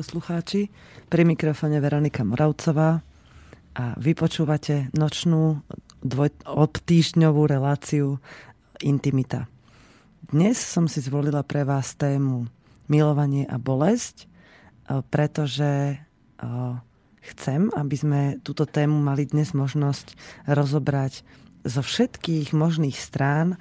[0.00, 0.72] poslucháči.
[1.12, 3.04] Pri mikrofone Veronika Moravcová
[3.76, 5.60] a vy počúvate nočnú
[6.00, 8.16] dvoj, obtýždňovú reláciu
[8.80, 9.44] Intimita.
[10.24, 12.48] Dnes som si zvolila pre vás tému
[12.88, 14.24] milovanie a bolesť,
[15.12, 16.00] pretože
[17.20, 20.16] chcem, aby sme túto tému mali dnes možnosť
[20.48, 21.28] rozobrať
[21.68, 23.60] zo všetkých možných strán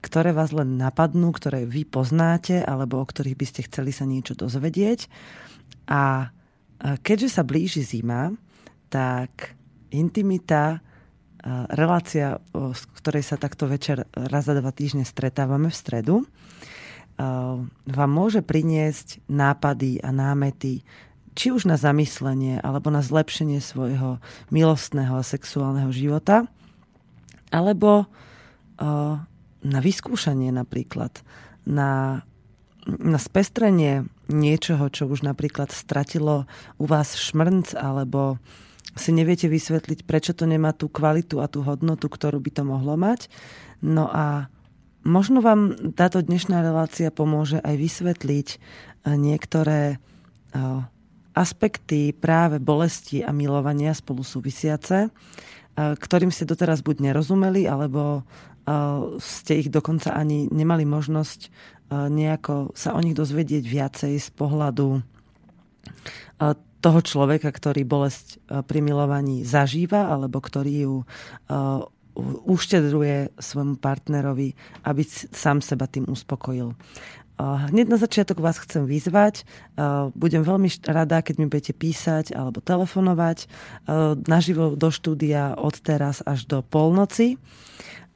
[0.00, 4.32] ktoré vás len napadnú, ktoré vy poznáte alebo o ktorých by ste chceli sa niečo
[4.32, 5.04] dozvedieť.
[5.86, 6.32] A
[7.00, 8.34] keďže sa blíži zima,
[8.90, 9.54] tak
[9.94, 10.82] intimita,
[11.72, 16.16] relácia, z ktorej sa takto večer raz za dva týždne stretávame v stredu,
[17.84, 20.84] vám môže priniesť nápady a námety,
[21.36, 24.20] či už na zamyslenie alebo na zlepšenie svojho
[24.52, 26.48] milostného a sexuálneho života,
[27.52, 28.08] alebo
[29.60, 31.20] na vyskúšanie napríklad,
[31.68, 32.24] na,
[32.88, 36.46] na spestrenie niečoho, čo už napríklad stratilo
[36.78, 38.38] u vás šmrnc, alebo
[38.98, 42.98] si neviete vysvetliť, prečo to nemá tú kvalitu a tú hodnotu, ktorú by to mohlo
[42.98, 43.30] mať.
[43.82, 44.50] No a
[45.06, 48.58] možno vám táto dnešná relácia pomôže aj vysvetliť eh,
[49.14, 50.58] niektoré eh,
[51.30, 55.12] aspekty práve bolesti a milovania spolu súvisiace, eh,
[55.76, 58.26] ktorým ste doteraz buď nerozumeli, alebo
[59.18, 61.50] ste ich dokonca ani nemali možnosť
[61.90, 65.02] nejako sa o nich dozvedieť viacej z pohľadu
[66.80, 70.94] toho človeka, ktorý bolesť pri milovaní zažíva alebo ktorý ju
[72.46, 74.56] uštedruje svojmu partnerovi,
[74.88, 75.02] aby
[75.34, 76.72] sám seba tým uspokojil.
[77.40, 79.48] Hneď na začiatok vás chcem vyzvať.
[80.12, 83.48] Budem veľmi rada, keď mi budete písať alebo telefonovať
[84.28, 87.40] naživo do štúdia od teraz až do polnoci.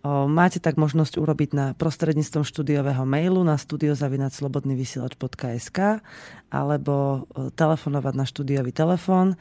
[0.04, 6.04] Máte tak možnosť urobiť na prostredníctvom štúdiového mailu na studiozavinaclobodnyvysielač.sk
[6.52, 7.24] alebo
[7.56, 9.40] telefonovať na štúdiový telefón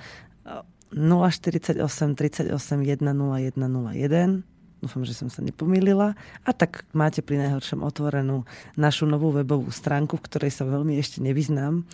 [0.96, 1.84] 048
[2.16, 4.47] 38 101 101
[4.84, 6.12] Dúfam, že som sa nepomýlila.
[6.44, 8.44] A tak máte pri najhoršom otvorenú
[8.75, 11.88] našu novú webovú stránku, v ktorej sa veľmi ešte nevyznám,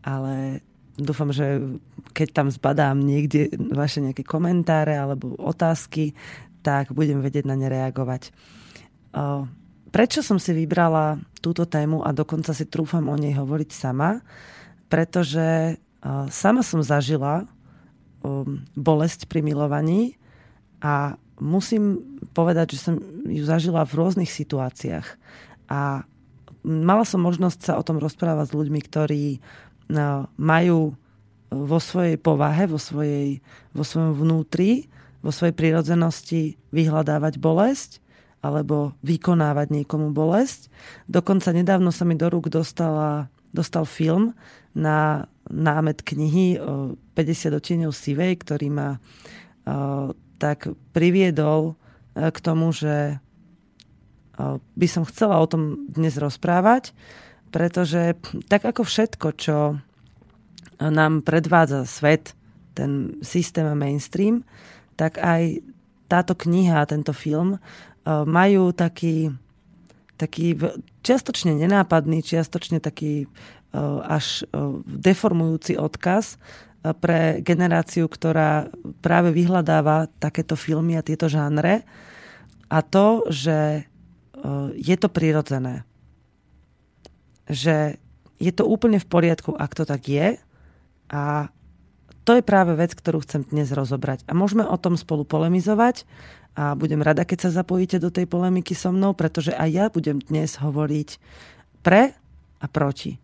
[0.00, 0.64] ale
[0.96, 1.60] dúfam, že
[2.16, 6.16] keď tam zbadám niekde vaše nejaké komentáre alebo otázky,
[6.60, 8.30] tak budem vedieť na ne reagovať.
[9.90, 14.22] Prečo som si vybrala túto tému a dokonca si trúfam o nej hovoriť sama?
[14.86, 15.80] Pretože
[16.30, 17.50] sama som zažila
[18.76, 20.20] bolesť pri milovaní
[20.78, 22.04] a musím
[22.36, 22.94] povedať, že som
[23.24, 25.06] ju zažila v rôznych situáciách.
[25.72, 26.04] A
[26.60, 29.24] mala som možnosť sa o tom rozprávať s ľuďmi, ktorí
[30.36, 30.94] majú
[31.50, 33.42] vo svojej povahe, vo, svojej,
[33.74, 34.86] vo svojom vnútri
[35.20, 38.00] vo svojej prírodzenosti vyhľadávať bolesť
[38.40, 40.72] alebo vykonávať niekomu bolesť.
[41.04, 44.32] Dokonca nedávno sa mi do rúk dostala, dostal film
[44.72, 48.96] na námet knihy 50 odtieňov sivej, ktorý ma
[50.40, 51.76] tak priviedol
[52.16, 53.20] e, k tomu, že
[54.56, 56.96] by som chcela o tom dnes rozprávať,
[57.52, 58.16] pretože
[58.48, 59.76] tak ako všetko, čo
[60.80, 62.32] nám predvádza svet,
[62.72, 64.46] ten systém a mainstream,
[65.00, 65.64] tak aj
[66.12, 67.58] táto kniha tento film e,
[68.28, 69.32] majú taký,
[70.20, 70.60] taký
[71.00, 73.26] čiastočne nenápadný, čiastočne taký e,
[74.04, 76.36] až e, deformujúci odkaz
[76.80, 78.72] pre generáciu, ktorá
[79.04, 81.84] práve vyhľadáva takéto filmy a tieto žánre.
[82.72, 83.84] A to, že
[84.80, 85.84] je to prirodzené.
[87.52, 88.00] Že
[88.40, 90.40] je to úplne v poriadku, ak to tak je.
[91.12, 91.52] A
[92.24, 94.28] to je práve vec, ktorú chcem dnes rozobrať.
[94.28, 96.04] A môžeme o tom spolu polemizovať
[96.58, 100.18] a budem rada, keď sa zapojíte do tej polemiky so mnou, pretože aj ja budem
[100.20, 101.16] dnes hovoriť
[101.80, 102.12] pre
[102.60, 103.16] a proti.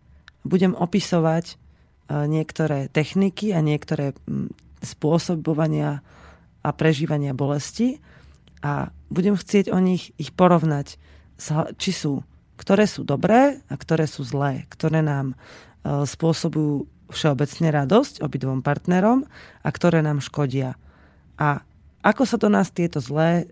[0.46, 1.54] Budem opisovať e,
[2.31, 4.16] niektoré techniky a niektoré
[4.81, 6.00] spôsobovania
[6.62, 8.00] a prežívania bolesti
[8.64, 10.98] a budem chcieť o nich ich porovnať,
[11.76, 12.25] či sú,
[12.56, 15.37] ktoré sú dobré a ktoré sú zlé, ktoré nám e,
[16.08, 19.26] spôsobujú všeobecne radosť obidvom partnerom
[19.62, 20.75] a ktoré nám škodia.
[21.38, 21.62] A
[22.03, 23.50] ako sa do nás tieto zlé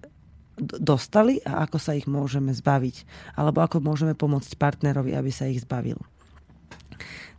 [0.58, 3.02] dostali a ako sa ich môžeme zbaviť.
[3.34, 5.98] Alebo ako môžeme pomôcť partnerovi, aby sa ich zbavil.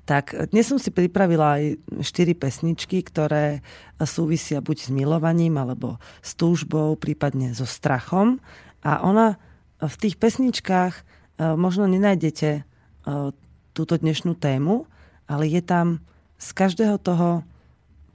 [0.05, 1.63] Tak dnes som si pripravila aj
[2.05, 3.65] štyri pesničky, ktoré
[4.05, 8.37] súvisia buď s milovaním, alebo s túžbou, prípadne so strachom.
[8.85, 9.41] A ona
[9.81, 11.01] v tých pesničkách e,
[11.57, 12.61] možno nenájdete e,
[13.73, 14.85] túto dnešnú tému,
[15.25, 15.99] ale je tam
[16.37, 17.41] z každého toho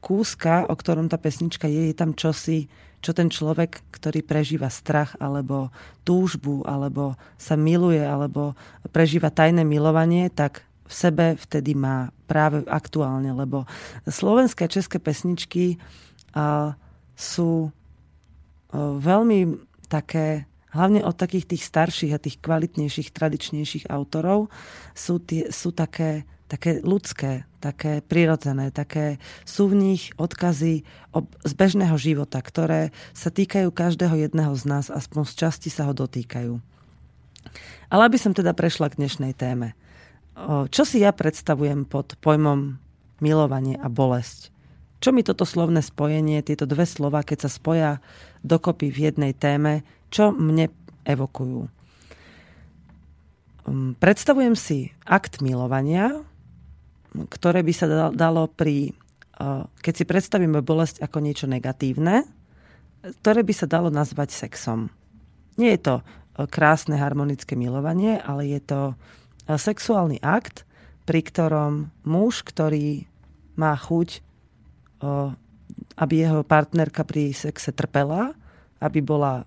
[0.01, 2.71] kúska, o ktorom tá pesnička je, je tam čosi,
[3.01, 5.73] čo ten človek, ktorý prežíva strach alebo
[6.05, 8.53] túžbu, alebo sa miluje, alebo
[8.93, 13.65] prežíva tajné milovanie, tak v sebe vtedy má práve aktuálne, lebo
[14.05, 15.81] slovenské a české pesničky
[17.17, 17.71] sú
[18.77, 19.39] veľmi
[19.89, 24.51] také hlavne od takých tých starších a tých kvalitnejších, tradičnejších autorov,
[24.95, 30.82] sú, tie, sú také, také ľudské, také prirodzené, také sú v nich odkazy
[31.47, 35.94] z bežného života, ktoré sa týkajú každého jedného z nás, aspoň z časti sa ho
[35.94, 36.58] dotýkajú.
[37.87, 39.79] Ale aby som teda prešla k dnešnej téme.
[40.75, 42.82] Čo si ja predstavujem pod pojmom
[43.23, 44.50] milovanie a bolesť?
[45.00, 47.91] Čo mi toto slovné spojenie, tieto dve slova, keď sa spoja
[48.44, 49.81] dokopy v jednej téme,
[50.12, 50.69] čo mne
[51.08, 51.73] evokujú?
[53.64, 56.25] Um, predstavujem si akt milovania,
[57.11, 58.95] ktoré by sa dalo pri,
[59.41, 62.27] uh, keď si predstavíme bolesť ako niečo negatívne,
[63.23, 64.93] ktoré by sa dalo nazvať sexom.
[65.59, 66.05] Nie je to uh,
[66.47, 70.62] krásne harmonické milovanie, ale je to uh, sexuálny akt,
[71.09, 73.09] pri ktorom muž, ktorý
[73.59, 74.23] má chuť
[75.97, 78.33] aby jeho partnerka pri sexe trpela,
[78.81, 79.45] aby bola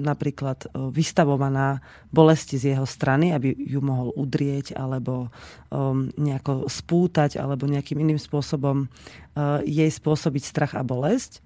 [0.00, 5.28] napríklad vystavovaná bolesti z jeho strany, aby ju mohol udrieť alebo
[5.68, 11.44] um, nejako spútať alebo nejakým iným spôsobom uh, jej spôsobiť strach a bolesť,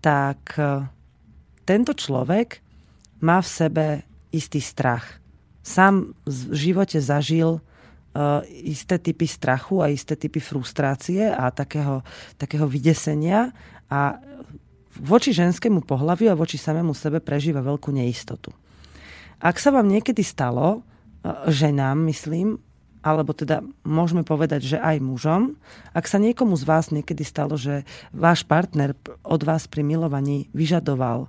[0.00, 0.88] tak uh,
[1.68, 2.58] tento človek
[3.22, 3.86] má v sebe
[4.34, 5.22] istý strach.
[5.62, 12.02] Sám v živote zažil uh, isté typy strachu a isté typy frustrácie a takého,
[12.34, 13.54] takého vydesenia
[13.92, 14.16] a
[14.98, 18.52] voči ženskému pohľaviu a voči samému sebe prežíva veľkú neistotu.
[19.42, 22.60] Ak sa vám niekedy stalo, uh, ženám myslím,
[23.02, 25.58] alebo teda môžeme povedať, že aj mužom,
[25.90, 27.82] ak sa niekomu z vás niekedy stalo, že
[28.14, 28.94] váš partner
[29.26, 31.26] od vás pri milovaní vyžadoval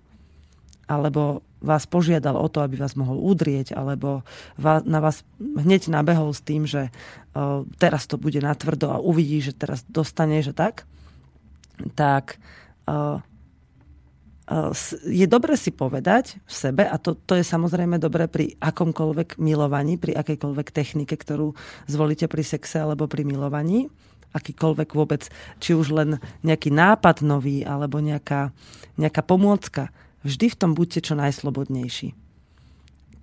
[0.85, 4.27] alebo vás požiadal o to, aby vás mohol udrieť, alebo
[4.59, 6.91] na vás hneď nabehol s tým, že
[7.79, 10.83] teraz to bude natvrdo a uvidí, že teraz dostane, že tak,
[11.95, 12.37] tak
[15.07, 19.95] je dobre si povedať v sebe, a to, to je samozrejme dobre pri akomkoľvek milovaní,
[19.95, 21.55] pri akejkoľvek technike, ktorú
[21.87, 23.87] zvolíte pri sexe alebo pri milovaní,
[24.35, 25.31] akýkoľvek vôbec,
[25.63, 26.09] či už len
[26.43, 28.51] nejaký nápad nový, alebo nejaká,
[28.99, 29.95] nejaká pomôcka,
[30.27, 32.11] vždy v tom buďte čo najslobodnejší.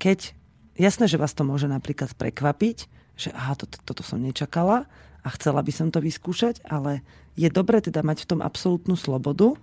[0.01, 0.33] Keď,
[0.81, 2.89] jasné, že vás to môže napríklad prekvapiť,
[3.21, 4.89] že aha, to, to, toto som nečakala
[5.21, 7.05] a chcela by som to vyskúšať, ale
[7.37, 9.61] je dobré teda mať v tom absolútnu slobodu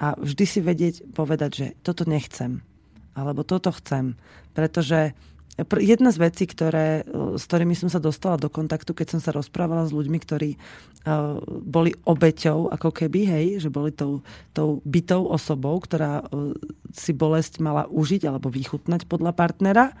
[0.00, 2.64] a vždy si vedieť povedať, že toto nechcem
[3.12, 4.16] alebo toto chcem.
[4.56, 5.12] Pretože
[5.60, 7.04] Jedna z vecí, ktoré,
[7.36, 11.36] s ktorými som sa dostala do kontaktu, keď som sa rozprávala s ľuďmi, ktorí uh,
[11.44, 14.24] boli obeťou, ako keby, hej, že boli tou,
[14.56, 16.56] tou bytou osobou, ktorá uh,
[16.96, 19.92] si bolesť mala užiť alebo vychutnať podľa partnera,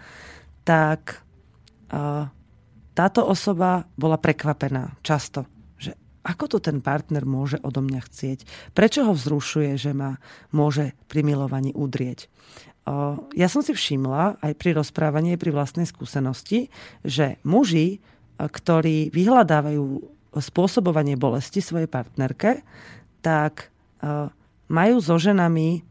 [0.64, 1.20] tak
[1.92, 2.32] uh,
[2.96, 5.44] táto osoba bola prekvapená často,
[6.20, 8.38] ako to ten partner môže odo mňa chcieť,
[8.76, 10.20] prečo ho vzrušuje, že ma
[10.52, 12.28] môže pri milovaní udrieť
[13.36, 16.72] ja som si všimla aj pri rozprávaní, aj pri vlastnej skúsenosti,
[17.04, 18.00] že muži,
[18.40, 19.84] ktorí vyhľadávajú
[20.40, 22.64] spôsobovanie bolesti svojej partnerke,
[23.20, 23.68] tak
[24.70, 25.84] majú so ženami,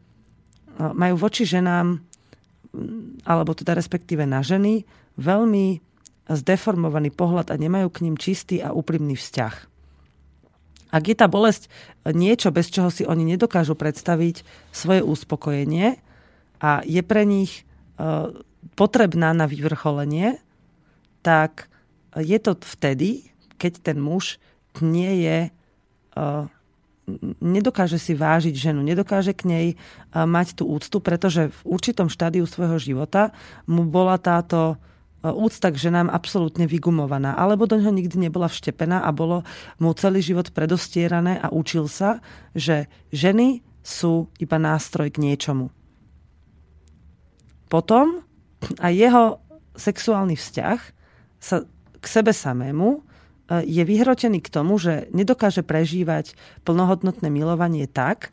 [0.80, 2.02] majú voči ženám,
[3.22, 4.82] alebo teda respektíve na ženy,
[5.14, 5.78] veľmi
[6.30, 9.69] zdeformovaný pohľad a nemajú k ním čistý a úprimný vzťah.
[10.90, 11.70] Ak je tá bolesť
[12.06, 14.42] niečo, bez čoho si oni nedokážu predstaviť
[14.74, 15.98] svoje uspokojenie,
[16.60, 17.62] a je pre nich e,
[18.76, 20.36] potrebná na vyvrcholenie,
[21.24, 21.72] tak
[22.12, 24.36] je to vtedy, keď ten muž
[24.84, 25.38] nie je
[27.40, 29.66] nedokáže si vážiť ženu, nedokáže k nej
[30.14, 33.34] mať tú úctu, pretože v určitom štádiu svojho života
[33.66, 34.78] mu bola táto
[35.20, 39.44] úcta k ženám absolútne vygumovaná, alebo do ňoho nikdy nebola vštepená a bolo
[39.76, 42.24] mu celý život predostierané a učil sa,
[42.56, 45.68] že ženy sú iba nástroj k niečomu.
[47.68, 48.24] Potom
[48.80, 49.24] aj jeho
[49.76, 50.78] sexuálny vzťah
[51.40, 51.56] sa
[52.00, 53.00] k sebe samému e,
[53.64, 58.32] je vyhrotený k tomu, že nedokáže prežívať plnohodnotné milovanie tak,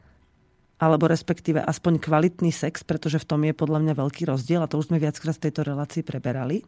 [0.77, 4.77] alebo respektíve aspoň kvalitný sex, pretože v tom je podľa mňa veľký rozdiel, a to
[4.77, 6.62] už sme viackrát v tejto relácii preberali,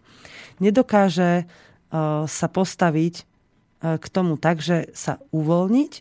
[0.58, 5.94] nedokáže uh, sa postaviť uh, k tomu tak, že sa uvoľniť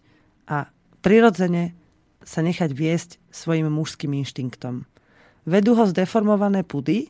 [0.48, 0.72] a
[1.04, 1.76] prirodzene
[2.24, 4.88] sa nechať viesť svojim mužským inštinktom
[5.48, 7.08] vedú ho zdeformované pudy,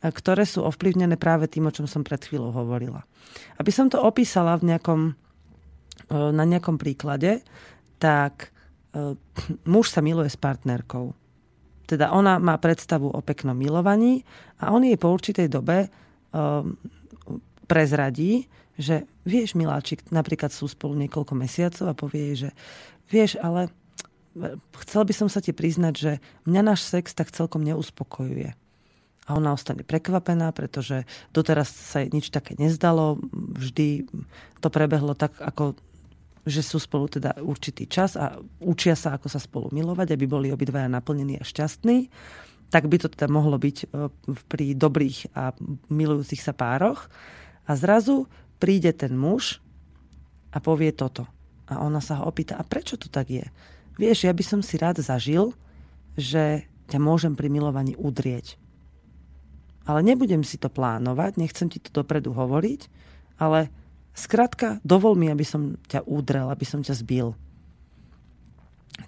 [0.00, 3.02] ktoré sú ovplyvnené práve tým, o čom som pred chvíľou hovorila.
[3.58, 5.00] Aby som to opísala v nejakom,
[6.08, 7.42] na nejakom príklade,
[8.00, 8.54] tak
[9.66, 11.14] muž sa miluje s partnerkou.
[11.86, 14.22] Teda ona má predstavu o peknom milovaní
[14.62, 15.90] a on jej po určitej dobe
[17.66, 18.46] prezradí,
[18.78, 22.50] že vieš, miláčik, napríklad sú spolu niekoľko mesiacov a povie jej, že
[23.10, 23.70] vieš, ale
[24.86, 26.12] chcel by som sa ti priznať, že
[26.46, 28.54] mňa náš sex tak celkom neuspokojuje.
[29.26, 33.22] A ona ostane prekvapená, pretože doteraz sa jej nič také nezdalo.
[33.34, 34.10] Vždy
[34.58, 35.78] to prebehlo tak, ako
[36.44, 40.48] že sú spolu teda určitý čas a učia sa, ako sa spolu milovať, aby boli
[40.48, 42.08] obidvaja naplnení a šťastní.
[42.70, 43.86] Tak by to teda mohlo byť e,
[44.48, 45.52] pri dobrých a
[45.90, 47.10] milujúcich sa pároch.
[47.68, 48.30] A zrazu
[48.62, 49.60] príde ten muž
[50.54, 51.28] a povie toto.
[51.70, 53.46] A ona sa ho opýta, a prečo to tak je?
[54.00, 55.52] Vieš, ja by som si rád zažil,
[56.16, 58.58] že ťa môžem pri milovaní udrieť.
[59.86, 62.90] Ale nebudem si to plánovať, nechcem ti to dopredu hovoriť,
[63.40, 63.72] ale
[64.20, 67.32] skrátka, dovol mi, aby som ťa udrel, aby som ťa zbil.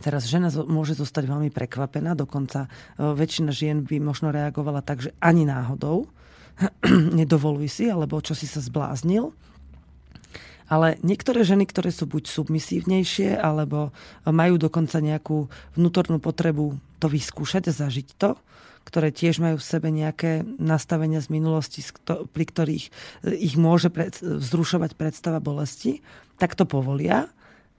[0.00, 2.68] Teraz žena môže zostať veľmi prekvapená, dokonca e,
[3.12, 6.08] väčšina žien by možno reagovala tak, že ani náhodou,
[7.20, 9.36] nedovoluj si, alebo čo si sa zbláznil.
[10.72, 13.92] Ale niektoré ženy, ktoré sú buď submisívnejšie, alebo
[14.24, 18.40] majú dokonca nejakú vnútornú potrebu to vyskúšať a zažiť to,
[18.84, 22.84] ktoré tiež majú v sebe nejaké nastavenia z minulosti, pri ktorých
[23.30, 26.02] ich môže pred, vzrušovať predstava bolesti,
[26.36, 27.30] tak to povolia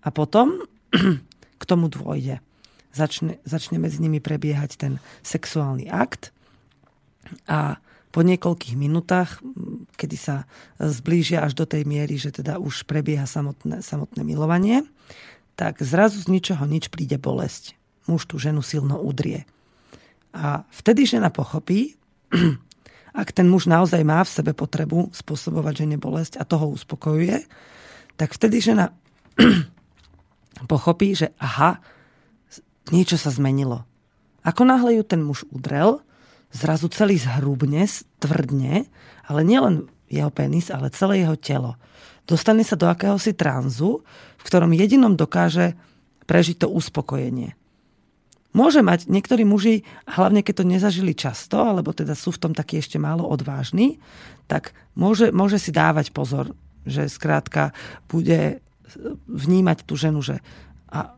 [0.04, 0.64] a potom
[1.62, 2.40] k tomu dôjde.
[2.94, 4.94] Začne, začne medzi nimi prebiehať ten
[5.26, 6.30] sexuálny akt
[7.50, 7.82] a
[8.14, 9.42] po niekoľkých minútach,
[9.98, 10.46] kedy sa
[10.78, 14.86] zblížia až do tej miery, že teda už prebieha samotné, samotné milovanie,
[15.58, 17.74] tak zrazu z ničoho nič príde bolesť.
[18.06, 19.50] Muž tú ženu silno udrie.
[20.34, 21.94] A vtedy žena pochopí,
[23.22, 27.46] ak ten muž naozaj má v sebe potrebu spôsobovať žene bolesť a toho uspokojuje,
[28.18, 28.90] tak vtedy žena
[30.72, 31.78] pochopí, že aha,
[32.90, 33.86] niečo sa zmenilo.
[34.44, 36.04] Ako náhle ju ten muž udrel,
[36.54, 37.86] zrazu celý zhrubne,
[38.20, 38.90] tvrdne,
[39.26, 41.80] ale nielen jeho penis, ale celé jeho telo.
[42.30, 44.06] Dostane sa do akéhosi tranzu,
[44.38, 45.74] v ktorom jedinom dokáže
[46.30, 47.58] prežiť to uspokojenie.
[48.54, 52.78] Môže mať niektorí muži, hlavne keď to nezažili často, alebo teda sú v tom takí
[52.78, 53.98] ešte málo odvážni,
[54.46, 56.54] tak môže, môže si dávať pozor,
[56.86, 57.74] že skrátka
[58.06, 58.62] bude
[59.26, 60.38] vnímať tú ženu, že
[60.94, 61.18] a,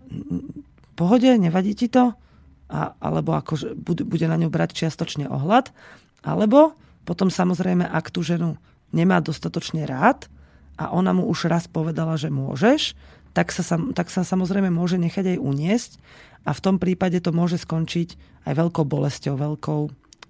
[0.96, 2.16] pohode, nevadí ti to?
[2.70, 3.38] a, alebo
[3.78, 5.70] bude, bude na ňu brať čiastočne ohľad,
[6.26, 6.74] alebo
[7.06, 8.58] potom samozrejme, ak tú ženu
[8.90, 10.26] nemá dostatočne rád
[10.76, 12.98] a ona mu už raz povedala, že môžeš,
[13.36, 13.62] tak sa,
[13.92, 15.92] tak sa samozrejme môže nechať aj uniesť
[16.48, 18.16] a v tom prípade to môže skončiť
[18.48, 19.82] aj veľkou bolesťou, veľkou,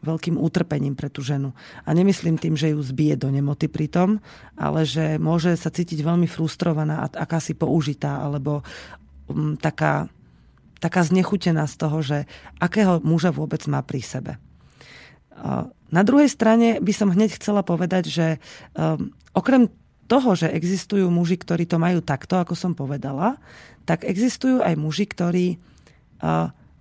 [0.02, 1.54] veľkým utrpením pre tú ženu.
[1.86, 4.18] A nemyslím tým, že ju zbije do nemoty pritom,
[4.58, 8.66] ale že môže sa cítiť veľmi frustrovaná a akási použitá, alebo
[9.30, 10.10] um, taká
[10.86, 12.18] taká znechutená z toho, že
[12.62, 14.38] akého muža vôbec má pri sebe.
[15.90, 18.28] Na druhej strane by som hneď chcela povedať, že
[18.78, 19.68] um, okrem
[20.06, 23.42] toho, že existujú muži, ktorí to majú takto, ako som povedala,
[23.90, 25.48] tak existujú aj muži, ktorí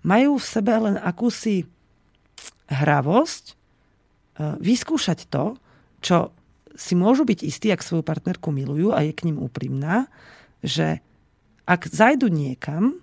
[0.04, 1.64] majú v sebe len akúsi
[2.68, 3.56] hravosť
[4.60, 5.56] vyskúšať to,
[6.04, 6.32] čo
[6.74, 10.10] si môžu byť istí, ak svoju partnerku milujú a je k ním úprimná,
[10.64, 11.00] že
[11.64, 12.98] ak zajdu niekam,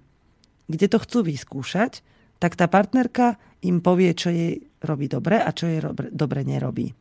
[0.67, 2.03] kde to chcú vyskúšať,
[2.37, 5.81] tak tá partnerka im povie, čo jej robí dobre a čo jej
[6.13, 6.93] dobre nerobí.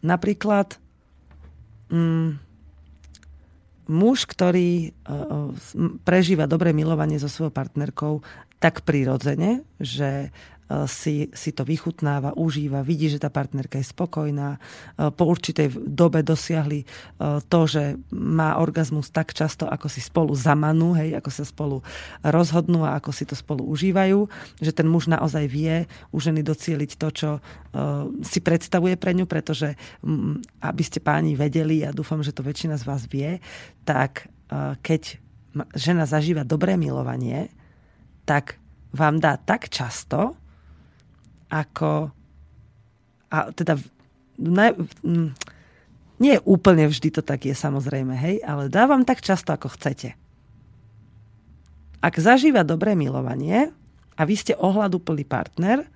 [0.00, 0.76] Napríklad
[1.92, 2.40] mm,
[3.90, 5.52] muž, ktorý o,
[6.06, 8.22] prežíva dobré milovanie so svojou partnerkou
[8.60, 10.30] tak prirodzene, že
[10.86, 14.54] si, si to vychutnáva, užíva, vidí, že tá partnerka je spokojná.
[14.54, 14.58] E,
[15.10, 16.86] po určitej dobe dosiahli e,
[17.42, 21.82] to, že má orgazmus tak často, ako si spolu zamanú, hej, ako sa spolu
[22.22, 24.30] rozhodnú a ako si to spolu užívajú,
[24.62, 27.30] že ten muž naozaj vie u ženy docieliť to, čo
[28.26, 29.78] si predstavuje pre ňu, pretože
[30.58, 33.38] aby ste páni vedeli, ja dúfam, že to väčšina z vás vie,
[33.86, 34.26] tak
[34.82, 35.22] keď
[35.78, 37.50] žena zažíva dobré milovanie,
[38.26, 38.58] tak
[38.90, 40.39] vám dá tak často,
[41.50, 42.14] ako
[43.30, 43.78] a teda
[44.38, 44.74] ne,
[46.18, 50.18] nie úplne vždy to tak je samozrejme, hej, ale dávam tak často, ako chcete.
[52.00, 53.70] Ak zažíva dobré milovanie
[54.16, 55.86] a vy ste ohľaduplný partner,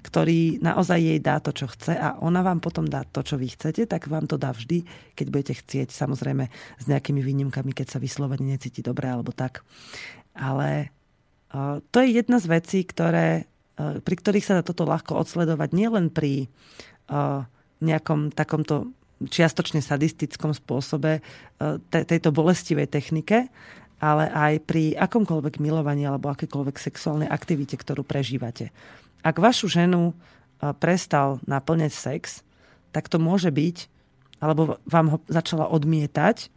[0.00, 3.52] ktorý naozaj jej dá to, čo chce a ona vám potom dá to, čo vy
[3.52, 5.92] chcete, tak vám to dá vždy, keď budete chcieť.
[5.92, 6.48] Samozrejme
[6.80, 9.60] s nejakými výnimkami, keď sa vyslovene necíti dobre alebo tak.
[10.32, 10.88] Ale
[11.92, 13.49] to je jedna z vecí, ktoré
[14.02, 17.40] pri ktorých sa dá toto ľahko odsledovať nielen pri eh,
[17.80, 21.24] nejakom takomto čiastočne sadistickom spôsobe eh,
[21.90, 23.48] tejto bolestivej technike,
[24.00, 28.72] ale aj pri akomkoľvek milovaní alebo akékoľvek sexuálnej aktivite, ktorú prežívate.
[29.20, 30.16] Ak vašu ženu
[30.80, 32.40] prestal naplňať sex,
[32.96, 33.92] tak to môže byť,
[34.40, 36.48] alebo vám ho začala odmietať,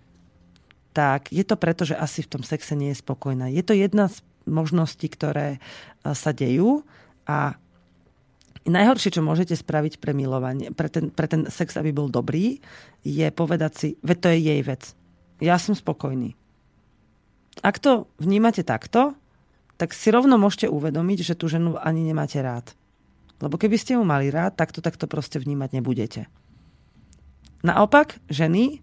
[0.95, 3.51] tak je to preto, že asi v tom sexe nie je spokojná.
[3.51, 5.59] Je to jedna z možností, ktoré
[6.03, 6.85] sa dejú
[7.27, 7.55] a
[8.63, 12.63] najhoršie, čo môžete spraviť pre milovanie, pre ten, pre ten sex, aby bol dobrý,
[13.03, 14.83] je povedať si, veď to je jej vec.
[15.43, 16.35] Ja som spokojný.
[17.61, 19.13] Ak to vnímate takto,
[19.75, 22.71] tak si rovno môžete uvedomiť, že tú ženu ani nemáte rád.
[23.43, 26.31] Lebo keby ste ju mali rád, tak to takto proste vnímať nebudete.
[27.63, 28.79] Naopak, ženy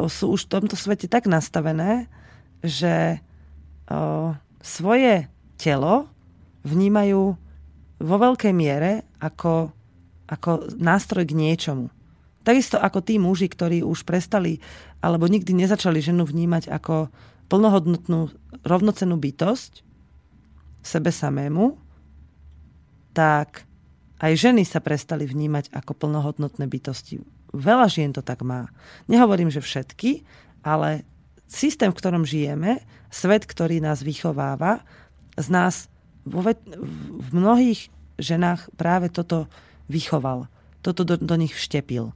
[0.00, 2.08] sú už v tomto svete tak nastavené,
[2.64, 3.20] že
[3.88, 4.32] o,
[4.64, 5.28] svoje
[5.60, 6.08] telo
[6.64, 7.36] vnímajú
[8.00, 9.70] vo veľkej miere ako,
[10.26, 11.92] ako nástroj k niečomu.
[12.40, 14.58] Takisto ako tí muži, ktorí už prestali
[15.04, 17.12] alebo nikdy nezačali ženu vnímať ako
[17.52, 18.32] plnohodnotnú
[18.64, 19.84] rovnocenú bytosť
[20.80, 21.76] sebe samému,
[23.12, 23.68] tak
[24.20, 27.20] aj ženy sa prestali vnímať ako plnohodnotné bytosti.
[27.52, 28.70] Veľa žien to tak má.
[29.10, 30.24] Nehovorím, že všetky,
[30.62, 31.04] ale
[31.50, 34.84] systém, v ktorom žijeme, svet, ktorý nás vychováva,
[35.34, 35.74] z nás
[36.30, 36.40] vo
[37.20, 37.90] v mnohých
[38.22, 39.50] ženách práve toto
[39.90, 40.46] vychoval.
[40.80, 42.14] Toto do, do nich vštepil.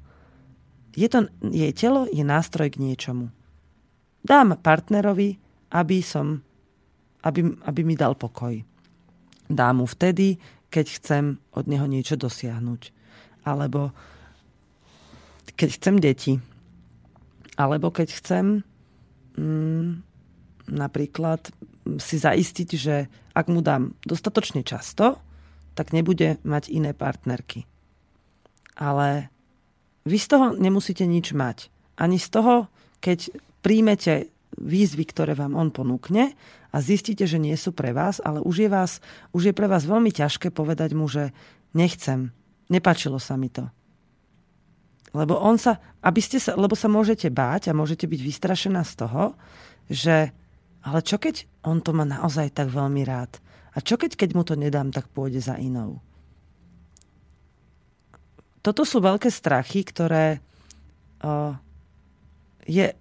[0.94, 3.34] Je to, jej telo je nástroj k niečomu.
[4.24, 5.36] Dám partnerovi,
[5.74, 6.40] aby som
[7.24, 8.52] aby, aby mi dal pokoj.
[9.48, 10.36] Dám mu vtedy,
[10.68, 11.24] keď chcem
[11.56, 12.92] od neho niečo dosiahnuť.
[13.48, 13.96] Alebo
[15.56, 16.32] keď chcem deti.
[17.56, 18.44] Alebo keď chcem
[19.40, 20.04] mm,
[20.68, 21.48] napríklad
[22.00, 25.20] si zaistiť, že ak mu dám dostatočne často,
[25.74, 27.66] tak nebude mať iné partnerky.
[28.78, 29.28] Ale
[30.06, 31.70] vy z toho nemusíte nič mať.
[31.98, 32.54] Ani z toho,
[32.98, 33.30] keď
[33.62, 36.34] príjmete výzvy, ktoré vám on ponúkne
[36.70, 39.02] a zistíte, že nie sú pre vás, ale už je, vás,
[39.34, 41.34] už je pre vás veľmi ťažké povedať mu, že
[41.74, 42.30] nechcem,
[42.70, 43.66] nepačilo sa mi to.
[45.14, 48.94] Lebo on sa, aby ste sa, lebo sa môžete báť a môžete byť vystrašená z
[48.98, 49.38] toho,
[49.86, 50.34] že
[50.84, 53.40] ale čo keď on to má naozaj tak veľmi rád?
[53.74, 55.98] A čo keď, keď mu to nedám, tak pôjde za inou?
[58.60, 60.44] Toto sú veľké strachy, ktoré
[61.24, 61.56] uh,
[62.68, 62.92] je,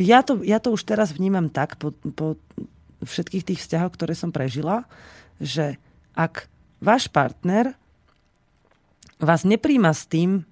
[0.00, 2.36] ja, to, ja to už teraz vnímam tak po, po
[3.04, 4.88] všetkých tých vzťahoch, ktoré som prežila,
[5.40, 5.76] že
[6.16, 6.48] ak
[6.80, 7.76] váš partner
[9.20, 10.44] vás nepríjma s tým,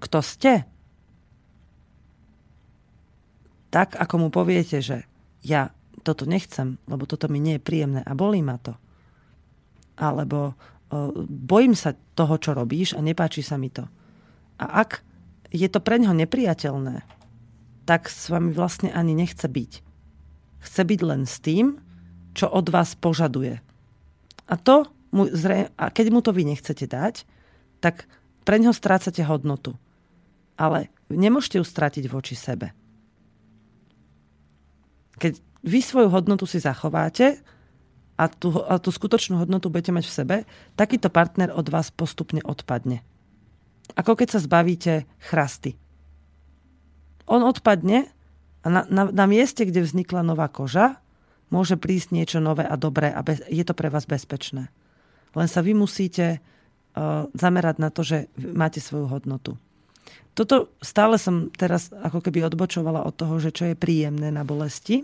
[0.00, 0.52] kto ste,
[3.68, 5.04] tak ako mu poviete, že
[5.44, 8.74] ja toto nechcem, lebo toto mi nie je príjemné a bolí ma to.
[9.98, 10.54] Alebo
[11.28, 13.84] bojím sa toho, čo robíš a nepáči sa mi to.
[14.56, 15.04] A ak
[15.52, 17.04] je to pre neho nepriateľné,
[17.84, 19.72] tak s vami vlastne ani nechce byť.
[20.60, 21.80] Chce byť len s tým,
[22.36, 23.60] čo od vás požaduje.
[24.48, 27.24] A, to mu zre, a keď mu to vy nechcete dať,
[27.80, 28.08] tak
[28.44, 29.76] pre neho strácate hodnotu.
[30.60, 32.72] Ale nemôžete ju stratiť voči sebe.
[35.16, 37.42] Keď vy svoju hodnotu si zachováte
[38.18, 40.36] a tú, a tú skutočnú hodnotu budete mať v sebe,
[40.74, 43.06] takýto partner od vás postupne odpadne.
[43.94, 45.78] Ako keď sa zbavíte chrasty.
[47.30, 48.10] On odpadne
[48.62, 50.98] a na, na, na mieste, kde vznikla nová koža,
[51.48, 54.68] môže prísť niečo nové a dobré a bez, je to pre vás bezpečné.
[55.32, 59.56] Len sa vy musíte uh, zamerať na to, že máte svoju hodnotu.
[60.38, 65.02] Toto stále som teraz ako keby odbočovala od toho, že čo je príjemné na bolesti.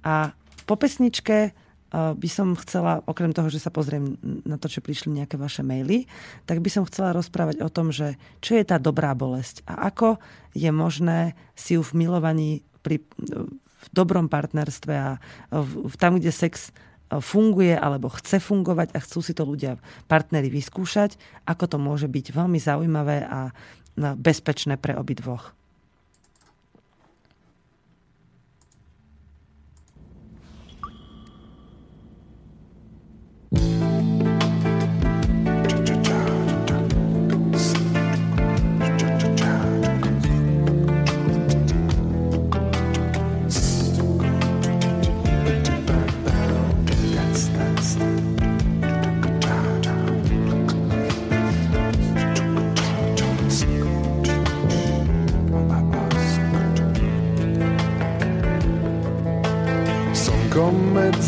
[0.00, 0.32] A
[0.64, 4.16] po pesničke uh, by som chcela, okrem toho, že sa pozriem
[4.48, 6.08] na to, čo prišli nejaké vaše maily,
[6.48, 10.16] tak by som chcela rozprávať o tom, že čo je tá dobrá bolesť a ako
[10.56, 13.04] je možné si ju v milovaní pri,
[13.82, 15.20] v dobrom partnerstve a
[15.52, 19.76] v, tam, kde sex e, funguje alebo chce fungovať a chcú si to ľudia,
[20.08, 23.52] partnery vyskúšať, ako to môže byť veľmi zaujímavé a
[23.96, 25.54] bezpečné pre obidvoch.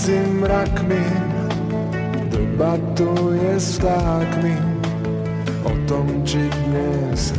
[0.04, 1.00] Medzi mrakmi
[2.28, 4.52] debatuje s vtákmi
[5.64, 7.32] o tom, či dnes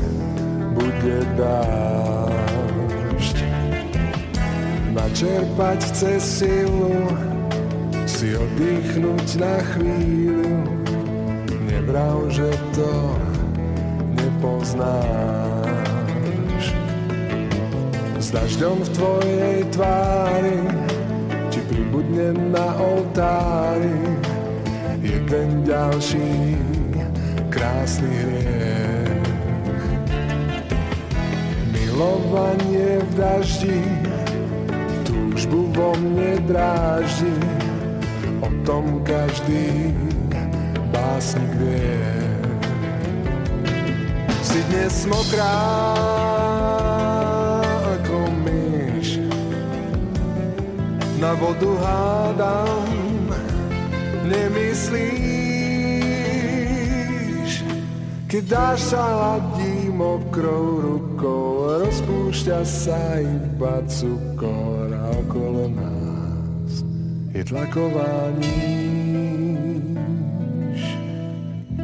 [0.73, 3.37] bude dážď.
[4.97, 7.05] Načerpať chce silu,
[8.09, 10.65] si oddychnúť na chvíľu,
[11.69, 13.13] nevrav, že to
[14.17, 15.45] nepoznáš.
[18.35, 20.84] dažďom v tvojej tvári
[21.95, 24.03] pribudne na oltári
[24.99, 26.59] jeden ďalší
[27.47, 29.23] krásny hriech.
[31.71, 33.79] Milovanie v daždi
[35.07, 37.31] túžbu vo mne dráždi
[38.43, 39.95] o tom každý
[40.91, 42.11] básnik vie.
[44.43, 46.34] Si dnes mokrá
[51.25, 52.85] na vodu hádam,
[54.29, 55.09] nemyslíš,
[58.29, 66.85] keď dáš sa hladí mokrou rukou, rozpúšťa sa iba cukor a okolo nás
[67.33, 68.85] je tlaková níž.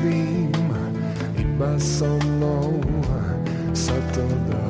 [0.01, 0.49] každým,
[1.37, 2.81] iba so mnou
[3.77, 4.69] sa to dá.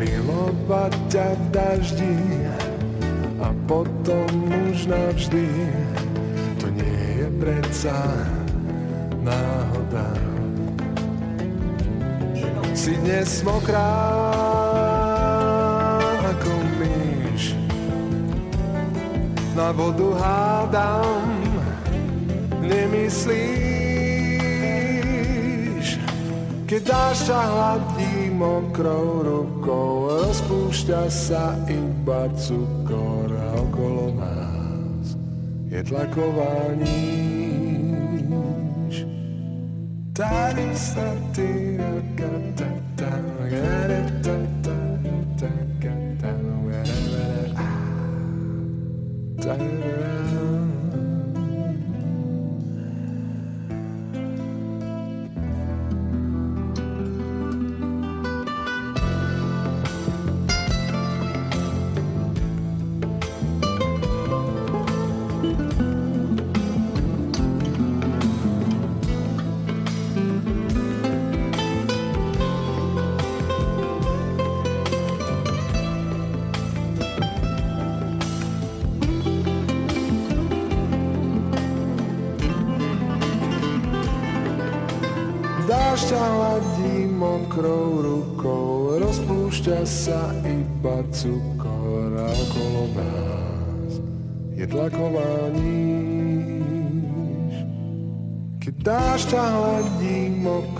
[0.00, 2.16] milovať ťa v daždi
[3.44, 5.44] a potom už navždy.
[6.64, 7.96] To nie je predsa
[9.20, 10.08] náhoda.
[12.72, 13.92] Si dnes mokrá
[19.60, 21.29] na vodu hádam,
[23.26, 24.00] nemyslíš,
[26.64, 35.18] keď dáš sa hladí mokrou rukou rozpúšťa sa iba cukor a okolo nás
[35.68, 36.94] je tlaková níž.
[40.16, 41.69] Tady sa ty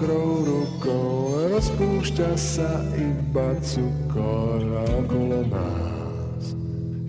[0.00, 6.56] mokrou rukou, rozpúšťa sa iba cukor a okolo nás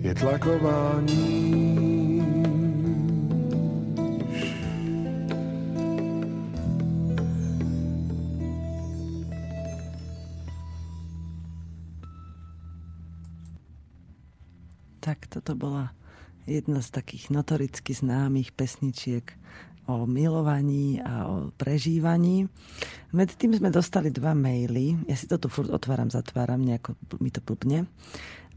[0.04, 1.80] je tlaková níž.
[15.00, 15.96] Tak toto bola
[16.44, 19.32] jedna z takých notoricky známych pesničiek
[19.86, 22.46] o milovaní a o prežívaní.
[23.12, 25.04] Medzi tým sme dostali dva maily.
[25.10, 27.90] Ja si to tu furt otváram, zatváram, nejako mi to plpne.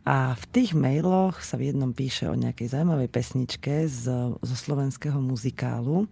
[0.06, 4.06] A v tých mailoch sa v jednom píše o nejakej zaujímavej pesničke z,
[4.38, 6.06] zo slovenského muzikálu.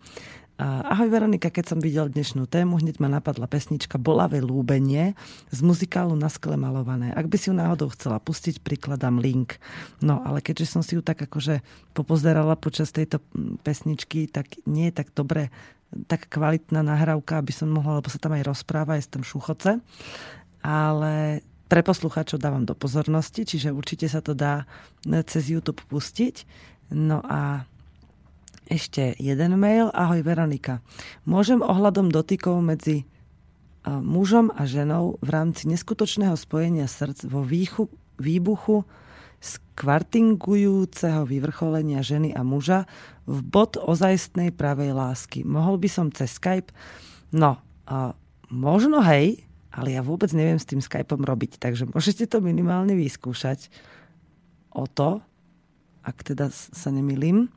[0.62, 5.18] Ahoj Veronika, keď som videl dnešnú tému, hneď ma napadla pesnička Bolavé lúbenie
[5.50, 7.10] z muzikálu Na skle malované.
[7.10, 9.58] Ak by si ju náhodou chcela pustiť, prikladám link.
[9.98, 11.66] No, ale keďže som si ju tak akože
[11.98, 13.18] popozerala počas tejto
[13.66, 15.50] pesničky, tak nie je tak dobre,
[16.06, 19.82] tak kvalitná nahrávka, aby som mohla, lebo sa tam aj rozpráva, je tam šuchoce.
[20.62, 24.70] Ale pre poslucháčov dávam do pozornosti, čiže určite sa to dá
[25.26, 26.46] cez YouTube pustiť.
[26.94, 27.66] No a
[28.68, 29.92] ešte jeden mail.
[29.92, 30.84] Ahoj Veronika.
[31.24, 33.08] Môžem ohľadom dotykov medzi
[33.84, 38.88] mužom a ženou v rámci neskutočného spojenia srdc vo výchu, výbuchu
[39.44, 42.88] z kvartingujúceho vyvrcholenia ženy a muža
[43.28, 45.44] v bod ozajstnej pravej lásky.
[45.44, 46.72] Mohol by som cez Skype?
[47.36, 48.16] No, a
[48.48, 49.44] možno hej,
[49.76, 53.68] ale ja vôbec neviem s tým Skypeom robiť, takže môžete to minimálne vyskúšať
[54.72, 55.20] o to,
[56.08, 57.52] ak teda sa nemilím.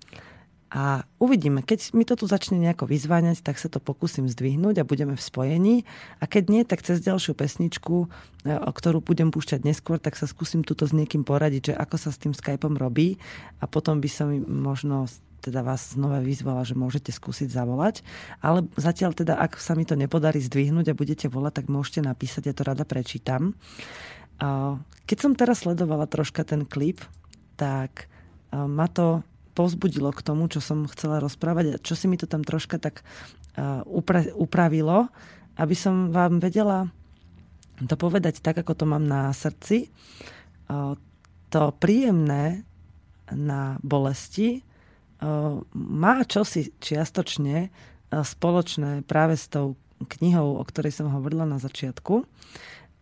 [0.66, 4.88] A uvidíme, keď mi to tu začne nejako vyzváňať, tak sa to pokúsim zdvihnúť a
[4.88, 5.76] budeme v spojení.
[6.18, 8.10] A keď nie, tak cez ďalšiu pesničku,
[8.42, 11.96] e, o ktorú budem púšťať neskôr, tak sa skúsim túto s niekým poradiť, že ako
[12.02, 13.14] sa s tým Skypeom robí.
[13.62, 15.06] A potom by som možno
[15.38, 18.02] teda vás znova vyzvala, že môžete skúsiť zavolať.
[18.42, 22.50] Ale zatiaľ teda, ak sa mi to nepodarí zdvihnúť a budete volať, tak môžete napísať,
[22.50, 23.54] ja to rada prečítam.
[25.06, 26.98] Keď som teraz sledovala troška ten klip,
[27.54, 28.10] tak
[28.50, 29.22] ma to
[29.56, 33.00] povzbudilo k tomu, čo som chcela rozprávať a čo si mi to tam troška tak
[33.88, 35.08] upra- upravilo,
[35.56, 36.92] aby som vám vedela
[37.76, 39.88] to povedať tak, ako to mám na srdci.
[41.52, 42.68] To príjemné
[43.32, 44.60] na bolesti
[45.72, 47.72] má čosi čiastočne
[48.12, 52.28] spoločné práve s tou knihou, o ktorej som hovorila na začiatku,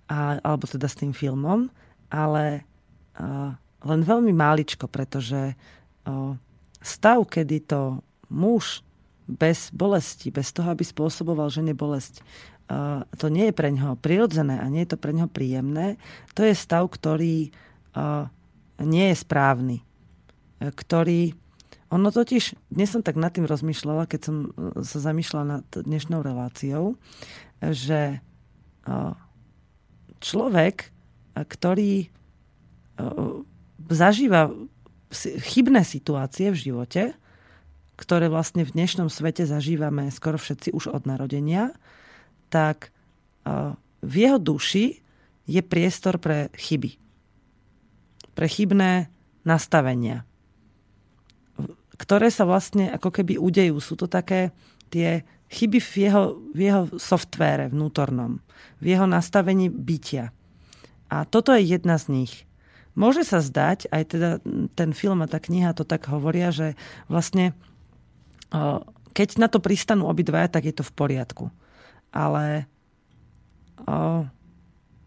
[0.07, 1.67] alebo teda s tým filmom,
[2.11, 2.63] ale
[3.83, 5.59] len veľmi máličko, pretože
[6.85, 8.85] stav, kedy to muž
[9.25, 12.21] bez bolesti, bez toho, aby spôsoboval žene bolesť,
[13.17, 15.97] to nie je pre ňoho prirodzené a nie je to pre ňoho príjemné,
[16.37, 17.49] to je stav, ktorý
[18.85, 19.81] nie je správny.
[20.61, 21.33] Ktorý
[21.89, 26.27] ono totiž, dnes som tak nad tým rozmýšľala, keď som e, sa zamýšľala nad dnešnou
[26.27, 26.99] reláciou,
[27.63, 28.19] že
[30.19, 30.91] človek,
[31.37, 32.09] ktorý
[33.89, 34.53] zažíva
[35.15, 37.03] chybné situácie v živote,
[37.95, 41.71] ktoré vlastne v dnešnom svete zažívame skoro všetci už od narodenia,
[42.51, 42.91] tak
[44.03, 44.99] v jeho duši
[45.47, 46.99] je priestor pre chyby.
[48.35, 49.07] Pre chybné
[49.47, 50.27] nastavenia,
[51.95, 53.79] ktoré sa vlastne ako keby udejú.
[53.79, 54.51] Sú to také
[54.91, 55.23] tie
[55.55, 58.43] chyby v jeho, v jeho softvére vnútornom,
[58.83, 60.35] v jeho nastavení bytia.
[61.13, 62.35] A toto je jedna z nich.
[62.95, 64.31] Môže sa zdať, aj teda
[64.79, 66.79] ten film a tá kniha to tak hovoria, že
[67.11, 67.55] vlastne
[69.15, 71.45] keď na to pristanú obidvaja, tak je to v poriadku.
[72.15, 72.71] Ale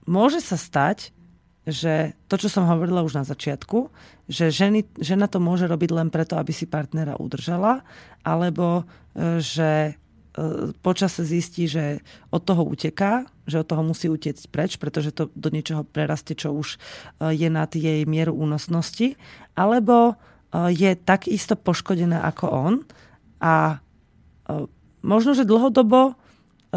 [0.03, 1.15] môže sa stať,
[1.67, 3.91] že to, čo som hovorila už na začiatku,
[4.31, 7.83] že ženy, žena to môže robiť len preto, aby si partnera udržala,
[8.23, 9.99] alebo e, že
[10.85, 15.49] počase zistí, že od toho uteká, že od toho musí utiecť preč, pretože to do
[15.49, 19.17] niečoho prerastie, čo už e, je nad jej mieru únosnosti,
[19.57, 22.73] alebo e, je takisto poškodená ako on
[23.41, 23.81] a
[25.03, 26.15] možno, že dlhodobo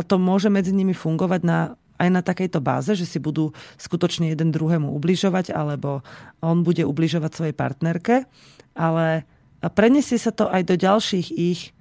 [0.09, 1.59] to môže medzi nimi fungovať na
[2.01, 6.01] aj na takejto báze, že si budú skutočne jeden druhému ubližovať, alebo
[6.41, 8.25] on bude ubližovať svojej partnerke,
[8.73, 9.29] ale
[9.77, 11.77] preniesie sa to aj do ďalších ich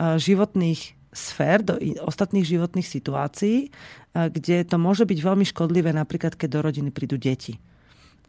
[0.00, 1.74] životných sfér, do
[2.06, 3.70] ostatných životných situácií,
[4.14, 7.58] kde to môže byť veľmi škodlivé, napríklad keď do rodiny prídu deti.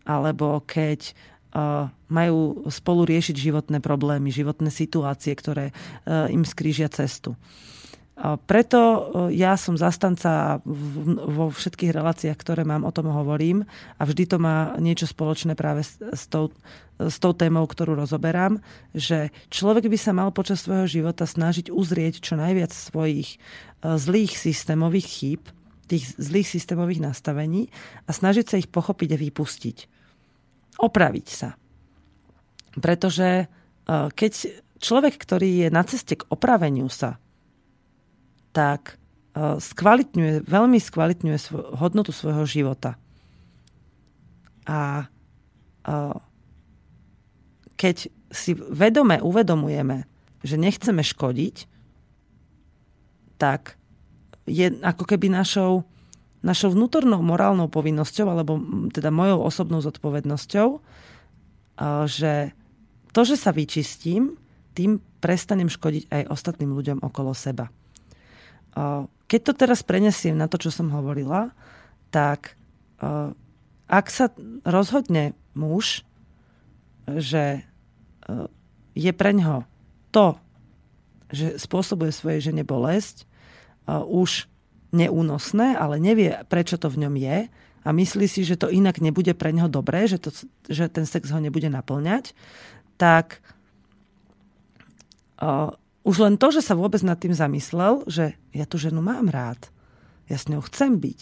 [0.05, 1.13] Alebo keď
[2.07, 5.75] majú spolu riešiť životné problémy, životné situácie, ktoré
[6.07, 7.35] im skrížia cestu.
[8.21, 8.99] Preto e,
[9.33, 13.65] ja som zastanca vo všetkých reláciách, ktoré mám, o tom hovorím
[13.97, 16.53] a vždy to má niečo spoločné práve s, tou,
[17.01, 18.61] s tou témou, ktorú rozoberám,
[18.93, 23.41] že človek by sa mal počas svojho života snažiť uzrieť čo najviac svojich
[23.81, 25.41] e, zlých systémových chýb,
[25.89, 27.73] tých zlých systémových nastavení
[28.05, 29.77] a snažiť sa ich pochopiť a vypustiť.
[30.77, 31.57] Opraviť sa.
[32.77, 33.45] Pretože e,
[34.13, 34.31] keď
[34.77, 37.20] človek, ktorý je na ceste k opraveniu sa,
[38.51, 38.95] tak
[39.35, 41.37] e, skvalitňuje, veľmi skvalitňuje
[41.79, 42.99] hodnotu svojho života.
[44.67, 45.07] A
[45.83, 45.95] e,
[47.75, 50.07] keď si vedome uvedomujeme,
[50.45, 51.67] že nechceme škodiť,
[53.41, 53.75] tak
[54.45, 55.87] je ako keby našou,
[56.45, 58.61] našou vnútornou morálnou povinnosťou, alebo
[58.93, 60.79] teda mojou osobnou zodpovednosťou, e,
[62.05, 62.53] že
[63.11, 64.39] to, že sa vyčistím,
[64.71, 67.67] tým prestanem škodiť aj ostatným ľuďom okolo seba.
[69.27, 71.51] Keď to teraz prenesiem na to, čo som hovorila,
[72.11, 72.55] tak
[73.91, 74.31] ak sa
[74.63, 76.03] rozhodne muž,
[77.07, 77.63] že
[78.95, 79.67] je pre ňo
[80.11, 80.35] to,
[81.31, 83.23] že spôsobuje svojej žene bolesť,
[83.91, 84.51] už
[84.91, 87.37] neúnosné, ale nevie, prečo to v ňom je
[87.81, 90.29] a myslí si, že to inak nebude pre neho dobré, že, to,
[90.67, 92.35] že ten sex ho nebude naplňať,
[92.99, 93.39] tak
[96.01, 99.69] už len to, že sa vôbec nad tým zamyslel, že ja tú ženu mám rád,
[100.25, 101.19] ja s ňou chcem byť,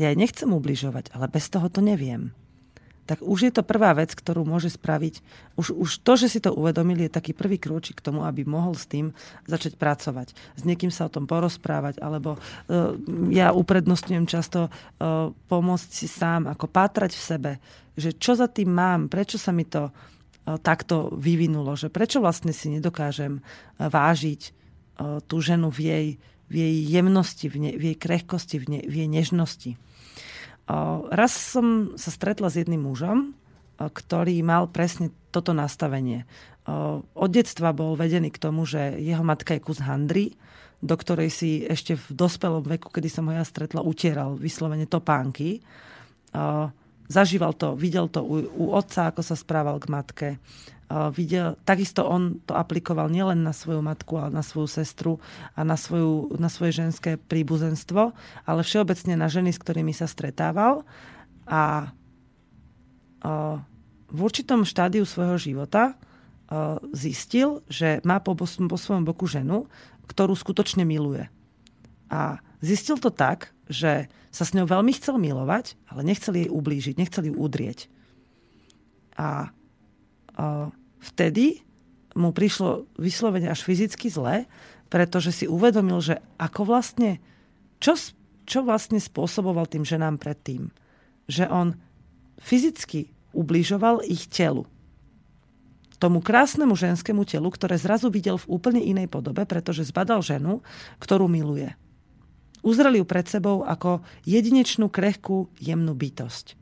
[0.00, 2.32] ja jej nechcem ubližovať, ale bez toho to neviem.
[3.04, 5.20] Tak už je to prvá vec, ktorú môže spraviť.
[5.60, 8.72] Už, už to, že si to uvedomil, je taký prvý krôčik k tomu, aby mohol
[8.72, 9.12] s tým
[9.44, 10.32] začať pracovať.
[10.56, 12.96] S niekým sa o tom porozprávať, alebo uh,
[13.28, 17.52] ja uprednostňujem často uh, pomôcť si sám, ako pátrať v sebe,
[17.92, 19.92] že čo za tým mám, prečo sa mi to
[20.44, 23.40] takto vyvinulo, že prečo vlastne si nedokážem
[23.80, 24.52] vážiť
[25.24, 26.06] tú ženu v jej,
[26.52, 29.70] v jej jemnosti, v, ne, v jej krehkosti, v, ne, v jej nežnosti.
[31.10, 33.36] Raz som sa stretla s jedným mužom,
[33.80, 36.24] ktorý mal presne toto nastavenie.
[37.12, 40.32] Od detstva bol vedený k tomu, že jeho matka je kus handry,
[40.84, 45.64] do ktorej si ešte v dospelom veku, kedy som ho ja stretla, utieral vyslovene topánky.
[47.04, 50.28] Zažíval to, videl to u, u otca, ako sa správal k matke.
[51.16, 55.12] Videl, takisto on to aplikoval nielen na svoju matku, ale na svoju sestru
[55.56, 58.12] a na, svoju, na svoje ženské príbuzenstvo,
[58.44, 60.84] ale všeobecne na ženy, s ktorými sa stretával.
[61.48, 61.92] A
[64.08, 65.96] v určitom štádiu svojho života
[66.92, 69.66] zistil, že má po, po svojom boku ženu,
[70.06, 71.26] ktorú skutočne miluje.
[72.12, 76.98] A zistil to tak, že sa s ňou veľmi chcel milovať, ale nechcel jej ublížiť,
[76.98, 77.86] nechcel ju udrieť.
[79.14, 79.52] A,
[80.34, 81.62] a vtedy
[82.18, 84.48] mu prišlo vyslovene až fyzicky zle,
[84.88, 87.22] pretože si uvedomil, že ako vlastne,
[87.78, 87.94] čo,
[88.48, 90.72] čo vlastne spôsoboval tým ženám predtým.
[91.30, 91.68] Že on
[92.42, 94.66] fyzicky ubližoval ich telu
[96.04, 100.60] tomu krásnemu ženskému telu, ktoré zrazu videl v úplne inej podobe, pretože zbadal ženu,
[101.00, 101.72] ktorú miluje.
[102.64, 106.56] Uzreli ju pred sebou ako jedinečnú, krehkú, jemnú bytosť.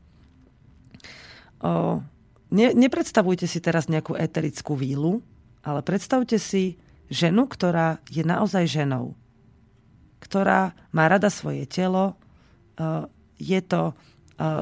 [1.62, 2.02] O,
[2.50, 5.22] ne, nepredstavujte si teraz nejakú eterickú vílu,
[5.62, 6.74] ale predstavte si
[7.06, 9.14] ženu, ktorá je naozaj ženou.
[10.18, 12.18] Ktorá má rada svoje telo.
[13.38, 13.94] Je to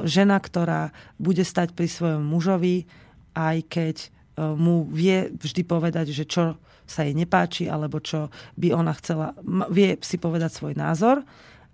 [0.04, 2.84] žena, ktorá bude stať pri svojom mužovi,
[3.32, 3.96] aj keď
[4.38, 6.56] mu vie vždy povedať, že čo
[6.90, 9.38] sa jej nepáči, alebo čo by ona chcela,
[9.70, 11.22] vie si povedať svoj názor,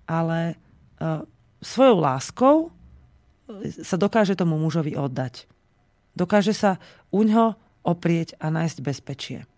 [0.05, 0.55] ale e,
[1.64, 2.69] svojou láskou e,
[3.81, 5.49] sa dokáže tomu mužovi oddať.
[6.12, 6.77] Dokáže sa
[7.09, 9.49] u ňo oprieť a nájsť bezpečie.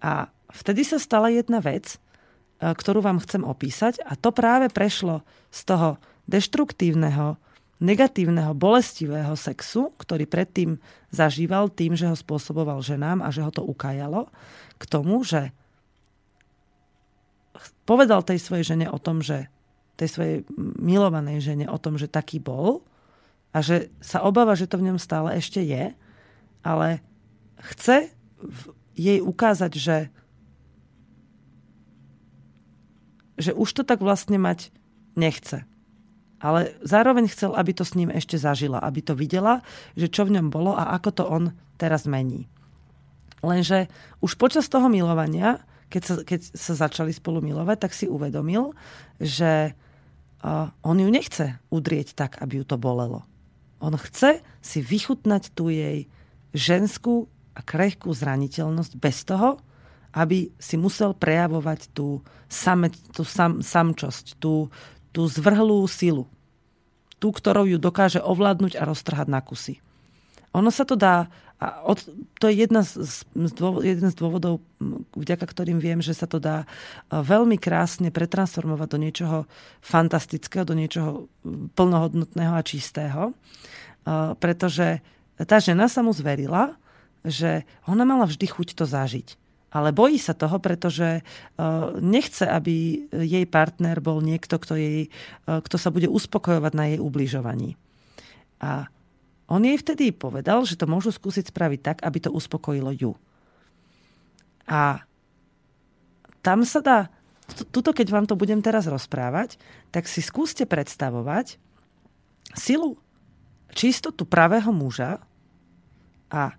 [0.00, 5.20] A vtedy sa stala jedna vec, e, ktorú vám chcem opísať a to práve prešlo
[5.52, 5.88] z toho
[6.32, 7.36] deštruktívneho
[7.82, 10.78] negatívneho, bolestivého sexu, ktorý predtým
[11.10, 14.30] zažíval tým, že ho spôsoboval ženám a že ho to ukájalo,
[14.78, 15.50] k tomu, že
[17.82, 19.50] povedal tej svojej žene o tom, že
[19.98, 20.36] tej svojej
[20.78, 22.86] milovanej žene o tom, že taký bol
[23.50, 25.92] a že sa obáva, že to v ňom stále ešte je,
[26.62, 26.88] ale
[27.74, 28.14] chce
[28.94, 29.98] jej ukázať, že
[33.32, 34.70] že už to tak vlastne mať
[35.18, 35.66] nechce
[36.42, 39.62] ale zároveň chcel, aby to s ním ešte zažila, aby to videla,
[39.94, 41.44] že čo v ňom bolo a ako to on
[41.78, 42.50] teraz mení.
[43.46, 43.86] Lenže
[44.18, 48.74] už počas toho milovania, keď sa, keď sa začali spolu milovať, tak si uvedomil,
[49.22, 49.78] že
[50.82, 53.22] on ju nechce udrieť tak, aby ju to bolelo.
[53.78, 56.10] On chce si vychutnať tú jej
[56.50, 59.62] ženskú a krehkú zraniteľnosť bez toho,
[60.12, 62.20] aby si musel prejavovať tú,
[62.50, 64.68] same, tú sam, samčosť, tú,
[65.12, 66.26] tú zvrhlú silu.
[67.20, 69.78] Tú, ktorou ju dokáže ovládnuť a roztrhať na kusy.
[70.52, 71.30] Ono sa to dá,
[71.62, 72.02] a od,
[72.42, 74.58] to je jedna z, z dôvod, jeden z dôvodov,
[75.14, 76.66] vďaka ktorým viem, že sa to dá
[77.08, 79.38] veľmi krásne pretransformovať do niečoho
[79.78, 81.30] fantastického, do niečoho
[81.78, 83.30] plnohodnotného a čistého.
[84.42, 84.98] Pretože
[85.38, 86.74] tá žena sa mu zverila,
[87.22, 89.38] že ona mala vždy chuť to zažiť
[89.72, 95.08] ale bojí sa toho, pretože uh, nechce, aby jej partner bol niekto, kto, jej,
[95.48, 97.80] uh, kto sa bude uspokojovať na jej ubližovaní.
[98.60, 98.92] A
[99.48, 103.12] on jej vtedy povedal, že to môžu skúsiť spraviť tak, aby to uspokojilo ju.
[104.68, 105.02] A
[106.44, 106.98] tam sa dá,
[107.72, 109.56] tuto keď vám to budem teraz rozprávať,
[109.88, 111.56] tak si skúste predstavovať
[112.52, 113.00] silu,
[113.72, 115.20] čistotu pravého muža
[116.28, 116.56] a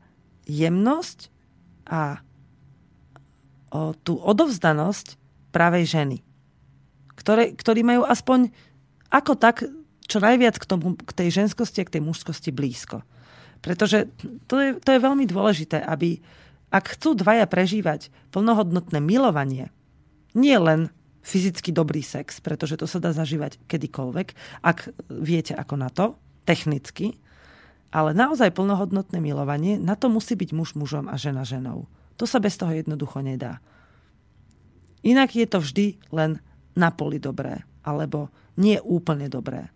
[0.49, 1.29] jemnosť
[1.87, 2.21] a
[3.73, 5.17] o tú odovzdanosť
[5.49, 6.17] pravej ženy,
[7.17, 8.53] ktoré, ktorí majú aspoň
[9.09, 9.65] ako tak
[10.05, 13.01] čo najviac k, tomu, k tej ženskosti a k tej mužskosti blízko.
[13.63, 14.11] Pretože
[14.45, 16.19] to je, to je veľmi dôležité, aby
[16.73, 19.69] ak chcú dvaja prežívať plnohodnotné milovanie,
[20.33, 20.89] nie len
[21.23, 24.27] fyzicky dobrý sex, pretože to sa dá zažívať kedykoľvek,
[24.65, 27.15] ak viete ako na to, technicky,
[27.93, 31.87] ale naozaj plnohodnotné milovanie, na to musí byť muž mužom a žena ženou.
[32.17, 33.59] To sa bez toho jednoducho nedá.
[35.03, 36.39] Inak je to vždy len
[36.73, 39.69] na poli dobré, alebo nie úplne dobré.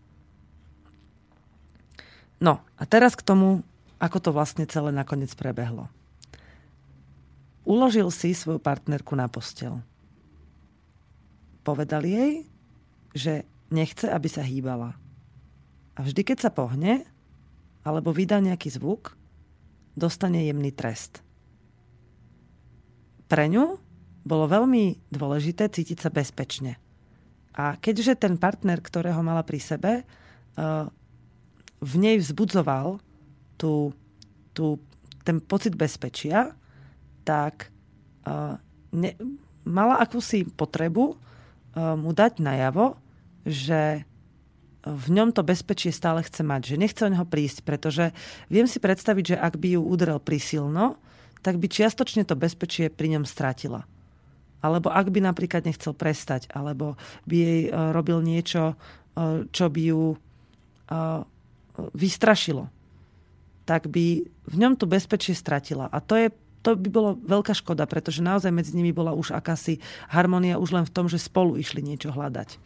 [2.37, 3.65] No a teraz k tomu,
[3.97, 5.89] ako to vlastne celé nakoniec prebehlo.
[7.67, 9.83] Uložil si svoju partnerku na postel.
[11.67, 12.47] Povedal jej,
[13.11, 14.95] že nechce, aby sa hýbala.
[15.97, 17.03] A vždy, keď sa pohne,
[17.83, 19.17] alebo vydá nejaký zvuk,
[19.97, 21.26] dostane jemný trest.
[23.27, 23.79] Pre ňu
[24.27, 26.75] bolo veľmi dôležité cítiť sa bezpečne.
[27.57, 30.85] A keďže ten partner, ktorého mala pri sebe, eh,
[31.77, 32.99] v nej vzbudzoval
[33.55, 33.95] tú,
[34.51, 34.77] tú,
[35.23, 36.53] ten pocit bezpečia,
[37.23, 37.71] tak
[38.27, 38.55] eh,
[38.93, 39.11] ne,
[39.65, 42.99] mala akúsi potrebu eh, mu dať najavo,
[43.47, 44.05] že
[44.87, 48.15] v ňom to bezpečie stále chce mať, že nechce o neho prísť, pretože
[48.47, 50.95] viem si predstaviť, že ak by ju udrel prísilno,
[51.41, 53.85] tak by čiastočne to bezpečie pri ňom stratila.
[54.61, 56.97] Alebo ak by napríklad nechcel prestať, alebo
[57.29, 58.73] by jej e, robil niečo,
[59.13, 60.17] e, čo by ju e,
[61.93, 62.65] vystrašilo,
[63.69, 65.85] tak by v ňom to bezpečie stratila.
[65.91, 66.33] A to je
[66.65, 69.79] to by bolo veľká škoda, pretože naozaj medzi nimi bola už akási
[70.11, 72.59] harmonia už len v tom, že spolu išli niečo hľadať.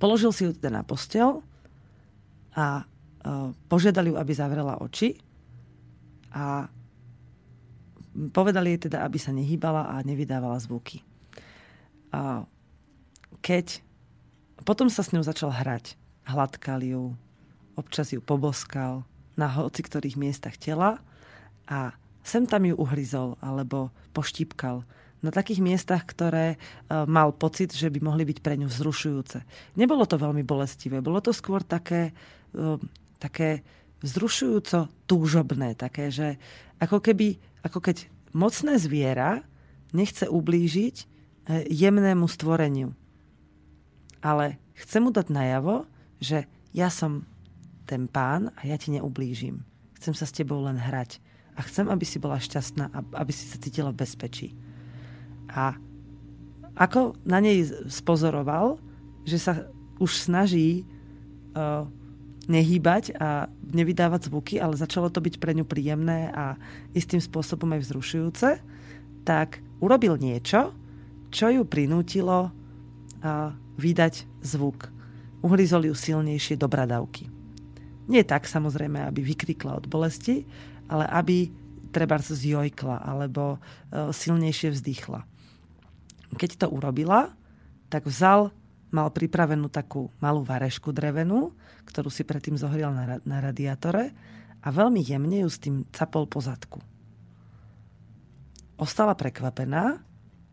[0.00, 1.44] Položil si ju teda na postel
[2.56, 2.88] a
[3.68, 5.20] požiadali ju, aby zavrela oči
[6.32, 6.72] a
[8.12, 11.02] povedali jej teda, aby sa nehýbala a nevydávala zvuky.
[12.10, 12.44] A
[13.40, 13.80] keď
[14.66, 15.96] potom sa s ňou začal hrať,
[16.28, 17.14] hladkal ju,
[17.78, 19.06] občas ju poboskal
[19.40, 21.00] na hoci ktorých miestach tela
[21.64, 24.84] a sem tam ju uhryzol alebo poštípkal
[25.20, 26.58] na takých miestach, ktoré e,
[27.04, 29.44] mal pocit, že by mohli byť pre ňu vzrušujúce.
[29.76, 32.16] Nebolo to veľmi bolestivé, bolo to skôr také,
[32.56, 32.80] e,
[33.20, 33.60] také
[34.00, 36.40] vzrušujúco túžobné, také, že
[36.80, 37.36] ako keby,
[37.66, 39.42] ako keď mocné zviera
[39.90, 41.04] nechce ublížiť e,
[41.68, 42.94] jemnému stvoreniu.
[44.20, 45.88] Ale chce mu dať najavo,
[46.20, 47.26] že ja som
[47.88, 49.66] ten pán a ja ti neublížim.
[49.98, 51.18] Chcem sa s tebou len hrať.
[51.58, 54.54] A chcem, aby si bola šťastná aby si sa cítila v bezpečí.
[55.50, 55.74] A
[56.78, 58.78] ako na nej spozoroval,
[59.26, 59.68] že sa
[60.00, 60.86] už snaží
[61.52, 61.84] uh,
[62.50, 66.58] nehýbať a nevydávať zvuky, ale začalo to byť pre ňu príjemné a
[66.90, 68.48] istým spôsobom aj vzrušujúce,
[69.22, 70.74] tak urobil niečo,
[71.30, 72.50] čo ju prinútilo
[73.78, 74.90] vydať zvuk.
[75.46, 77.30] Uhryzol ju silnejšie do bradavky.
[78.10, 80.42] Nie tak samozrejme, aby vykrikla od bolesti,
[80.90, 81.46] ale aby
[81.94, 85.22] treba zjojkla alebo uh, silnejšie vzdychla.
[86.34, 87.34] Keď to urobila,
[87.90, 88.54] tak vzal,
[88.90, 91.54] mal pripravenú takú malú varešku drevenú,
[91.86, 94.14] ktorú si predtým zohrial na, na radiátore
[94.60, 96.78] a veľmi jemne ju s tým capol po zadku.
[98.76, 100.00] Ostala prekvapená,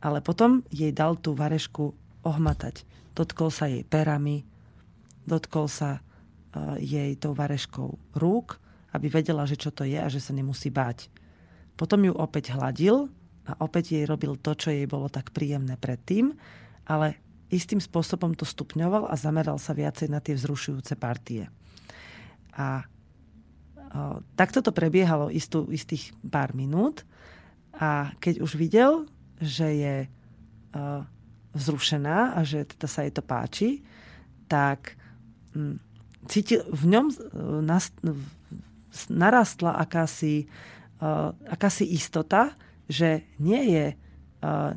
[0.03, 2.83] ale potom jej dal tú varešku ohmatať.
[3.17, 4.45] Dotkol sa jej perami,
[5.25, 8.59] dotkol sa uh, jej tou vareškou rúk,
[8.93, 11.09] aby vedela, že čo to je a že sa nemusí báť.
[11.77, 13.09] Potom ju opäť hladil
[13.47, 16.33] a opäť jej robil to, čo jej bolo tak príjemné predtým,
[16.87, 21.47] ale istým spôsobom to stupňoval a zameral sa viacej na tie vzrušujúce partie.
[22.55, 27.07] A o, takto to prebiehalo istú, istých pár minút
[27.77, 29.07] a keď už videl,
[29.39, 30.07] že je o,
[31.55, 33.69] vzrušená a že teda sa jej to páči,
[34.51, 34.99] tak
[35.55, 35.79] m,
[36.27, 37.05] cítil, v ňom
[37.63, 37.95] nas,
[39.07, 40.51] narastla akási,
[40.99, 42.51] o, akási istota,
[42.91, 43.85] že nie je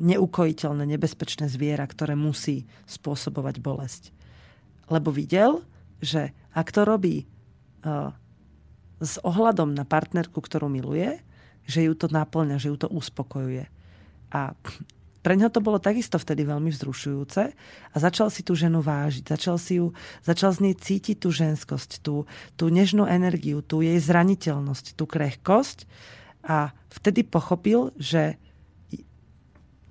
[0.00, 4.02] neukojiteľné, nebezpečné zviera, ktoré musí spôsobovať bolesť.
[4.88, 5.60] Lebo videl,
[6.00, 7.28] že ak to robí
[9.00, 11.20] s ohľadom na partnerku, ktorú miluje,
[11.68, 13.68] že ju to naplňa, že ju to uspokojuje.
[14.32, 14.56] A
[15.20, 17.42] pre ňa to bolo takisto vtedy veľmi vzrušujúce
[17.92, 19.92] a začal si tú ženu vážiť, začal, si ju,
[20.24, 22.24] začal z nej cítiť tú ženskosť, tú,
[22.56, 25.84] tú nežnú energiu, tú jej zraniteľnosť, tú krehkosť
[26.40, 28.40] a vtedy pochopil, že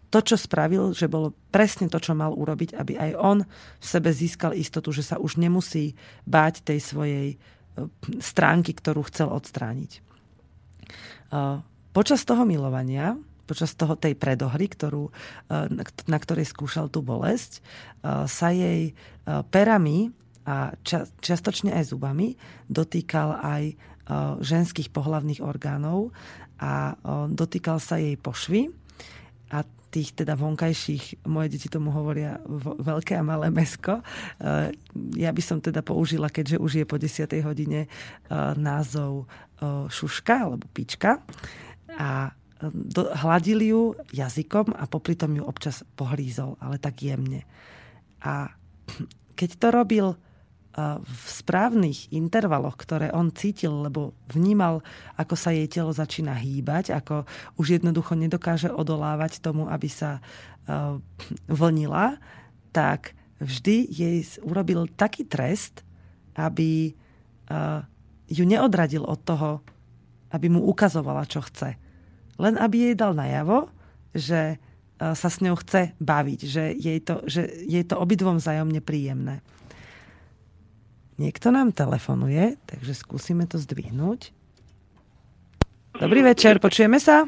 [0.09, 3.37] to, čo spravil, že bolo presne to, čo mal urobiť, aby aj on
[3.77, 5.93] v sebe získal istotu, že sa už nemusí
[6.25, 7.37] báť tej svojej e,
[8.17, 9.91] stránky, ktorú chcel odstrániť.
[9.93, 9.99] E,
[11.93, 15.11] počas toho milovania, počas toho tej predohry, ktorú, e,
[16.09, 17.61] na ktorej skúšal tú bolesť,
[18.25, 18.95] sa jej
[19.51, 20.15] perami
[20.47, 20.71] a
[21.19, 22.39] čiastočne aj zubami
[22.71, 23.63] dotýkal aj
[24.39, 26.15] ženských pohlavných orgánov
[26.57, 26.95] a
[27.27, 28.71] dotýkal sa jej pošvy
[29.51, 32.37] a tých teda vonkajších, moje deti tomu hovoria
[32.79, 34.05] veľké a malé mesko.
[35.17, 37.25] Ja by som teda použila, keďže už je po 10.
[37.41, 37.89] hodine
[38.55, 39.25] názov
[39.89, 41.25] šuška alebo pička.
[41.97, 42.29] A
[43.25, 43.81] hladil ju
[44.13, 47.47] jazykom a popri tom ju občas pohlízol, ale tak jemne.
[48.21, 48.51] A
[49.33, 50.05] keď to robil
[50.77, 54.85] v správnych intervaloch, ktoré on cítil, lebo vnímal,
[55.17, 57.27] ako sa jej telo začína hýbať, ako
[57.59, 60.23] už jednoducho nedokáže odolávať tomu, aby sa
[61.49, 62.21] vlnila,
[62.69, 65.81] tak vždy jej urobil taký trest,
[66.37, 66.93] aby
[68.29, 69.59] ju neodradil od toho
[70.29, 71.75] aby mu ukazovala, čo chce.
[72.39, 73.69] Len aby jej dal najavo,
[74.13, 74.57] že e,
[75.01, 79.41] sa s ňou chce baviť, že jej to, že jej to obidvom vzájomne príjemné.
[81.19, 84.31] Niekto nám telefonuje, takže skúsime to zdvihnúť.
[85.99, 87.27] Dobrý večer, počujeme sa?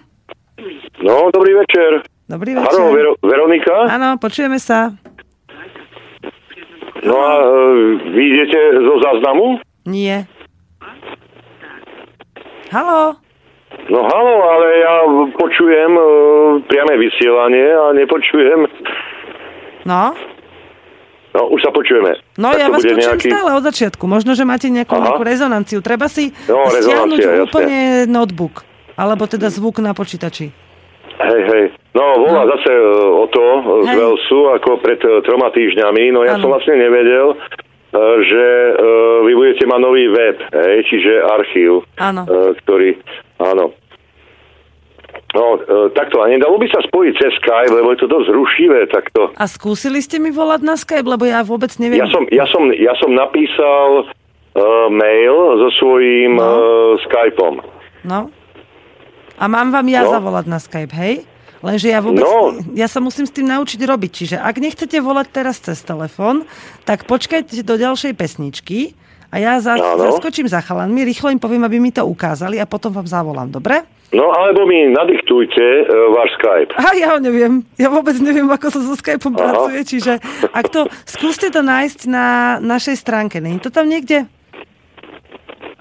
[1.03, 2.07] No, dobrý večer.
[2.23, 2.71] Dobrý večer.
[2.71, 3.91] Áno, Vero, Veronika?
[3.91, 4.95] Áno, počujeme sa.
[7.03, 7.47] No a e,
[8.15, 9.59] vy idete zo záznamu?
[9.83, 10.23] Nie.
[12.71, 13.19] Halo?
[13.91, 14.95] No halo, ale ja
[15.35, 16.05] počujem e,
[16.71, 18.71] priame vysielanie a nepočujem.
[19.83, 20.15] No?
[21.31, 22.19] No, už sa počujeme.
[22.35, 24.03] No Tak ja vás počujem nejaký- stále od začiatku.
[24.05, 25.03] Možno, že máte nejakú, Aha.
[25.05, 25.79] nejakú rezonanciu.
[25.79, 27.41] Treba si No, stiahnuť jasne.
[27.41, 28.67] úplne notebook.
[28.93, 30.51] Alebo teda zvuk na počítači.
[31.13, 31.65] Hej, hej.
[31.93, 32.51] No, volá No.
[32.51, 33.97] zase e, o to e, z Hej.
[33.97, 36.03] Velsu, ako pred e, troma týždňami.
[36.09, 36.41] No ja Áno.
[36.41, 37.35] som vlastne nevedel, e,
[38.23, 38.71] že e,
[39.21, 42.23] vy budete mať nový web, hej, čiže archív, Áno.
[42.23, 42.89] e, ktorý,
[43.37, 43.71] áno.
[45.31, 48.79] No, e, takto, a nedalo by sa spojiť cez Skype, lebo je to dosť rušivé,
[48.91, 49.31] takto.
[49.31, 52.03] A skúsili ste mi volať na Skype, lebo ja vôbec neviem.
[52.03, 56.43] Ja som, ja som, ja som napísal uh, mail so svojím No.
[56.43, 56.51] no.
[56.51, 57.55] uh, Skypeom.
[58.03, 58.27] No.
[59.39, 60.19] A mám vám ja No.
[60.19, 61.23] zavolať na Skype, hej?
[61.61, 62.57] Lenže ja vôbec, No.
[62.73, 64.11] ja sa musím s tým naučiť robiť.
[64.11, 66.43] Čiže ak nechcete volať teraz cez telefón,
[66.83, 68.97] tak počkajte do ďalšej pesničky
[69.31, 72.91] a ja za, zaskočím za chalanmi, rýchlo im poviem, aby mi to ukázali a potom
[72.91, 73.85] vám zavolám, dobre?
[74.11, 76.75] No alebo mi nadiktujte uh, váš Skype.
[76.75, 77.63] A ja ho neviem.
[77.79, 79.39] Ja vôbec neviem, ako sa so Skypeom Aha.
[79.39, 80.19] pracuje, čiže
[80.51, 83.39] ak to, skúste to nájsť na našej stránke.
[83.39, 84.27] Není to tam niekde?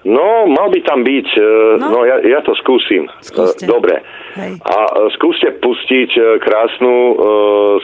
[0.07, 1.87] No, mal by tam byť, uh, No.
[1.91, 3.05] no, ja, ja to skúsim.
[3.21, 3.67] Skúste.
[3.67, 4.01] Uh, dobre.
[4.33, 4.51] Hej.
[4.61, 4.77] A
[5.13, 7.15] skúste pustiť uh, krásnu uh,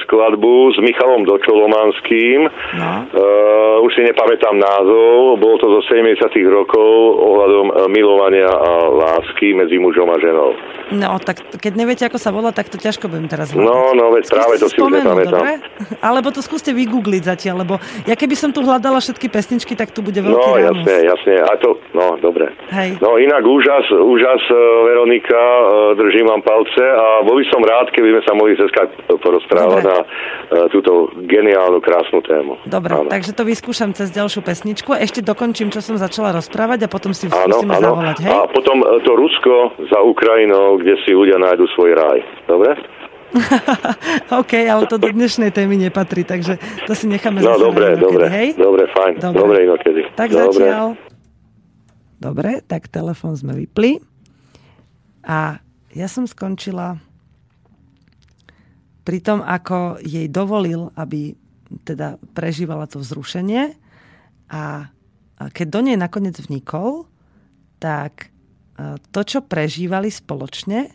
[0.01, 2.39] skladbu s Michalom Dočolomanským.
[2.77, 2.89] No.
[3.09, 6.17] Uh, už si nepamätám názov, bolo to zo 70
[6.47, 10.51] rokov ohľadom uh, milovania a lásky medzi mužom a ženou.
[10.87, 13.67] No, tak keď neviete, ako sa volá, tak to ťažko budem teraz hľadať.
[13.67, 15.35] No, no, veď práve to si už spomenúť, nepamätám.
[15.35, 15.53] dobre?
[15.99, 17.75] Alebo to skúste vygoogliť zatiaľ, lebo
[18.07, 20.87] ja keby som tu hľadala všetky pesničky, tak tu bude veľký No, rámus.
[20.87, 21.35] jasne, jasne.
[21.43, 22.47] A to, no, dobre.
[22.71, 23.03] Hej.
[23.03, 24.55] No, inak úžas, úžas, e,
[24.87, 25.61] Veronika, e,
[26.37, 29.81] držím vám palce a bol by som rád, keby sme sa mohli cez Skype porozprávať
[29.81, 29.89] Dobre.
[29.89, 30.05] na e,
[30.69, 30.91] túto
[31.23, 32.57] geniálnu, krásnu tému.
[32.65, 33.09] Dobre, Áno.
[33.09, 34.93] takže to vyskúšam cez ďalšiu pesničku.
[34.93, 37.83] Ešte dokončím, čo som začala rozprávať a potom si Áno, skúsime áno.
[37.89, 38.31] zavolať, hej?
[38.31, 39.55] A potom e, to Rusko
[39.87, 42.19] za Ukrajinou, kde si ľudia nájdu svoj raj.
[42.45, 42.71] Dobre?
[44.39, 46.55] OK, ale to do dnešnej témy nepatrí, takže
[46.87, 48.47] to si necháme No, zase na dobre, inokedy, dobre, hej?
[48.55, 49.13] dobre, fajn.
[49.19, 49.37] Dobre.
[49.37, 50.01] Dobre, inokedy.
[50.15, 50.63] Tak dobre.
[50.63, 50.87] zatiaľ.
[52.17, 53.99] Dobre, tak telefon sme vypli.
[55.21, 55.59] A
[55.97, 57.01] ja som skončila
[59.01, 61.33] pri tom, ako jej dovolil, aby
[61.87, 63.73] teda prežívala to vzrušenie.
[64.53, 64.91] A
[65.51, 67.09] keď do nej nakoniec vnikol,
[67.81, 68.29] tak
[68.77, 70.91] e, to, čo prežívali spoločne, e,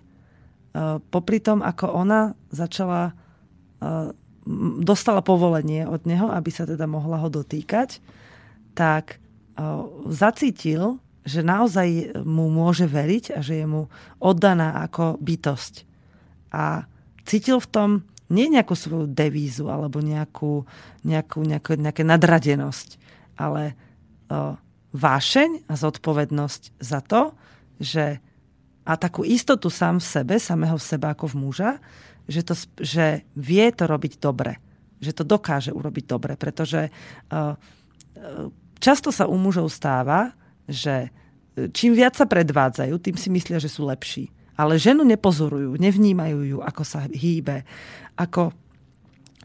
[0.99, 3.17] popri tom, ako ona začala,
[3.81, 4.13] e,
[4.83, 8.03] dostala povolenie od neho, aby sa teda mohla ho dotýkať,
[8.73, 9.21] tak
[10.09, 13.87] zacítil, že naozaj mu môže veriť a že je mu
[14.19, 15.87] oddaná ako bytosť.
[16.51, 16.85] A
[17.23, 17.91] cítil v tom
[18.33, 20.65] nie nejakú svoju devízu alebo nejakú,
[21.05, 22.89] nejakú, nejakú, nejaké nadradenosť,
[23.37, 23.77] ale
[24.33, 24.57] o,
[24.93, 27.37] vášeň a zodpovednosť za to,
[27.79, 28.19] že
[28.83, 31.71] a takú istotu sám v sebe, samého v seba ako v muža,
[32.27, 34.59] že, to, že vie to robiť dobre.
[34.99, 37.55] Že to dokáže urobiť dobre, pretože uh,
[38.83, 40.35] často sa u mužov stáva,
[40.69, 41.09] že
[41.57, 44.31] e, čím viac sa predvádzajú, tým si myslia, že sú lepší.
[44.55, 47.65] Ale ženu nepozorujú, nevnímajú ju, ako sa hýbe,
[48.15, 48.53] ako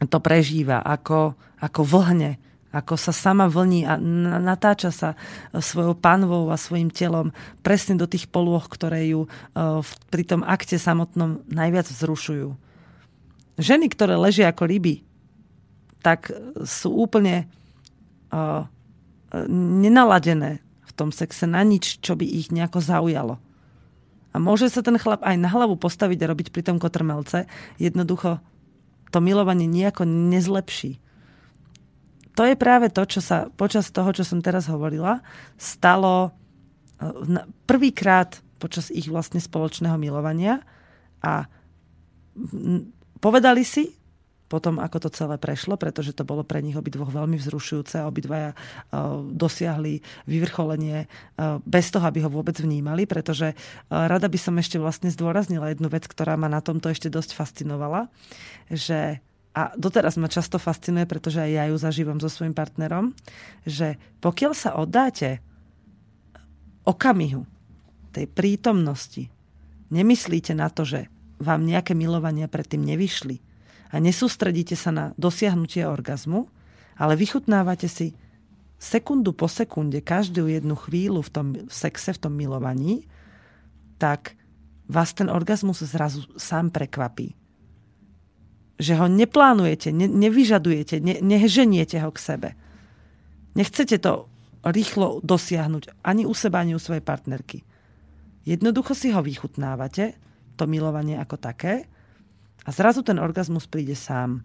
[0.06, 2.38] to prežíva, ako, ako vlhne,
[2.68, 3.96] ako sa sama vlní a
[4.44, 5.16] natáča sa
[5.56, 7.32] svojou panvou a svojim telom
[7.64, 9.24] presne do tých polôch, ktoré ju
[9.56, 12.52] v, pri tom akte samotnom najviac vzrušujú.
[13.58, 15.02] Ženy, ktoré ležia ako ryby,
[16.04, 16.30] tak
[16.62, 17.50] sú úplne
[19.58, 20.62] nenaladené
[20.98, 23.38] tom sexe na nič, čo by ich nejako zaujalo.
[24.34, 27.46] A môže sa ten chlap aj na hlavu postaviť a robiť pri tom kotrmelce.
[27.78, 28.42] Jednoducho
[29.14, 31.00] to milovanie nejako nezlepší.
[32.36, 35.22] To je práve to, čo sa počas toho, čo som teraz hovorila,
[35.58, 36.30] stalo
[37.02, 40.62] eh, prvýkrát počas ich vlastne spoločného milovania
[41.22, 41.46] a
[43.18, 43.97] povedali si,
[44.48, 48.56] potom ako to celé prešlo, pretože to bolo pre nich obidvoch veľmi vzrušujúce a obidvaja
[48.56, 54.56] uh, dosiahli vyvrcholenie uh, bez toho, aby ho vôbec vnímali, pretože uh, rada by som
[54.56, 58.08] ešte vlastne zdôraznila jednu vec, ktorá ma na tomto ešte dosť fascinovala,
[58.72, 59.20] že
[59.58, 63.10] a doteraz ma často fascinuje, pretože aj ja ju zažívam so svojím partnerom,
[63.66, 65.42] že pokiaľ sa oddáte
[66.86, 67.42] okamihu,
[68.12, 69.28] tej prítomnosti.
[69.92, 71.06] Nemyslíte na to, že
[71.38, 73.38] vám nejaké milovania predtým nevyšli
[73.88, 76.48] a nesústredíte sa na dosiahnutie orgazmu,
[76.98, 78.12] ale vychutnávate si
[78.78, 83.10] sekundu po sekunde, každú jednu chvíľu v tom sexe, v tom milovaní,
[83.98, 84.38] tak
[84.86, 87.34] vás ten orgazmus zrazu sám prekvapí.
[88.78, 92.48] Že ho neplánujete, ne, nevyžadujete, ne, neženiete ho k sebe.
[93.58, 94.30] Nechcete to
[94.62, 97.66] rýchlo dosiahnuť ani u seba, ani u svojej partnerky.
[98.46, 100.14] Jednoducho si ho vychutnávate,
[100.54, 101.90] to milovanie ako také,
[102.68, 104.44] a zrazu ten orgazmus príde sám.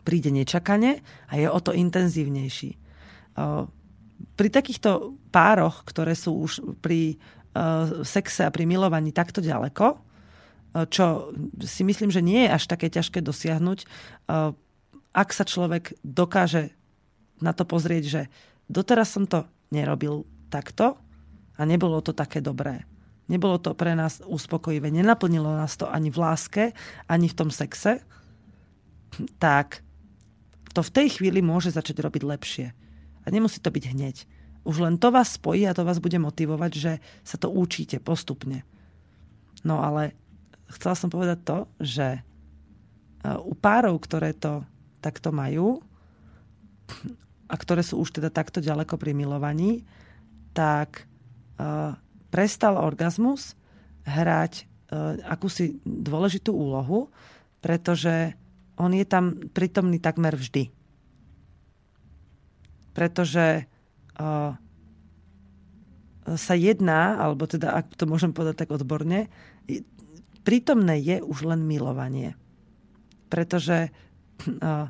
[0.00, 2.80] Príde nečakane a je o to intenzívnejší.
[4.32, 7.20] Pri takýchto pároch, ktoré sú už pri
[8.08, 10.00] sexe a pri milovaní takto ďaleko,
[10.88, 13.84] čo si myslím, že nie je až také ťažké dosiahnuť,
[15.12, 16.72] ak sa človek dokáže
[17.44, 18.22] na to pozrieť, že
[18.70, 20.96] doteraz som to nerobil takto
[21.58, 22.86] a nebolo to také dobré.
[23.30, 24.90] Nebolo to pre nás uspokojivé.
[24.90, 26.64] Nenaplnilo nás to ani v láske,
[27.06, 28.02] ani v tom sexe.
[29.38, 29.86] Tak
[30.74, 32.66] to v tej chvíli môže začať robiť lepšie.
[33.22, 34.26] A nemusí to byť hneď.
[34.66, 38.66] Už len to vás spojí a to vás bude motivovať, že sa to učíte postupne.
[39.62, 40.18] No ale
[40.74, 42.20] chcela som povedať to, že e,
[43.30, 44.66] u párov, ktoré to
[44.98, 45.80] takto majú,
[47.50, 49.82] a ktoré sú už teda takto ďaleko pri milovaní,
[50.54, 51.06] tak
[51.58, 51.94] uh,
[52.30, 53.58] prestal orgazmus
[54.06, 57.10] hrať uh, akúsi dôležitú úlohu,
[57.60, 58.34] pretože
[58.80, 60.72] on je tam prítomný takmer vždy.
[62.96, 63.66] Pretože
[64.16, 64.56] uh,
[66.30, 69.28] sa jedná, alebo teda, ak to môžem povedať tak odborne,
[70.46, 72.38] prítomné je už len milovanie.
[73.28, 73.92] Pretože
[74.62, 74.88] uh,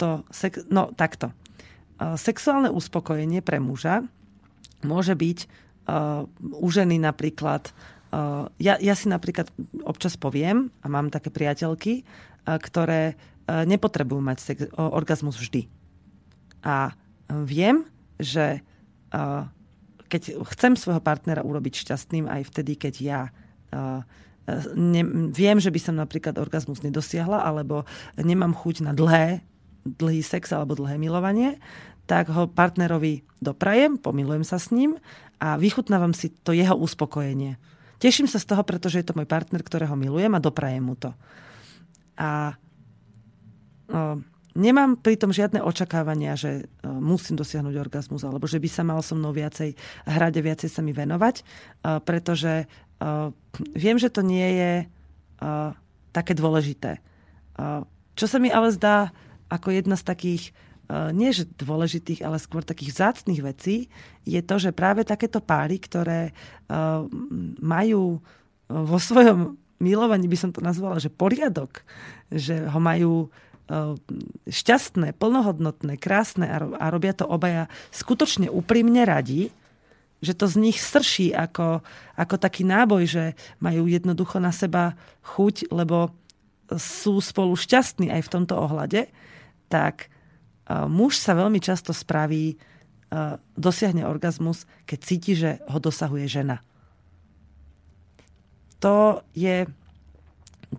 [0.00, 0.26] to...
[0.34, 1.30] Sex, no, takto
[2.18, 4.06] sexuálne uspokojenie pre muža
[4.82, 5.38] môže byť
[5.88, 7.70] uh, u ženy napríklad
[8.12, 9.48] uh, ja, ja si napríklad
[9.82, 15.66] občas poviem a mám také priateľky, uh, ktoré uh, nepotrebujú mať sex, uh, orgazmus vždy.
[16.62, 16.94] A
[17.42, 17.88] viem,
[18.22, 18.62] že
[19.10, 19.50] uh,
[20.06, 23.20] keď chcem svojho partnera urobiť šťastným aj vtedy, keď ja
[23.72, 24.04] uh,
[24.76, 29.42] ne, viem, že by som napríklad orgazmus nedosiahla, alebo nemám chuť na dlhé,
[29.82, 31.58] dlhý sex alebo dlhé milovanie,
[32.06, 34.98] tak ho partnerovi doprajem, pomilujem sa s ním
[35.42, 37.58] a vychutnávam si to jeho uspokojenie.
[38.02, 41.14] Teším sa z toho, pretože je to môj partner, ktorého milujem a doprajem mu to.
[42.18, 42.58] A
[43.86, 44.18] o,
[44.58, 49.14] nemám pritom žiadne očakávania, že o, musím dosiahnuť orgazmus alebo že by sa mal so
[49.14, 51.44] mnou viacej hrať a viacej sa mi venovať, o,
[52.02, 52.66] pretože
[52.98, 53.30] o,
[53.74, 54.86] viem, že to nie je o,
[56.10, 56.98] také dôležité.
[57.54, 57.86] O,
[58.18, 59.14] čo sa mi ale zdá
[59.46, 60.42] ako jedna z takých
[60.92, 63.88] nie že dôležitých, ale skôr takých vzácných vecí,
[64.28, 66.34] je to, že práve takéto páry, ktoré eh,
[67.62, 68.20] majú eh,
[68.68, 71.82] vo svojom milovaní, by som to nazvala, že poriadok,
[72.30, 73.32] že ho majú
[74.44, 76.44] šťastné, plnohodnotné, krásne
[76.76, 79.48] a robia to obaja skutočne úprimne radi,
[80.20, 81.80] že to z nich srší ako,
[82.14, 83.24] ako taký náboj, že
[83.64, 84.92] majú jednoducho na seba
[85.24, 86.12] chuť, lebo
[86.76, 89.08] sú spolu šťastní aj v tomto ohľade,
[89.72, 90.11] tak
[90.88, 92.56] muž sa veľmi často spraví,
[93.60, 96.64] dosiahne orgazmus, keď cíti, že ho dosahuje žena.
[98.80, 99.68] To je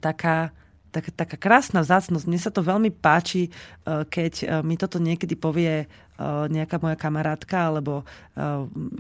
[0.01, 0.49] taká,
[0.89, 2.25] tak, taká krásna vzácnosť.
[2.25, 3.53] Mne sa to veľmi páči,
[3.85, 5.85] keď mi toto niekedy povie
[6.21, 8.05] nejaká moja kamarátka, alebo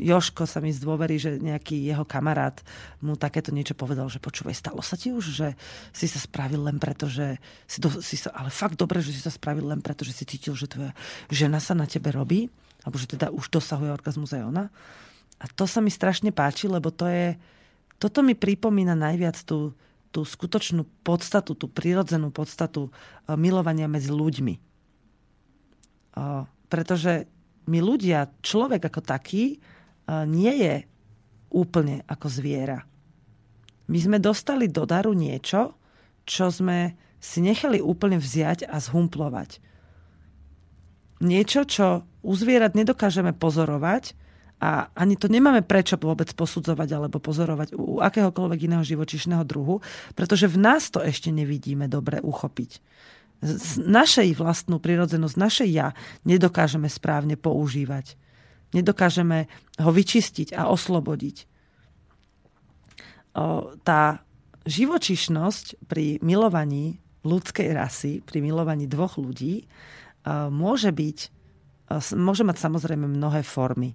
[0.01, 2.57] Joško sa mi zdôverí, že nejaký jeho kamarát
[3.05, 5.47] mu takéto niečo povedal, že počúvaj, stalo sa ti už, že
[5.93, 7.37] si sa spravil len preto, že
[7.69, 10.25] si, do, si sa, ale fakt dobre, že si sa spravil len preto, že si
[10.25, 10.91] cítil, že tvoja
[11.29, 12.49] žena sa na tebe robí,
[12.81, 14.65] alebo že teda už dosahuje orgazmus aj ona.
[15.37, 17.37] A to sa mi strašne páči, lebo to je,
[18.01, 19.77] toto mi pripomína najviac tú,
[20.09, 22.89] tú skutočnú podstatu, tú prirodzenú podstatu
[23.29, 24.73] milovania medzi ľuďmi
[26.73, 27.29] pretože
[27.69, 29.61] my ľudia, človek ako taký,
[30.25, 30.89] nie je
[31.53, 32.81] úplne ako zviera.
[33.85, 35.77] My sme dostali do daru niečo,
[36.25, 39.61] čo sme si nechali úplne vziať a zhumplovať.
[41.21, 44.17] Niečo, čo u zvierat nedokážeme pozorovať
[44.57, 49.79] a ani to nemáme prečo vôbec posudzovať alebo pozorovať u akéhokoľvek iného živočišného druhu,
[50.17, 52.81] pretože v nás to ešte nevidíme dobre uchopiť
[53.83, 55.91] našej vlastnú prirodzenosť, naše ja
[56.23, 58.15] nedokážeme správne používať.
[58.71, 61.45] Nedokážeme ho vyčistiť a oslobodiť.
[63.83, 64.01] Tá
[64.63, 69.67] živočišnosť pri milovaní ľudskej rasy, pri milovaní dvoch ľudí,
[70.49, 71.17] môže byť,
[72.15, 73.93] môže mať samozrejme mnohé formy.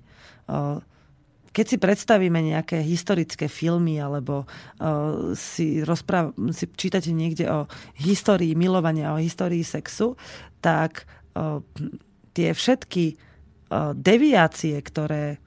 [1.52, 7.60] Keď si predstavíme nejaké historické filmy alebo uh, si, rozpráv, si čítate niekde o
[7.98, 10.14] histórii milovania, o histórii sexu,
[10.60, 11.64] tak uh,
[12.36, 15.40] tie všetky uh, deviácie, ktoré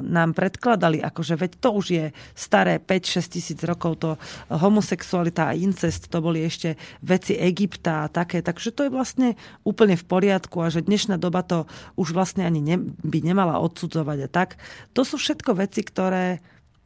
[0.00, 2.04] nám predkladali, akože veď to už je
[2.38, 4.10] staré 5-6 tisíc rokov, to
[4.46, 9.34] homosexualita a incest, to boli ešte veci Egypta a také, takže to je vlastne
[9.66, 11.66] úplne v poriadku a že dnešná doba to
[11.98, 14.54] už vlastne ani ne, by nemala odsudzovať a tak.
[14.94, 16.38] To sú všetko veci, ktoré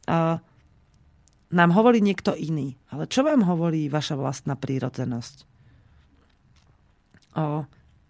[0.09, 0.41] uh,
[1.51, 2.79] nám hovorí niekto iný.
[2.89, 5.45] Ale čo vám hovorí vaša vlastná prírodzenosť?
[7.31, 7.63] O,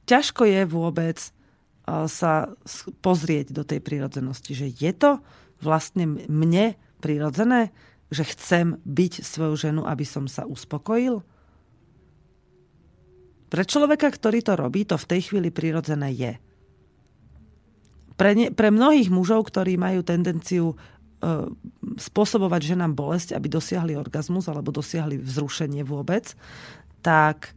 [0.05, 1.17] ťažko je vôbec
[2.07, 2.51] sa
[3.03, 5.19] pozrieť do tej prírodzenosti, že je to
[5.59, 6.73] vlastne mne
[7.03, 7.73] prírodzené,
[8.11, 11.23] že chcem byť svoju ženu, aby som sa uspokojil?
[13.51, 16.33] Pre človeka, ktorý to robí, to v tej chvíli prírodzené je.
[18.15, 20.75] Pre, ne, pre mnohých mužov, ktorí majú tendenciu e,
[21.99, 26.31] spôsobovať ženám bolesť, aby dosiahli orgazmus alebo dosiahli vzrušenie vôbec,
[27.03, 27.51] tak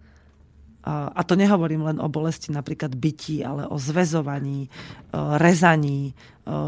[0.85, 4.71] a to nehovorím len o bolesti napríklad bytí, ale o zväzovaní, e,
[5.41, 6.15] rezaní, e,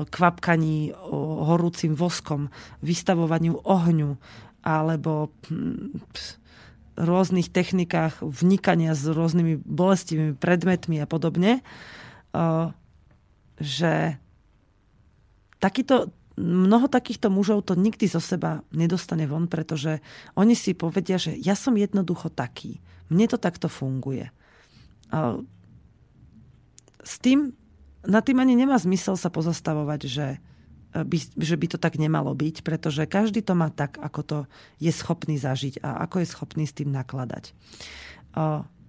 [0.08, 0.96] kvapkaní
[1.44, 2.48] horúcim voskom,
[2.80, 4.16] vystavovaniu ohňu
[4.64, 6.00] alebo hm,
[6.96, 11.62] rôznych technikách vnikania s rôznymi bolestivými predmetmi a podobne, e,
[13.60, 14.16] že
[15.60, 16.08] takýto,
[16.40, 20.00] mnoho takýchto mužov to nikdy zo seba nedostane von, pretože
[20.40, 22.80] oni si povedia, že ja som jednoducho taký.
[23.06, 24.30] Mne to takto funguje.
[25.14, 25.38] A
[27.06, 27.54] s tým,
[28.02, 30.26] na tým ani nemá zmysel sa pozastavovať, že
[30.96, 34.38] by, že by to tak nemalo byť, pretože každý to má tak, ako to
[34.80, 37.52] je schopný zažiť a ako je schopný s tým nakladať.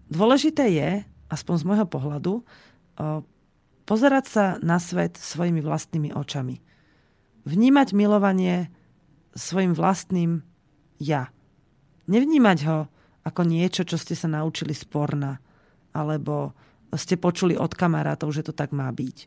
[0.08, 0.90] Dôležité je,
[1.28, 2.34] aspoň z môjho pohľadu,
[3.84, 6.64] pozerať sa na svet svojimi vlastnými očami.
[7.44, 8.72] Vnímať milovanie
[9.36, 10.48] svojim vlastným
[10.98, 11.30] ja.
[12.08, 12.78] Nevnímať ho
[13.28, 15.36] ako niečo, čo ste sa naučili sporna,
[15.92, 16.56] alebo
[16.96, 19.18] ste počuli od kamarátov, že to tak má byť.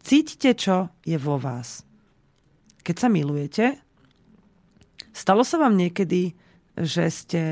[0.00, 1.82] Cítite, čo je vo vás.
[2.86, 3.76] Keď sa milujete,
[5.10, 6.32] stalo sa vám niekedy,
[6.78, 7.42] že, ste,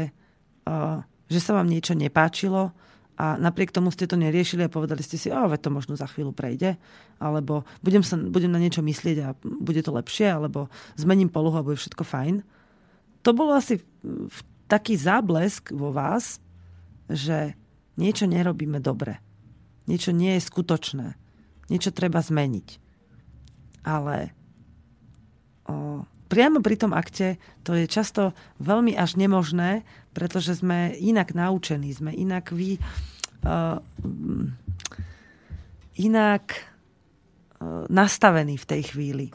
[0.65, 2.73] uh, že sa vám niečo nepáčilo
[3.19, 6.31] a napriek tomu ste to neriešili a povedali ste si, oh, to možno za chvíľu
[6.31, 6.79] prejde,
[7.19, 11.67] alebo budem, sa, budem na niečo myslieť a bude to lepšie, alebo zmením polohu a
[11.67, 12.47] bude všetko fajn.
[13.27, 16.39] To bolo asi v taký záblesk vo vás,
[17.09, 17.57] že
[17.97, 19.19] niečo nerobíme dobre.
[19.89, 21.17] Niečo nie je skutočné.
[21.73, 22.69] Niečo treba zmeniť.
[23.89, 24.37] Ale
[25.65, 31.89] o, priamo pri tom akte to je často veľmi až nemožné, pretože sme inak naučení,
[31.91, 32.77] sme inak vy...
[33.43, 33.81] O,
[35.99, 36.45] inak
[37.59, 39.27] o, nastavení v tej chvíli.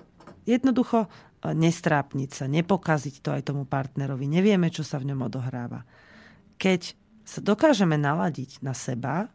[0.46, 1.10] Jednoducho
[1.52, 4.24] nestrápniť sa, nepokaziť to aj tomu partnerovi.
[4.32, 5.84] Nevieme, čo sa v ňom odohráva.
[6.56, 6.96] Keď
[7.28, 9.28] sa dokážeme naladiť na seba,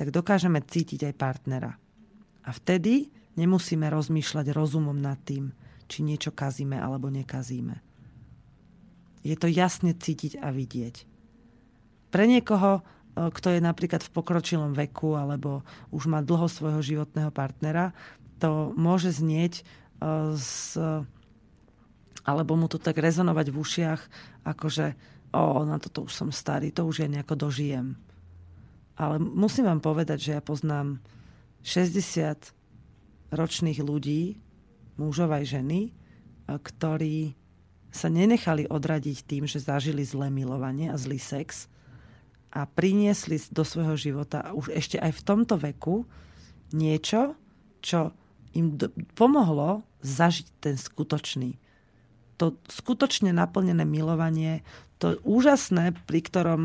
[0.00, 1.76] tak dokážeme cítiť aj partnera.
[2.48, 5.52] A vtedy nemusíme rozmýšľať rozumom nad tým,
[5.92, 7.84] či niečo kazíme alebo nekazíme.
[9.20, 11.04] Je to jasne cítiť a vidieť.
[12.08, 15.60] Pre niekoho, e, kto je napríklad v pokročilom veku alebo
[15.92, 17.92] už má dlho svojho životného partnera,
[18.40, 19.60] to môže znieť
[20.34, 20.78] z,
[22.24, 24.00] alebo mu to tak rezonovať v ušiach,
[24.44, 24.86] akože
[25.36, 27.96] o, na toto už som starý, to už ja nejako dožijem.
[29.00, 31.00] Ale musím vám povedať, že ja poznám
[31.64, 32.52] 60
[33.32, 34.36] ročných ľudí,
[35.00, 35.92] mužov aj ženy,
[36.44, 37.32] ktorí
[37.90, 41.66] sa nenechali odradiť tým, že zažili zlé milovanie a zlý sex
[42.50, 46.06] a priniesli do svojho života už ešte aj v tomto veku
[46.74, 47.34] niečo,
[47.82, 48.14] čo
[48.54, 48.78] im
[49.14, 51.56] pomohlo zažiť ten skutočný.
[52.40, 54.64] To skutočne naplnené milovanie,
[55.00, 56.60] to úžasné, pri ktorom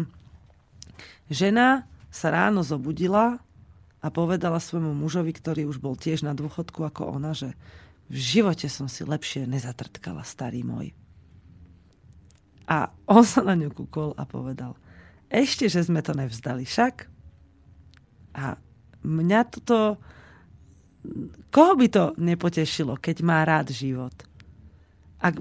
[1.27, 3.43] žena sa ráno zobudila
[3.99, 7.57] a povedala svojmu mužovi, ktorý už bol tiež na dôchodku ako ona, že
[8.07, 10.93] v živote som si lepšie nezatrtkala, starý môj.
[12.69, 14.77] A on sa na ňu kúkol a povedal,
[15.29, 17.09] ešte, že sme to nevzdali však.
[18.37, 18.57] A
[19.01, 19.97] mňa toto
[21.49, 24.13] koho by to nepotešilo, keď má rád život?
[25.21, 25.39] Ak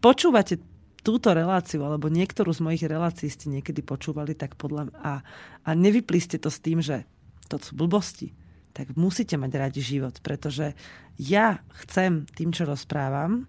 [0.00, 0.62] počúvate
[1.06, 5.22] túto reláciu, alebo niektorú z mojich relácií ste niekedy počúvali, tak podľa a,
[5.62, 7.06] a nevyplí ste to s tým, že
[7.46, 8.34] to sú blbosti,
[8.74, 10.74] tak musíte mať radi život, pretože
[11.16, 13.46] ja chcem tým, čo rozprávam,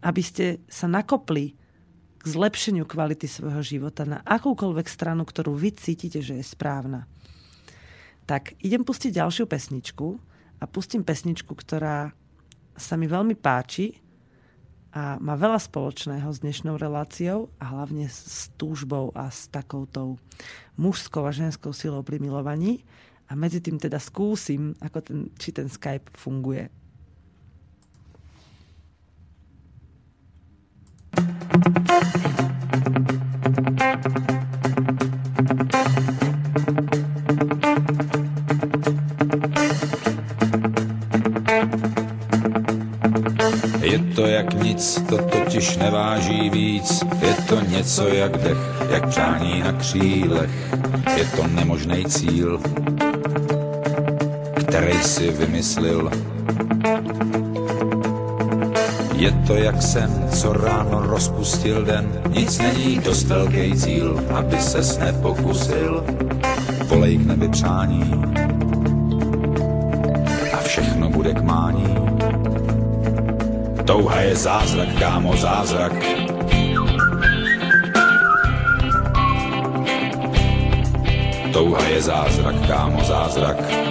[0.00, 1.54] aby ste sa nakopli
[2.20, 7.04] k zlepšeniu kvality svojho života na akúkoľvek stranu, ktorú vy cítite, že je správna
[8.30, 10.06] tak idem pustiť ďalšiu pesničku
[10.62, 12.14] a pustím pesničku, ktorá
[12.78, 13.98] sa mi veľmi páči
[14.94, 20.14] a má veľa spoločného s dnešnou reláciou a hlavne s túžbou a s takoutou
[20.78, 22.86] mužskou a ženskou silou pri milovaní.
[23.26, 26.70] A medzi tým teda skúsim, ako ten, či ten Skype funguje.
[44.20, 47.02] To jak nic, to totiž neváží víc.
[47.20, 48.58] Je to něco jak dech,
[48.90, 50.50] jak přání na křílech.
[51.16, 52.60] Je to nemožný cíl,
[54.54, 56.10] který si vymyslil.
[59.14, 62.12] Je to jak sen, co ráno rozpustil den.
[62.28, 66.04] Nic není dost velký cíl, aby ses nepokusil.
[66.86, 68.14] Volej k nebi přání
[70.52, 71.99] a všechno bude k mání.
[73.90, 75.90] Touha je zázrak, kámo, zázrak.
[81.50, 83.89] Touha je zázrak, kámo, zázrak.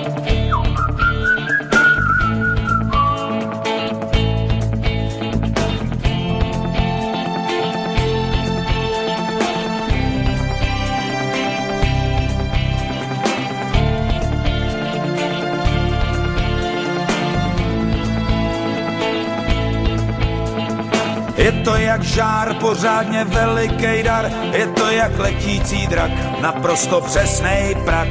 [22.19, 26.11] Žár, pořádně veliký dar, je to jak letící drak,
[26.41, 28.07] naprosto přesnej prak.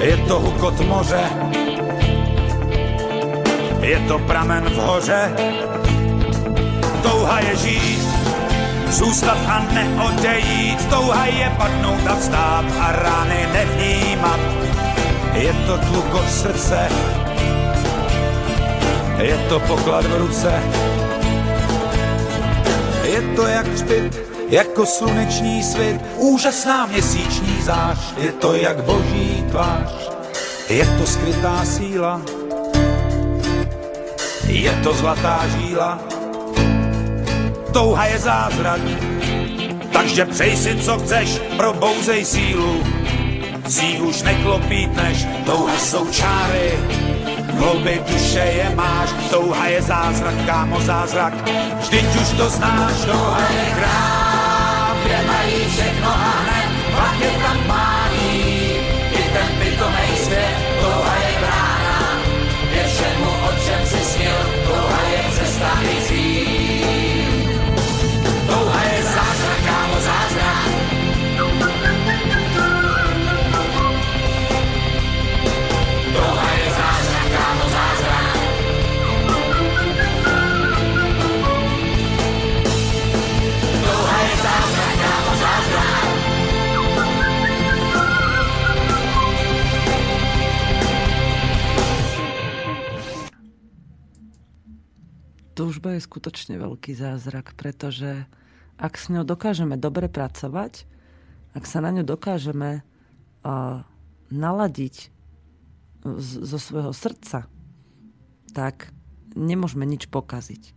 [0.00, 1.20] Je to hukot moře,
[3.80, 5.32] je to pramen v hoře,
[7.02, 8.08] touha je žít,
[8.88, 14.40] zůstat a neodejít, touha je padnout a vstát a rány nevnímat.
[15.32, 16.88] Je to tlukot srdce,
[19.18, 20.52] je to poklad v ruce,
[23.20, 30.10] je to jak třpit, jako sluneční svit, úžasná měsíční zář, je to jak boží tvář,
[30.68, 32.22] je to skrytá síla,
[34.46, 35.98] je to zlatá žíla,
[37.72, 38.80] touha je zázrak,
[39.92, 42.82] takže přej si, co chceš, probouzej sílu,
[43.68, 46.78] si už neklopítneš, touha jsou čáry,
[47.60, 51.34] hlouby duše je máš, touha je zázrak, kámo zázrak,
[51.84, 57.58] vždyť už to znáš, touha je krám, kde mají všechno a hned, pak je tam
[57.68, 57.89] mání,
[95.60, 98.24] Túžba je skutočne veľký zázrak, pretože
[98.80, 100.88] ak s ňou dokážeme dobre pracovať,
[101.52, 103.84] ak sa na ňu dokážeme uh,
[104.32, 105.12] naladiť
[106.00, 107.44] z, zo svojho srdca,
[108.56, 108.88] tak
[109.36, 110.72] nemôžeme nič pokaziť.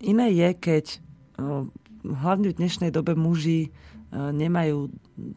[0.00, 1.68] Iné je, keď uh,
[2.00, 4.88] hlavne v dnešnej dobe muži uh, nemajú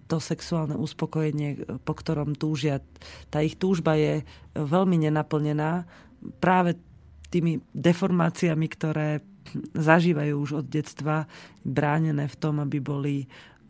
[0.08, 2.80] to sexuálne uspokojenie, po ktorom túžia.
[3.28, 4.24] Tá ich túžba je
[4.56, 5.84] veľmi nenaplnená
[6.40, 6.80] práve
[7.34, 9.26] tými deformáciami, ktoré
[9.74, 11.26] zažívajú už od detstva,
[11.66, 13.16] bránené v tom, aby boli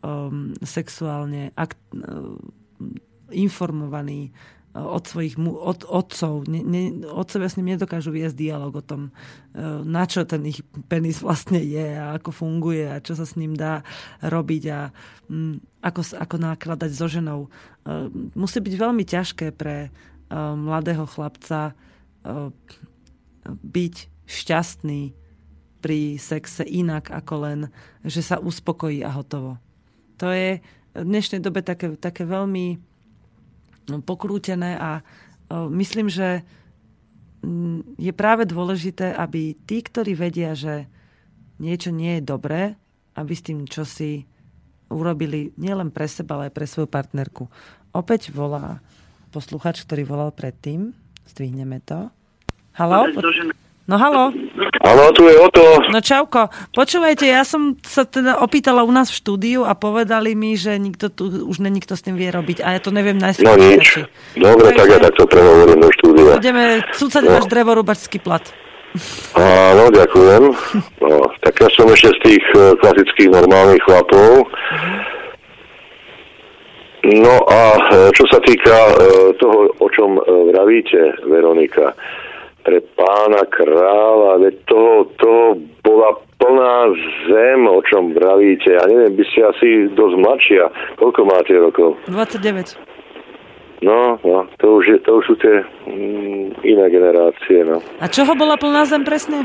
[0.04, 2.38] um, sexuálne akt, um,
[3.32, 6.46] informovaní uh, od svojich mu, od otcov.
[7.10, 11.58] Otcovia s ním nedokážu viesť dialog o tom, uh, na čo ten ich penis vlastne
[11.58, 13.82] je a ako funguje a čo sa s ním dá
[14.22, 14.92] robiť a
[15.26, 17.50] um, ako, ako nakladať so ženou.
[17.82, 19.90] Uh, musí byť veľmi ťažké pre
[20.34, 21.76] mladého chlapca
[23.48, 25.12] byť šťastný
[25.84, 27.60] pri sexe inak ako len,
[28.00, 29.60] že sa uspokojí a hotovo.
[30.16, 30.64] To je
[30.96, 32.80] v dnešnej dobe také, také veľmi
[34.08, 35.04] pokrútené a
[35.52, 36.40] myslím, že
[38.00, 40.88] je práve dôležité, aby tí, ktorí vedia, že
[41.60, 42.80] niečo nie je dobré,
[43.12, 44.24] aby s tým čosi
[44.88, 47.44] urobili nielen pre seba, ale aj pre svoju partnerku.
[47.92, 48.80] Opäť volá
[49.28, 50.96] posluchač, ktorý volal predtým.
[51.28, 52.08] Zdvihneme to.
[52.74, 53.06] Halo?
[53.84, 54.32] No halo?
[54.80, 55.60] Áno, tu je Oto.
[55.92, 60.56] No čauko, počúvajte, ja som sa teda opýtala u nás v štúdiu a povedali mi,
[60.56, 63.44] že nikto tu, už ne, nikto s tým vie robiť a ja to neviem nájsť.
[63.44, 64.08] No nič.
[64.34, 66.40] Dobre, tak ja takto prehovorím do štúdia.
[66.40, 67.32] Budeme cúcať No.
[67.36, 68.42] váš drevorubačský plat.
[69.36, 70.42] Áno, ďakujem.
[71.04, 74.48] No, tak ja som ešte z tých e, klasických normálnych chlapov.
[77.04, 77.80] No a e,
[78.16, 78.94] čo sa týka e,
[79.36, 81.92] toho, o čom vravíte, Veronika,
[82.64, 85.44] pre pána kráľa, veď toho, toho
[85.84, 86.76] bola plná
[87.28, 88.72] zem, o čom vravíte.
[88.72, 90.64] Ja neviem, by ste asi dosť mladšia.
[90.96, 92.00] Koľko máte rokov?
[92.08, 92.94] 29.
[93.84, 97.84] No, no, to už, je, to už sú tie mm, iné generácie, no.
[98.00, 99.44] A čoho bola plná zem presne?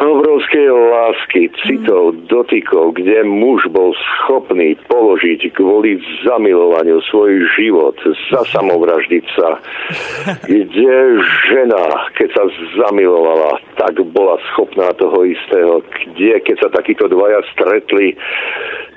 [0.00, 7.96] Obrovskej lásky, citov, dotykov, kde muž bol schopný položiť kvôli zamilovaniu svoj život,
[8.32, 9.48] zasamovraždiť sa,
[10.48, 10.96] kde
[11.52, 11.84] žena,
[12.16, 12.44] keď sa
[12.80, 18.16] zamilovala, tak bola schopná toho istého, kde, keď sa takíto dvaja stretli,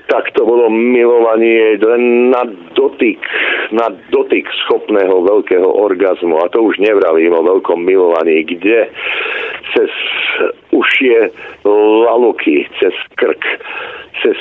[0.06, 2.44] tak to bolo milovanie len na
[2.76, 3.20] dotyk,
[3.72, 6.36] na dotyk schopného veľkého orgazmu.
[6.44, 8.92] A to už nevravím o veľkom milovaní, kde
[9.72, 9.90] cez
[10.76, 11.32] ušie
[12.04, 13.42] laluky, cez krk,
[14.20, 14.38] cez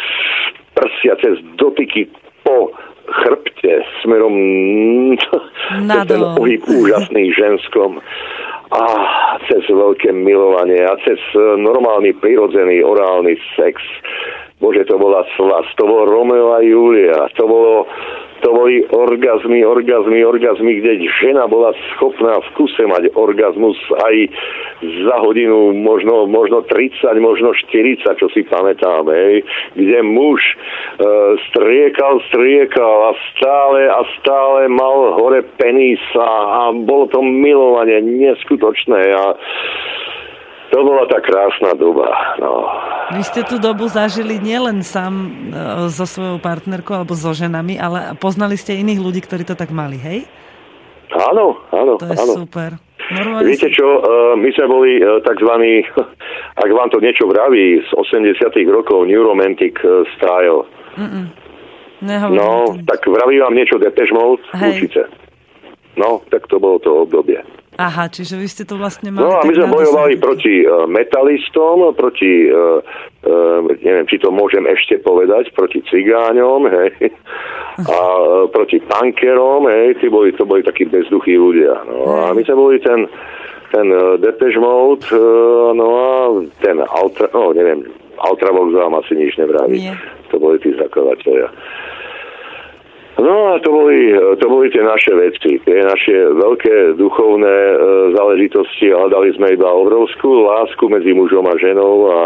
[0.75, 2.11] prsia, cez dotyky
[2.43, 4.35] po chrbte smerom
[5.87, 7.99] cez ten pohyb úžasný ženskom
[8.73, 8.83] a
[9.45, 13.77] cez veľké milovanie a cez normálny, prirodzený orálny sex.
[14.63, 17.83] Bože, to bola slas, to bolo Romeo a Julia, to bolo
[18.43, 24.15] to boli orgazmy, orgazmy, orgazmy, kde žena bola schopná v kuse mať orgazmus aj
[24.83, 29.47] za hodinu, možno, možno 30, možno 40, čo si pamätám, hej,
[29.79, 30.55] kde muž e,
[31.47, 39.07] striekal, striekal a stále a stále mal hore penis a, a bolo to milovanie neskutočné
[39.15, 39.39] a
[40.73, 42.09] to bola tá krásna doba.
[42.41, 42.65] No.
[43.13, 45.29] Vy ste tú dobu zažili nielen sám e,
[45.93, 50.01] so svojou partnerkou alebo so ženami, ale poznali ste iných ľudí, ktorí to tak mali,
[50.01, 50.25] hej?
[51.13, 52.33] Áno, áno, To je áno.
[52.41, 52.81] super.
[53.13, 54.01] Normálne Viete čo, e,
[54.41, 55.85] my sme boli e, takzvaní,
[56.65, 60.65] ak vám to niečo vraví, z 80 rokov New Romantic e, style.
[62.01, 64.41] Nehovorím No, tak vraví vám niečo Depeche Mode?
[64.57, 65.05] Určite.
[66.01, 67.45] No, tak to bolo to obdobie.
[67.73, 69.25] Aha, čiže vy ste to vlastne mali...
[69.25, 72.77] No a my sme bojovali proti uh, metalistom, proti, uh,
[73.25, 77.09] uh, neviem, či to môžem ešte povedať, proti cigáňom, hej,
[77.81, 81.73] a uh, proti punkerom, hej, tí boli, to boli takí bezduchí ľudia.
[81.89, 83.09] No a my sme boli ten,
[83.73, 86.09] ten uh, Depeche Mode, uh, no a
[86.61, 87.89] ten Ultra, no neviem,
[88.21, 89.81] Ultravox vám asi nič nevraví.
[89.81, 89.97] Nie.
[90.29, 91.49] To boli tí zakladateľia.
[93.21, 94.09] No a to boli,
[94.41, 97.75] to boli tie naše veci, tie naše veľké duchovné e,
[98.17, 102.19] záležitosti, ale dali sme iba obrovskú lásku medzi mužom a ženou a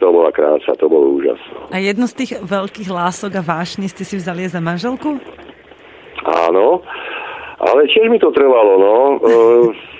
[0.00, 1.68] to bola krása, to bolo úžasné.
[1.68, 5.20] A jednu z tých veľkých lások a vášni ste si vzali za manželku?
[6.24, 6.80] Áno,
[7.60, 8.96] ale tiež mi to trvalo, no.
[9.20, 9.92] E,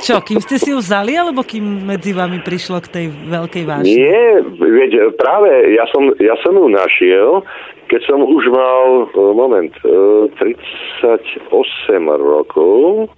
[0.00, 4.00] Čo, kým ste si ju vzali, alebo kým medzi vami prišlo k tej veľkej vášni?
[4.00, 7.44] Nie, veď práve ja som, ja som ju našiel,
[7.88, 13.08] keď som už mal, e, moment, e, 38 rokov,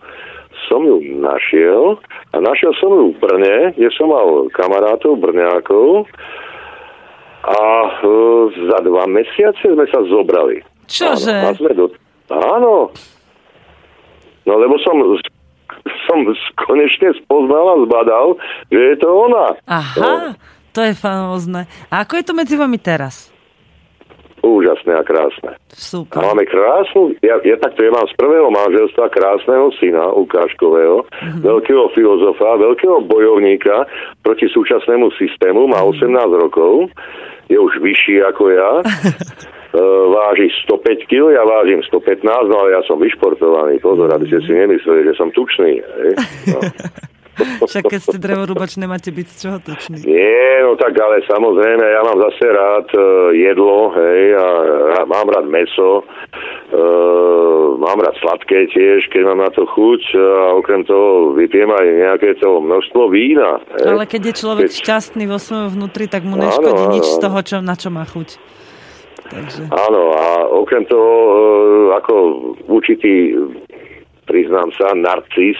[0.70, 1.98] som ju našiel
[2.30, 6.06] a našiel som ju v Brne, kde som mal kamarátov, Brňákov
[7.42, 8.14] a e,
[8.70, 10.62] za dva mesiace sme sa zobrali.
[10.86, 11.34] Čože?
[11.34, 11.86] Áno, a sme do...
[12.30, 12.74] Áno.
[14.46, 14.94] No lebo som,
[16.06, 16.18] som
[16.66, 18.26] konečne spoznal a zbadal,
[18.70, 19.54] že je to ona.
[19.54, 19.70] No.
[19.70, 20.14] Aha,
[20.70, 21.66] to je famózne.
[21.90, 23.29] A ako je to medzi vami teraz?
[24.40, 25.52] Úžasné a krásne.
[25.54, 26.24] A Super.
[26.24, 31.40] máme krásnu, ja, ja takto ja mám z prvého manželstva krásneho syna, Ukážkového, Mhm.
[31.44, 33.84] veľkého filozofa, veľkého bojovníka
[34.24, 35.88] proti súčasnému systému, má Mhm.
[35.92, 36.88] 18 rokov,
[37.48, 38.70] je už vyšší ako ja,
[39.74, 44.38] e, váži 105 kg, ja vážim 115, no ale ja som vyšportovaný, pozor, aby ste
[44.46, 45.82] si nemysleli, že som tučný.
[45.82, 46.12] Hej?
[46.54, 46.60] No.
[47.64, 50.04] Však keď ste drevorúbač, nemáte byť z čoho tučný.
[50.04, 53.00] Nie, no tak ale samozrejme, ja mám zase rád e,
[53.40, 54.46] jedlo, hej, a
[55.08, 56.04] mám rád meso,
[56.70, 56.82] e,
[57.80, 62.28] mám rád sladké tiež, keď mám na to chuť a okrem toho vypijem aj nejaké
[62.38, 63.58] to množstvo vína.
[63.80, 63.86] Hej.
[63.88, 67.18] Ale keď je človek Keď- šťastný vo svojom vnútri, tak mu neškodí áno, nič z
[67.18, 67.24] áno.
[67.28, 68.60] toho, čo, na čo má chuť.
[69.30, 69.62] Takže...
[69.70, 71.34] Áno, a okrem toho, e,
[72.02, 72.14] ako
[72.66, 73.38] určitý,
[74.26, 75.58] priznám sa, narcis,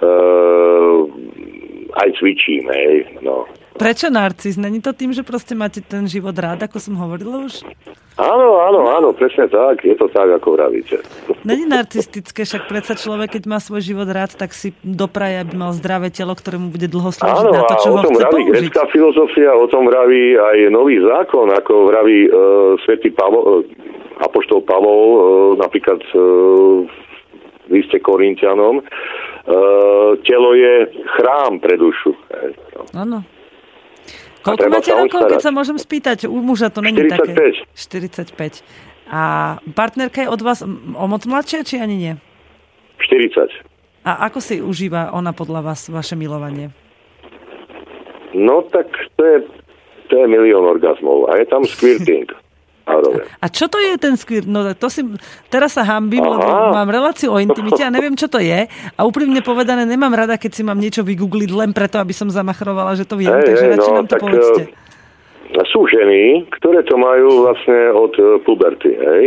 [0.00, 0.10] e,
[1.94, 3.46] aj cvičím, hej, no.
[3.74, 4.54] Prečo narcis?
[4.54, 7.66] Není to tým, že proste máte ten život rád, ako som hovorila už?
[8.14, 9.82] Áno, áno, áno, presne tak.
[9.82, 11.02] Je to tak, ako vravíte.
[11.42, 15.74] Není narcistické, však predsa človek, keď má svoj život rád, tak si dopraje, aby mal
[15.74, 18.34] zdravé telo, ktorému bude dlho slúžiť Áno, na to, čo o ho tom chce vraví
[18.46, 18.54] použiť.
[18.62, 22.30] grecká filozofia, o tom vraví aj nový zákon, ako vraví e,
[22.86, 23.74] svätý Pavol, e,
[24.22, 25.18] apoštol Pavol, e,
[25.58, 26.14] napríklad e,
[27.66, 28.78] v liste Korintianom,
[30.24, 30.74] telo je
[31.16, 32.16] chrám pre dušu.
[32.76, 32.82] No.
[32.96, 33.18] Áno.
[34.44, 36.28] Koľko máte rokov, keď sa môžem spýtať?
[36.28, 37.16] U muža to není 45.
[37.16, 37.32] také.
[37.72, 38.60] 45.
[39.08, 39.20] A
[39.72, 42.12] partnerka je od vás o moc mladšia, či ani nie?
[43.00, 43.48] 40.
[44.04, 46.76] A ako si užíva ona podľa vás vaše milovanie?
[48.36, 49.38] No tak to je,
[50.12, 52.28] to je milión orgazmov a je tam squirting.
[53.40, 54.44] A čo to je ten skvír?
[54.44, 55.00] No to si,
[55.48, 56.32] teraz sa hambím, Aha.
[56.36, 58.68] lebo mám reláciu o intimite a neviem, čo to je.
[58.68, 62.92] A úprimne povedané, nemám rada, keď si mám niečo vygoogliť len preto, aby som zamachrovala,
[62.92, 63.32] že to viem.
[63.32, 64.62] Hej, takže hej, radšej no, nám to tak, povedzte.
[64.68, 66.22] eh, Sú ženy,
[66.60, 68.90] ktoré to majú vlastne od eh, puberty.
[68.92, 69.24] Hej.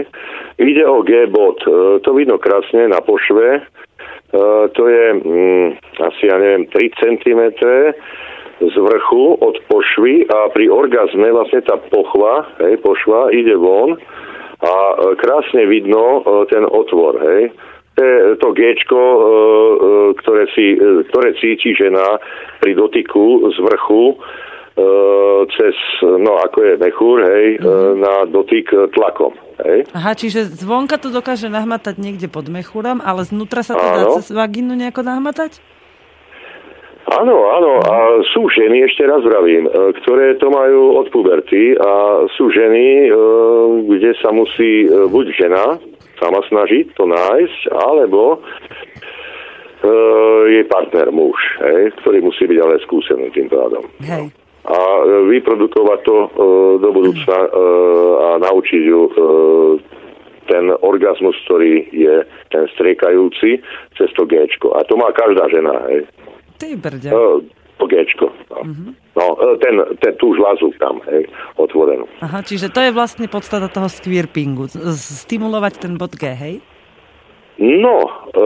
[0.61, 1.57] Ide o G-bod.
[1.65, 3.65] Eh, To vidno krásne na pošve.
[4.75, 5.67] To je mm,
[6.03, 7.41] asi, ja neviem, 3 cm
[8.59, 13.97] z vrchu od pošvy a pri orgazme vlastne tá pochva, hej, pošva ide von
[14.61, 17.21] a eh, krásne vidno eh, ten otvor.
[17.21, 17.53] Hej.
[17.97, 20.77] To eh, eh, ktoré, si,
[21.09, 22.21] ktoré cíti žena
[22.61, 24.85] pri dotyku z vrchu e,
[25.57, 25.73] cez,
[26.05, 27.93] no ako je mechúr, hej, mm-hmm.
[27.97, 29.33] na dotyk e, tlakom.
[29.57, 29.89] Hej.
[29.97, 34.21] Aha, čiže zvonka to dokáže nahmatať niekde pod mechúrom, ale znútra sa to dá Áno.
[34.21, 35.57] cez vagínu nejako nahmatať?
[37.07, 42.27] Áno, áno, a sú ženy, ešte raz vravím, e, ktoré to majú od puberty a
[42.35, 43.09] sú ženy, e,
[43.87, 45.79] kde sa musí e, buď žena
[46.19, 48.37] sama snažiť to nájsť, alebo e,
[50.51, 53.87] jej partner muž, hej, ktorý musí byť ale skúsený tým pádom.
[54.03, 54.27] Hej.
[54.67, 54.79] a
[55.31, 56.15] vyprodukovať to
[56.83, 57.39] do budúcna
[58.19, 59.01] a naučiť ju
[60.51, 63.63] ten orgazmus, ktorý je ten striekajúci
[63.95, 64.75] cez to Gčko.
[64.75, 66.03] A to má každá žena, hej.
[66.57, 67.11] Ty brďa.
[67.77, 68.33] To Gčko.
[68.49, 68.59] No,
[69.13, 71.29] no e, ten, ten, tú žlazu tam, hej,
[71.61, 72.09] otvorenú.
[72.25, 74.65] Aha, čiže to je vlastne podstata toho squirpingu.
[74.65, 76.55] Z- Stimulovať ten bod G, hej?
[77.61, 78.01] No,
[78.33, 78.45] e,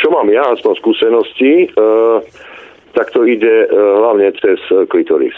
[0.00, 1.84] čo mám ja, aspoň skúsenosti, e,
[2.96, 4.56] tak to ide e, hlavne cez
[4.88, 5.36] klitoris.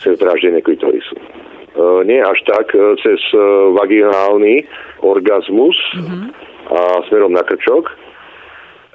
[0.00, 1.18] Cez draždenie klitorisu.
[2.06, 2.70] Nie až tak
[3.02, 3.18] cez
[3.74, 4.66] vaginálny
[5.02, 5.74] orgazmus
[6.70, 7.90] a smerom na krčok.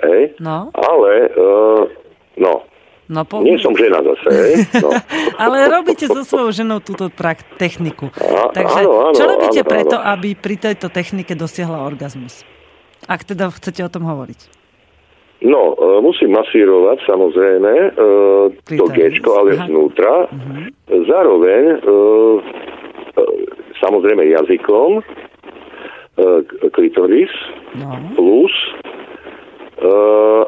[0.04, 0.24] Hej.
[0.38, 0.70] No.
[0.74, 1.46] Ale, e,
[2.38, 2.54] no,
[3.04, 3.44] No, po...
[3.44, 4.54] nie som žena zase, hej.
[4.80, 4.90] No.
[5.44, 8.08] Ale robíte so svojou ženou túto prak- techniku.
[8.10, 10.08] Á, Takže áno, áno, čo robíte áno, preto, áno.
[10.10, 12.48] aby pri tejto technike dosiahla orgazmus?
[13.04, 14.40] Ak teda chcete o tom hovoriť.
[15.44, 17.90] No, e, musím masírovať samozrejme e,
[18.72, 19.68] to Gčko, ale aha.
[19.68, 20.14] znútra.
[20.88, 21.78] Zároveň e,
[23.12, 23.24] e,
[23.76, 25.04] samozrejme jazykom e,
[26.72, 27.34] klitoris
[27.76, 27.90] No.
[28.16, 28.54] plus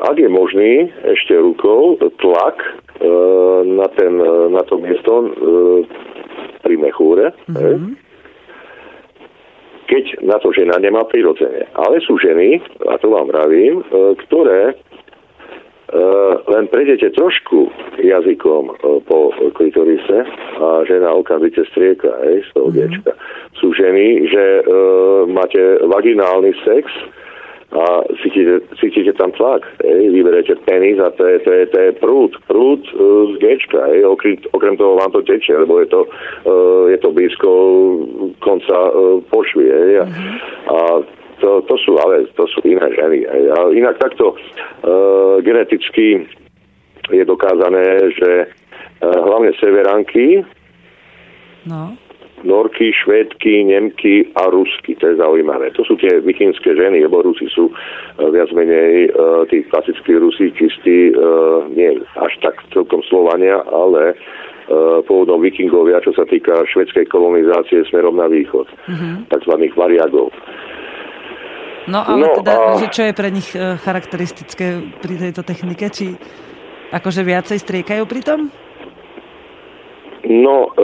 [0.05, 2.71] ak je možný ešte rukou tlak e,
[3.67, 5.27] na, ten, e, na to miesto
[6.63, 7.35] pri mechúre.
[7.51, 7.75] hej.
[9.85, 11.69] keď na to žena nemá prirodzene.
[11.77, 12.57] Ale sú ženy,
[12.89, 14.73] a to vám vravím, e, ktoré
[16.49, 17.69] len prejdete trošku
[18.01, 18.63] jazykom
[19.05, 19.19] po
[19.53, 20.25] klitorise
[20.57, 23.05] a žena okamžite strieka hej, z toho mm-hmm.
[23.61, 24.63] Sú ženy, že e,
[25.29, 26.89] máte vaginálny sex
[27.71, 29.65] a cítite, cítite tam tlak.
[29.83, 32.93] Hej, vyberete penis a to je, to je, to je prúd, prúd e,
[33.35, 33.41] z.
[33.73, 37.49] Hej, okrem, okrem toho vám to tečie, lebo je to, e, je to blízko
[38.39, 38.91] konca e,
[39.27, 39.65] pošvy.
[39.65, 40.05] Hej, a,
[40.71, 40.77] a
[41.41, 43.27] to, to sú ale to sú iné ženy.
[43.27, 43.43] Hej.
[43.51, 44.35] A inak takto e,
[45.41, 46.21] geneticky
[47.11, 48.47] je dokázané, že e,
[49.03, 50.45] hlavne severanky,
[51.65, 51.97] No.
[52.45, 54.93] Norky, Švédky, Nemky a Rusky.
[55.01, 55.73] To je zaujímavé.
[55.73, 57.73] To sú tie vikingské ženy, lebo Rusi sú e,
[58.29, 59.09] viac menej e,
[59.49, 61.13] tí klasickí Rusi, čistí, e,
[61.73, 64.13] nie až tak celkom Slovania, ale
[65.05, 68.65] pôvodom vikingovia, čo sa týka švedskej kolonizácie smerom na východ.
[68.65, 69.29] Mm-hmm.
[69.29, 70.33] Takzvaných variagov.
[71.85, 75.85] No ale No, teda, a- že čo je pre nich charakteristické pri tejto technike?
[75.93, 76.17] Či
[76.89, 78.49] akože viacej striekajú pri tom?
[80.25, 80.81] No, e,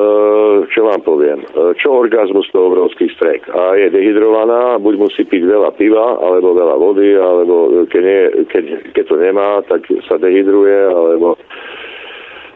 [0.69, 1.41] čo vám poviem.
[1.41, 3.49] E, Čo orgazmus to obrovský strek.
[3.49, 8.21] A je dehydrovaná, buď musí piť veľa piva, alebo veľa vody, alebo keď, nie,
[8.53, 8.63] keď,
[8.93, 11.41] keď to nemá, tak sa dehydruje, alebo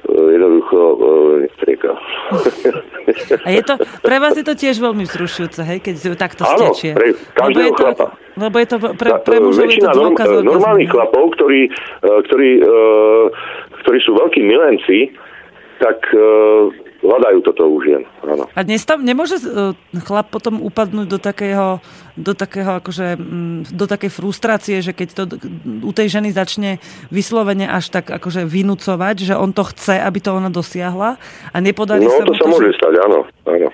[0.05, 0.97] jednoducho e,
[1.49, 1.91] nestrieka.
[3.41, 3.73] A je to,
[4.05, 6.93] pre vás je to tiež veľmi vzrušujúce, hej, keď takto Áno, stečie.
[6.93, 8.07] pre každého lebo je to, chlapa.
[8.37, 10.51] Lebo je to pre, pre mužov je to norm- dôkaz orgazmu.
[10.53, 11.61] normálnych chlapov, ktorí,
[12.29, 12.73] ktorí, e,
[13.81, 15.09] ktorí sú veľkí milenci,
[15.79, 16.19] tak e,
[17.05, 18.03] hľadajú toto u žien.
[18.25, 18.49] Áno.
[18.57, 21.77] A dnes tam nemôže uh, chlap potom upadnúť do takého,
[22.17, 25.23] do takého akože, mm, do takej frustrácie, že keď to
[25.85, 26.81] u tej ženy začne
[27.13, 31.21] vyslovene až tak akože vynúcovať, že on to chce, aby to ona dosiahla
[31.53, 32.77] a nepodarí No, sa to mu sa môže že...
[32.81, 33.19] stať, áno.
[33.45, 33.69] áno.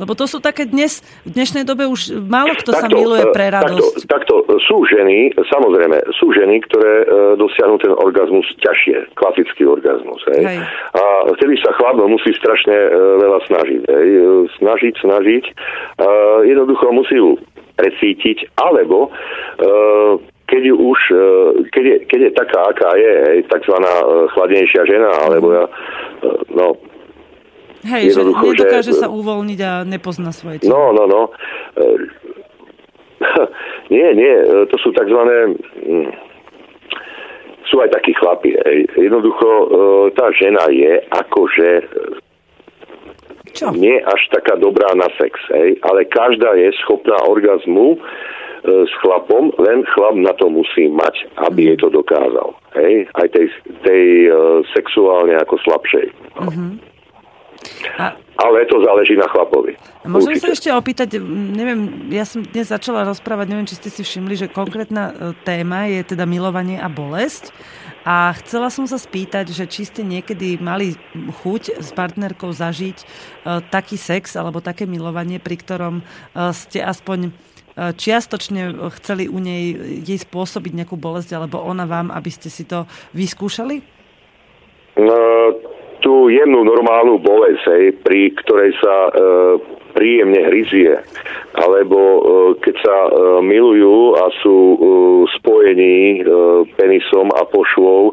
[0.00, 3.50] Lebo to sú také dnes, v dnešnej dobe už málo kto sa miluje e, pre
[3.50, 4.06] radosť.
[4.10, 7.06] Takto, takto sú ženy, samozrejme, sú ženy, ktoré e,
[7.38, 10.20] dosiahnu ten orgazmus ťažšie, klasický orgazmus.
[10.34, 10.42] Hej.
[10.42, 10.58] Hej.
[10.98, 11.02] A
[11.38, 12.88] vtedy sa chlap musí strašne e,
[13.22, 13.80] veľa snažiť.
[13.86, 14.08] Hej.
[14.10, 14.22] E,
[14.54, 15.44] Snažiť, snažiť.
[16.46, 17.36] Jednoducho musí ju
[17.74, 21.26] precítiť, alebo e, keď už, e,
[21.72, 24.06] keď je, keď je taká, aká je, hej, takzvaná e,
[24.36, 25.70] chladnejšia žena, alebo ja, e,
[26.52, 26.76] no,
[27.84, 30.72] Hej, že jednoducho, nedokáže že- sa uvoľniť a nepozná svoje telo.
[30.72, 31.22] No, no, no.
[31.76, 31.84] E,
[33.94, 35.52] nie, nie, e, to sú takzvané...
[35.84, 36.08] mm,
[37.68, 38.56] Sú aj takí chlapi.
[38.96, 39.66] Jednoducho e,
[40.16, 41.70] tá žena je akože
[43.52, 43.72] Čo?
[43.76, 48.00] nie až taká dobrá na sex, hej, ale každá je schopná orgazmu
[48.64, 52.56] s chlapom, len chlap na to musí mať, aby jej to dokázal.
[52.72, 53.46] Hej, aj tej,
[53.84, 54.04] tej
[54.72, 56.06] sexuálne ako slabšej.
[57.98, 59.78] A Ale to záleží na chlapovi.
[60.02, 60.56] A Môžem sa Určite.
[60.58, 65.04] ešte opýtať, neviem, ja som dnes začala rozprávať, neviem, či ste si všimli, že konkrétna
[65.08, 65.14] e,
[65.46, 67.54] téma je teda milovanie a bolesť.
[68.04, 70.92] A chcela som sa spýtať, že či ste niekedy mali
[71.40, 73.04] chuť s partnerkou zažiť e,
[73.72, 76.04] taký sex alebo také milovanie, pri ktorom e,
[76.52, 79.72] ste aspoň e, čiastočne chceli u nej
[80.04, 82.84] jej spôsobiť nejakú bolesť, alebo ona vám, aby ste si to
[83.16, 83.80] vyskúšali?
[85.00, 85.16] No,
[86.04, 89.10] tú jemnú normálnu bolesť, hej, pri ktorej sa e,
[89.96, 91.00] príjemne hryzie,
[91.56, 92.20] alebo e,
[92.60, 93.10] keď sa e,
[93.40, 94.76] milujú a sú e,
[95.40, 96.22] spojení e,
[96.76, 98.12] penisom a pošvou,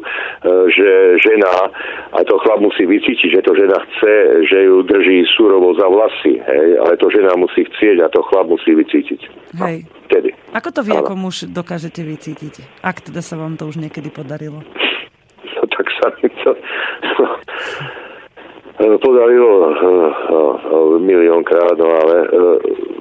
[0.72, 1.68] že žena,
[2.16, 4.14] a to chlap musí vycítiť, že to žena chce,
[4.48, 8.48] že ju drží surovo za vlasy, hej, ale to žena musí chcieť a to chlap
[8.48, 9.20] musí vycítiť.
[9.60, 9.84] Hej.
[10.08, 10.32] Vtedy.
[10.52, 11.08] Ako to vy Áno.
[11.08, 12.84] ako muž dokážete vycítiť?
[12.84, 14.60] Ak teda sa vám to už niekedy podarilo.
[15.56, 16.52] No, tak sa mi to
[17.16, 17.24] no,
[18.98, 19.74] podarilo uh,
[20.30, 22.28] uh, miliónkrát, no ale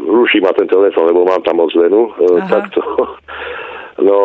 [0.08, 2.12] ruší ma ten telefon, lebo mám tam ozvenu.
[2.18, 2.48] Uh, Aha.
[2.50, 2.82] tak to,
[4.02, 4.20] no,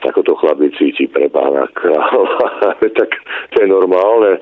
[0.00, 2.80] uh, ako to chlapi cíti pre pána kráľa.
[2.98, 3.10] tak
[3.50, 4.40] to je normálne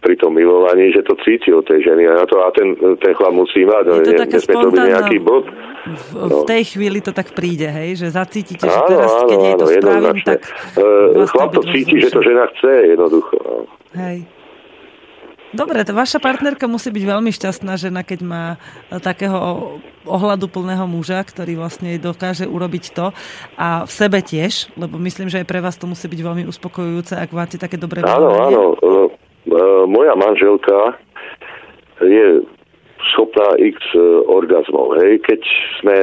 [0.00, 3.30] pri tom milovaní, že to cíti od tej ženy a, to, a ten, ten chlap
[3.30, 3.82] musí mať.
[3.84, 4.90] no, Je to ne- také to spontánne.
[4.90, 5.46] nejaký bod.
[5.46, 6.42] V, v No.
[6.44, 9.64] tej chvíli to tak príde, hej, že zacítite, že Áno, teraz, keď áno, jej to
[9.64, 10.40] áno, spravím, tak
[10.74, 13.34] Uh, chlap to cíti, že to žena chce jednoducho.
[13.38, 13.54] No.
[13.94, 14.26] Hej.
[15.48, 18.44] Dobre, to vaša partnerka musí byť veľmi šťastná žena, keď má
[18.92, 19.36] e, takého
[20.04, 23.16] ohľadu plného muža, ktorý vlastne dokáže urobiť to
[23.56, 27.16] a v sebe tiež, lebo myslím, že aj pre vás to musí byť veľmi uspokojujúce,
[27.16, 28.56] ak máte také dobré Áno, milovanie.
[28.56, 28.64] áno.
[29.48, 31.00] E, moja manželka
[32.04, 32.44] je
[33.16, 35.40] schopná x e, orgazmov, hej, keď
[35.80, 35.96] sme,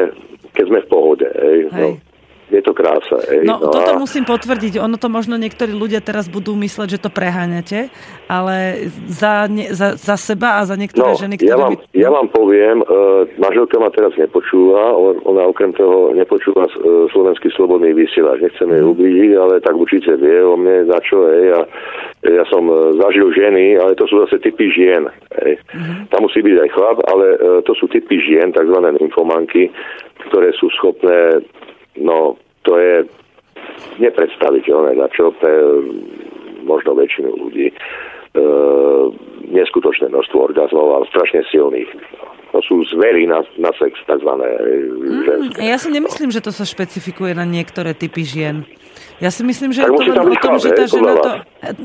[0.57, 1.59] keď sme v pohode, hej.
[1.69, 1.93] Hej.
[2.01, 2.14] No,
[2.45, 3.41] je to krása, hej.
[3.41, 4.77] No, toto a, musím potvrdiť.
[4.77, 7.89] Ono to možno niektorí ľudia teraz budú mysleť, že to preháňate,
[8.29, 11.81] ale za, ne, za, za seba a za niektoré no, ženy, ktoré ja vám, by...
[11.97, 17.49] ja vám poviem, uh, manželka ma teraz nepočúva, on- ona okrem toho nepočúva uh, slovenský
[17.57, 18.45] slobodný vysielač.
[18.45, 21.61] Nechcem jej ublížiť, ale tak určite vie o mne, za čo, hej, a
[22.29, 25.09] ja som uh, zažil ženy, ale to sú zase typy žien,
[25.41, 25.57] hej.
[26.13, 29.73] Tam musí byť aj chlap, ale uh, to sú typy žien, takzvané nymfomanky,
[30.29, 31.41] ktoré sú schopné,
[31.97, 32.95] no, to je
[33.99, 35.53] nepredstaviteľné, na čo pre
[36.65, 37.75] možno väčšinu ľudí e,
[39.53, 41.89] neskutočné množstvo orgazmov, ale strašne silných.
[42.55, 44.47] To sú zvery na, na sex, takzvané
[45.27, 45.59] ženské.
[45.59, 48.63] Ja si nemyslím, že to sa špecifikuje na niektoré typy žien.
[49.19, 51.31] Ja si myslím, že Tak je to len o tom, chlap, že tá žena to...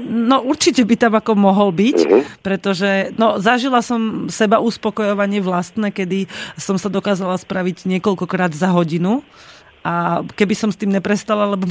[0.03, 2.21] No určite by tam ako mohol byť, Mhm.
[2.43, 6.27] pretože no, zažila som seba uspokojovanie vlastné, kedy
[6.59, 9.23] som sa dokázala spraviť niekoľkokrát za hodinu.
[9.81, 11.65] A keby som s tým neprestala, lebo,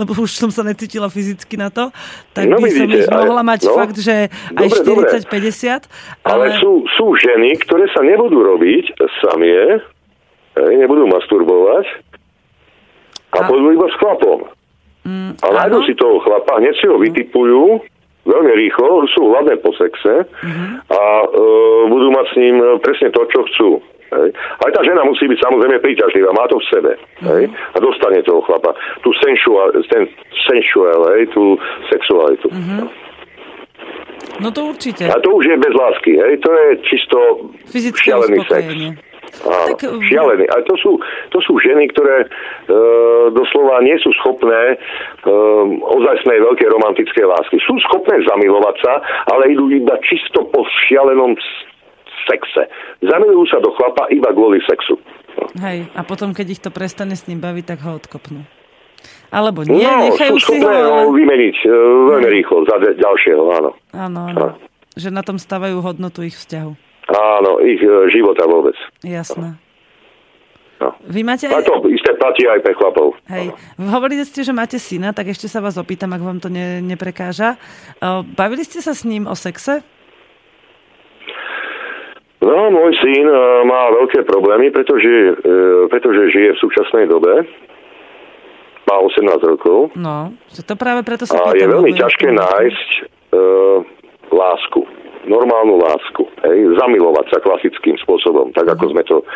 [0.00, 1.92] lebo už som sa necítila fyzicky na to,
[2.32, 5.06] tak No by som vidíte, ich ale- mohla mať no, fakt, že aj dobre, dobre.
[5.20, 5.84] 40-50.
[6.24, 9.84] Ale sú, sú ženy, ktoré sa nebudú robiť samie,
[10.56, 11.84] hej, nebudú masturbovať
[13.32, 14.48] a, A- pôjdu iba s chlapom.
[15.02, 15.86] Mm, A nájdu áno.
[15.86, 17.82] si toho chlapa, hneď si ho vytipujú,
[18.22, 20.30] veľmi rýchlo, sú hladné po sexe
[20.86, 21.26] a e,
[21.90, 23.68] budú mať s ním presne to, čo chcú.
[24.12, 24.30] Hej.
[24.36, 26.92] Ale tá žena musí byť samozrejme príťažlivá, má to v sebe.
[27.24, 27.44] Hej.
[27.48, 28.76] A dostane toho chlapa.
[29.00, 30.04] Tú sensual, ten
[30.44, 31.56] sensual, hej, tú
[31.88, 32.52] sexualitu.
[34.40, 35.08] No to určite.
[35.08, 36.32] A to už je bez lásky, hej?
[36.40, 37.18] To je čisto
[37.68, 38.64] Fyzické šialený sex.
[39.42, 40.44] Áno, Tak, uh, šialený.
[40.44, 41.00] Ale to sú,
[41.32, 42.28] to sú ženy, ktoré e,
[43.32, 45.32] doslova nie sú schopné e,
[45.80, 47.56] ozajstnej veľkej romantickej lásky.
[47.64, 49.00] Sú schopné zamilovať sa,
[49.32, 51.32] ale idú iba čisto po šialenom
[52.28, 52.62] sexe.
[53.02, 54.98] Zamilujú sa do chlapa iba kvôli sexu.
[55.58, 58.44] Hej, a potom, keď ich to prestane s ním baviť, tak ho odkopnú.
[59.32, 61.08] Alebo nie, no, nechajú si ho, ale...
[61.08, 61.68] vymeniť e,
[62.12, 63.70] veľmi rýchlo za de- ďalšieho, áno.
[63.96, 64.46] Áno, áno.
[64.92, 66.72] Že na tom stavajú hodnotu ich vzťahu.
[67.08, 68.76] Áno, ich e, života vôbec.
[69.00, 69.56] Jasné.
[70.82, 70.98] No.
[71.06, 71.64] Vy máte A aj...
[71.64, 73.14] to isté platí aj pre chlapov.
[73.30, 76.82] Hej, hovorili ste, že máte syna, tak ešte sa vás opýtam, ak vám to ne,
[76.82, 77.54] neprekáža.
[78.02, 79.86] Uh, Bavili ste sa s ním o sexe?
[82.42, 83.38] No, môj syn e,
[83.70, 87.46] má veľké problémy, pretože, e, pretože žije v súčasnej dobe.
[88.90, 89.94] Má 18 rokov.
[89.94, 93.00] No, to práve preto sa A je veľmi ťažké nájsť e,
[94.34, 95.01] lásku.
[95.22, 96.26] Normálnu lásku.
[96.42, 99.26] Hej, zamilovať sa klasickým spôsobom, tak ako sme to e,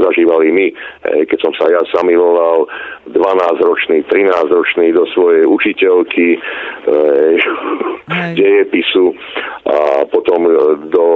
[0.00, 0.66] zažívali my.
[1.12, 2.64] Hej, keď som sa ja zamiloval
[3.12, 6.38] 12-ročný, 13-ročný do svojej učiteľky e,
[8.40, 9.12] dejepisu
[9.66, 10.50] a potom e,
[10.88, 11.06] do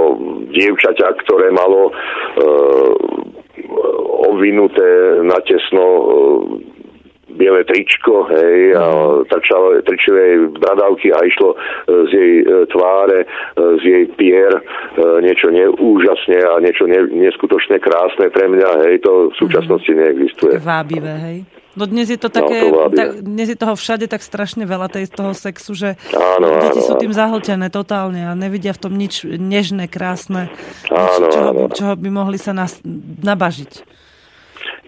[0.52, 1.92] dievčaťa, ktoré malo e,
[4.28, 6.04] obvinuté na tesno e,
[7.34, 8.84] biele tričko, hej, a
[9.26, 11.56] trčalo, trčili jej bradavky a išlo e,
[12.06, 13.26] z jej e, tváre, e,
[13.78, 14.52] z jej pier
[15.20, 20.56] niečo neúžasne a niečo ne, neskutočne krásne pre mňa, hej, to v súčasnosti neexistuje.
[20.56, 21.38] Také vábivé, hej?
[21.70, 22.98] No dnes je to No, také, to vábivé.
[22.98, 26.86] tak, dnes je toho všade tak strašne veľa tej, toho sexu, že Áno, deti áno,
[26.86, 31.70] sú tým zahltené totálne a nevidia v tom nič nežné, krásne, nič, Áno, čoho, áno.
[31.70, 32.82] čoho by mohli sa nas,
[33.22, 33.86] nabažiť.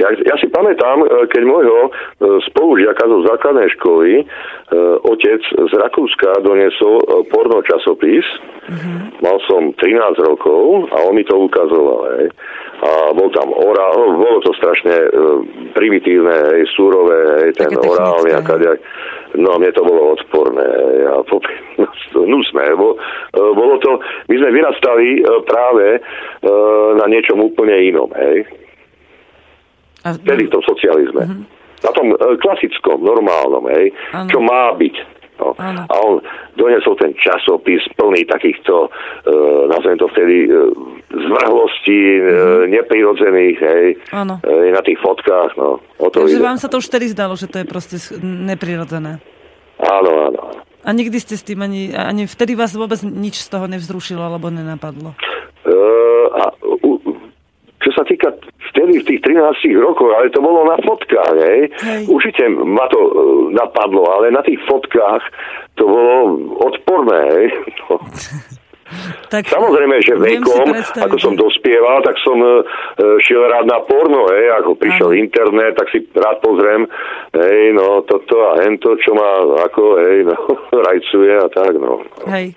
[0.03, 1.91] Ja, ja si pamätám, e, keď môjho e,
[2.51, 4.25] spolužiaka zo základnej školy e,
[5.07, 6.99] otec z Rakúska doniesol
[7.31, 8.27] porno časopis.
[9.23, 12.03] Mal som 13 rokov a on mi to ukazoval.
[12.19, 12.35] Hej.
[12.83, 15.07] A bol tam orál, no, bolo to strašne
[15.79, 18.31] primitívne, hej, súrové, hej, ten Také technické, orál, hej.
[18.35, 18.81] nejaká, nejak,
[19.39, 21.39] no mne to bolo odporné, hej, a po,
[22.27, 22.99] nusné, bo,
[23.55, 26.03] bolo to, my sme vyrastali práve
[26.99, 28.62] na niečom úplne inom, hej
[30.03, 31.23] A, vtedy v tom socializme.
[31.25, 31.43] Mhm.
[31.83, 34.31] Na tom e, klasickom, normálnom, hej, Áno.
[34.31, 34.97] čo má byť.
[35.35, 35.59] No.
[35.59, 36.23] A on
[36.55, 38.89] doniesol ten časopis plný takýchto, e,
[39.67, 40.51] nazvem to vtedy, e,
[41.11, 42.23] zvrhlostí, e,
[42.69, 44.15] neprirodzených, hej, Mhm.
[44.15, 44.35] Áno.
[44.41, 45.83] e, na tých fotkách, no.
[45.99, 46.45] O to Takže ide.
[46.45, 49.19] vám sa to už vtedy zdalo, že to je proste neprirodzené.
[49.81, 50.41] Áno, áno.
[50.45, 50.61] áno.
[50.81, 54.47] A nikdy ste s tým ani, ani vtedy vás vôbec nič z toho nevzrušilo alebo
[54.47, 55.15] nenapadlo.
[55.61, 55.77] E,
[56.33, 56.43] a
[56.83, 56.99] u,
[57.79, 58.31] čo sa týka
[58.93, 61.61] vtedy v tých 13 rokoch, ale to bolo na fotkách, hej.
[61.73, 62.03] Hej.
[62.13, 63.13] Určite ma to e,
[63.57, 65.25] napadlo, ale na tých fotkách
[65.81, 67.47] to bolo odporné, hej.
[67.89, 67.97] No.
[69.33, 72.61] Tak, Samozrejme, že vekom, ako som dospieval, tak som e,
[73.25, 76.85] šiel rád na porno, hej, ako prišiel internet, tak si rád pozriem,
[77.33, 80.37] hej, no toto a hento, čo ma ako, hej, no,
[80.93, 82.05] rajcuje a tak, no.
[82.29, 82.53] Hej.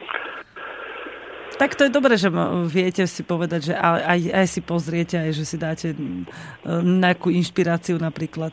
[1.55, 2.27] Tak to je dobré, že
[2.65, 5.87] viete si povedať, že aj, aj, si pozriete, aj že si dáte
[6.67, 8.51] nejakú inšpiráciu napríklad,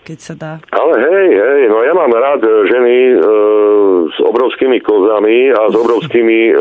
[0.00, 0.52] keď sa dá.
[0.70, 3.14] Ale hej, hej, no ja mám rád e, ženy e,
[4.08, 6.54] s obrovskými kozami a s obrovskými e,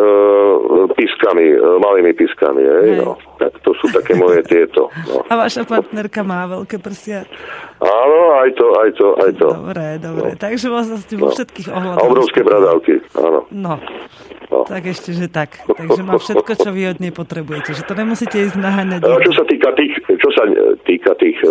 [0.91, 2.99] piskami, e, malými piskami, hej, Hej.
[2.99, 3.15] no.
[3.37, 5.23] Tak to sú také moje tieto, no.
[5.23, 7.23] A vaša partnerka má veľké prsia.
[7.79, 9.47] Áno, aj to, aj to, aj to.
[9.55, 10.27] Dobre, dobre.
[10.35, 11.31] Takže vlastne ste vo No.
[11.31, 12.03] všetkých A ohľadoch.
[12.03, 13.47] obrovské bradavky, áno.
[13.49, 13.79] No,
[14.49, 14.65] No.
[14.65, 15.61] tak ešte, že tak.
[15.61, 17.77] Takže má všetko, čo vy od nej potrebujete.
[17.77, 19.01] Že to nemusíte ísť naháňať.
[19.01, 21.49] E, Čo sa týka tých, čo sa e, týka tých e,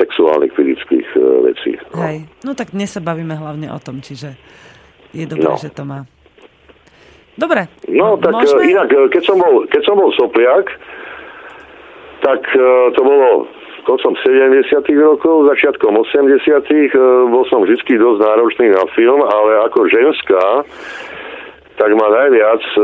[0.00, 1.72] sexuálnych, fyzických e, vecí.
[1.92, 2.00] No.
[2.00, 2.16] Hej.
[2.40, 4.32] No tak dnes sa bavíme hlavne o tom, čiže
[5.12, 5.60] je dobré, No.
[5.60, 6.08] že to má.
[7.32, 7.68] Dobre.
[7.88, 8.64] No, tak Môžeme?
[8.66, 10.72] inak, keď som bol, keď som bol sopliak,
[12.20, 12.60] tak e,
[12.92, 13.44] to bolo
[13.82, 16.96] koncom 70 rokov, začiatkom 80 e,
[17.28, 20.44] bol som vždy dosť náročný na film, ale ako ženská,
[21.82, 22.80] tak ma najviac e,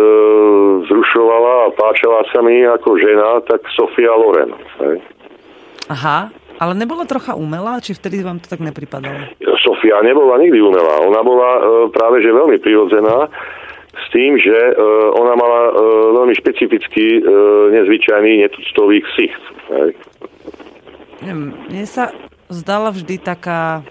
[0.90, 4.50] zrušovala a páčala sa mi ako žena, tak Sofia Loren.
[4.82, 4.98] Hej.
[5.86, 9.38] Aha, ale nebola trocha umelá, či vtedy vám to tak nepripadalo?
[9.62, 10.98] Sofia nebola nikdy umelá.
[11.06, 11.60] Ona bola e,
[11.94, 13.30] práve že veľmi prirodzená
[13.94, 14.74] s tým, že e,
[15.14, 15.72] ona mala e,
[16.18, 17.20] veľmi špecifický, e,
[17.78, 19.42] nezvyčajný, netuctový ksicht.
[19.70, 19.90] Hej.
[21.22, 22.10] Mne sa
[22.50, 23.86] zdala vždy taká,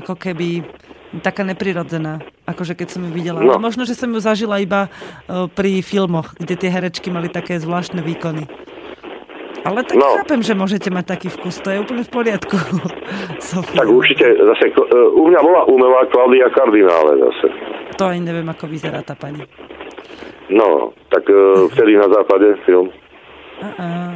[0.00, 0.64] ako keby,
[1.20, 2.22] taká neprirodzená.
[2.46, 3.38] Akože keď som ju videla.
[3.42, 3.58] No.
[3.60, 4.88] Možno, že som ju zažila iba
[5.26, 8.46] e, pri filmoch, kde tie herečky mali také zvláštne výkony.
[9.64, 10.20] Ale tak No.
[10.20, 12.56] chápem, že môžete mať taký vkus, to je úplne v poriadku.
[13.54, 17.46] Tak určite zase, e, u mňa bola umelá Klaudia Kardinále zase.
[18.00, 19.44] To ani neviem, ako vyzerá tá pani.
[20.50, 22.92] No, tak uh, vtedy na západe film.
[23.62, 24.12] Uh-uh.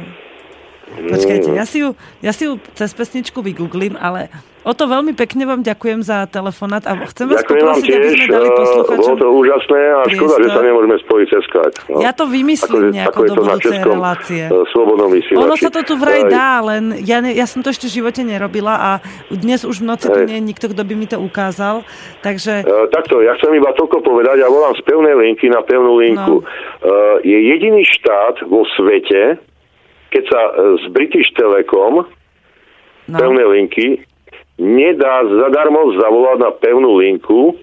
[0.97, 1.93] Počkajte, ja si, ju,
[2.25, 4.27] ja si ju cez pesničku vygooglím, ale
[4.67, 8.19] o to veľmi pekne vám ďakujem za telefonát a chcem vás Ďakujem poprosiť, aby tiež,
[8.19, 8.99] sme dali uh, posluchačom...
[8.99, 11.77] bolo to úžasné a škoda, že sa nemôžeme spojiť cez Skype.
[11.87, 11.97] No.
[12.03, 14.43] Ja to vymyslím nejako je do budúcej relácie.
[14.75, 15.45] slobodnom vysielači.
[15.47, 18.03] Ono sa to tu vraj Aj, dá, len ja, ne, ja som to ešte v
[18.03, 18.91] živote nerobila a
[19.31, 21.87] dnes už v noci tu nie je nikto, kto by mi to ukázal.
[22.19, 25.95] Takže Uh, takto, ja chcem iba toľko povedať, ja volám z pevnej linky na pevnú
[26.01, 26.43] linku.
[26.43, 26.45] No.
[26.83, 29.39] Uh, je jediný štát vo svete,
[30.09, 34.01] keď sa uh, z British Telecom no, pevnej linky
[34.59, 37.55] nedá zadarmo zavolať na pevnú linku,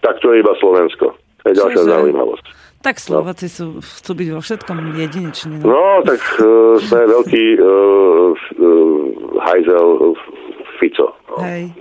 [0.00, 1.18] tak to je iba Slovensko.
[1.42, 1.90] To je ďalšia Čože?
[1.90, 2.46] zaujímavosť.
[2.82, 5.54] tak Slováci sú, chcú byť vo všetkom jedineční.
[5.62, 5.74] No.
[5.74, 9.06] No, tak uh, sme veľký uh, uh,
[9.42, 10.14] hajzel
[10.78, 11.14] Fico.
[11.30, 11.36] No.
[11.42, 11.74] Hej.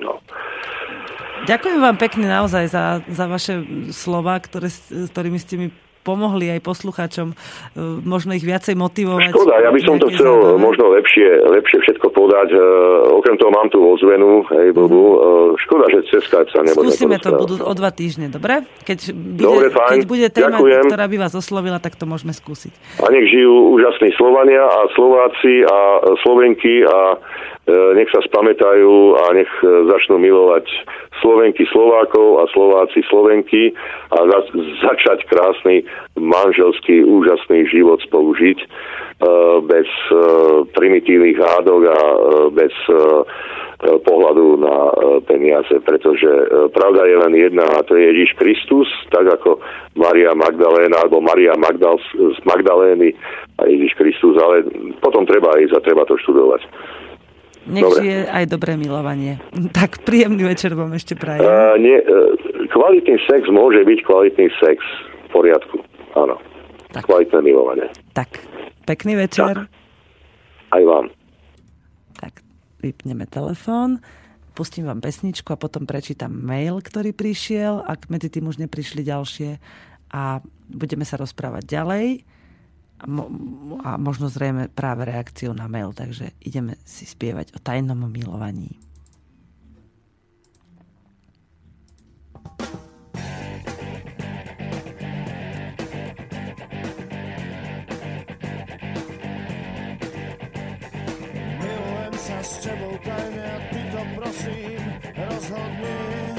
[0.00, 0.16] No.
[1.48, 3.64] Ďakujem vám pekne naozaj za, za vaše
[3.96, 5.66] slova, ktoré, s ktorými ste mi
[6.00, 7.36] pomohli aj poslucháčom, e,
[8.02, 9.30] možno ich viacej motivovať.
[9.32, 12.48] Škoda, ja by som to chcel možno lepšie, lepšie všetko podať.
[12.56, 12.60] E,
[13.14, 15.04] okrem toho mám tu ozvenu, hej, blbú.
[15.04, 15.16] E,
[15.60, 18.64] škoda, že cez Skype sa nebudeme Skúsime to budú o dva týždne, dobre?
[18.84, 19.88] Keď bude, Dobre, fajn.
[19.92, 20.84] keď bude téma, Ďakujem.
[20.88, 22.72] ktorá by vás oslovila, tak to môžeme skúsiť.
[23.04, 25.78] A nech žijú úžasní Slovania a Slováci a
[26.24, 27.20] Slovenky a
[27.94, 30.66] nech sa spamätajú a nech e, začnú milovať
[31.20, 33.76] Slovenky Slovákov a Slováci Slovenky
[34.10, 34.40] a za,
[34.80, 35.84] začať krásny
[36.16, 38.66] manželský úžasný život spolu žiť e,
[39.68, 40.14] bez e,
[40.72, 42.18] primitívnych hádok a e,
[42.56, 43.00] bez e, e,
[44.02, 44.92] pohľadu na e,
[45.28, 49.60] peniaze, pretože e, pravda je len jedna a to je Ježiš Kristus, tak ako
[49.94, 53.12] Maria Magdaléna alebo Maria Magdal z Magdalény
[53.60, 54.64] a Ježiš Kristus, ale
[55.04, 56.64] potom treba ísť a treba to študovať.
[57.68, 58.00] Nech Dobre.
[58.00, 59.36] žije aj dobré milovanie.
[59.76, 61.44] Tak príjemný večer vám ešte prajem.
[61.44, 62.32] Uh, nie, uh,
[62.72, 64.80] kvalitný sex môže byť kvalitný sex
[65.24, 65.76] v poriadku,
[66.16, 66.40] áno.
[66.90, 67.06] Tak.
[67.06, 67.86] Kvalitné milovanie.
[68.16, 68.42] Tak,
[68.88, 69.70] pekný večer.
[70.70, 71.12] Aj vám.
[72.18, 72.42] Tak,
[72.82, 74.02] vypneme telefón,
[74.58, 79.60] pustím vám pesničku a potom prečítam mail, ktorý prišiel, ak medzi tým už neprišli ďalšie
[80.10, 82.06] a budeme sa rozprávať ďalej
[83.00, 83.32] a, mo-
[83.80, 88.76] a možno zrejme práve reakciou na mail, takže ideme si spievať o tajnom milovaní.
[101.56, 104.82] Milujem sa s tebou tajne ty to prosím
[105.16, 106.29] rozhodni.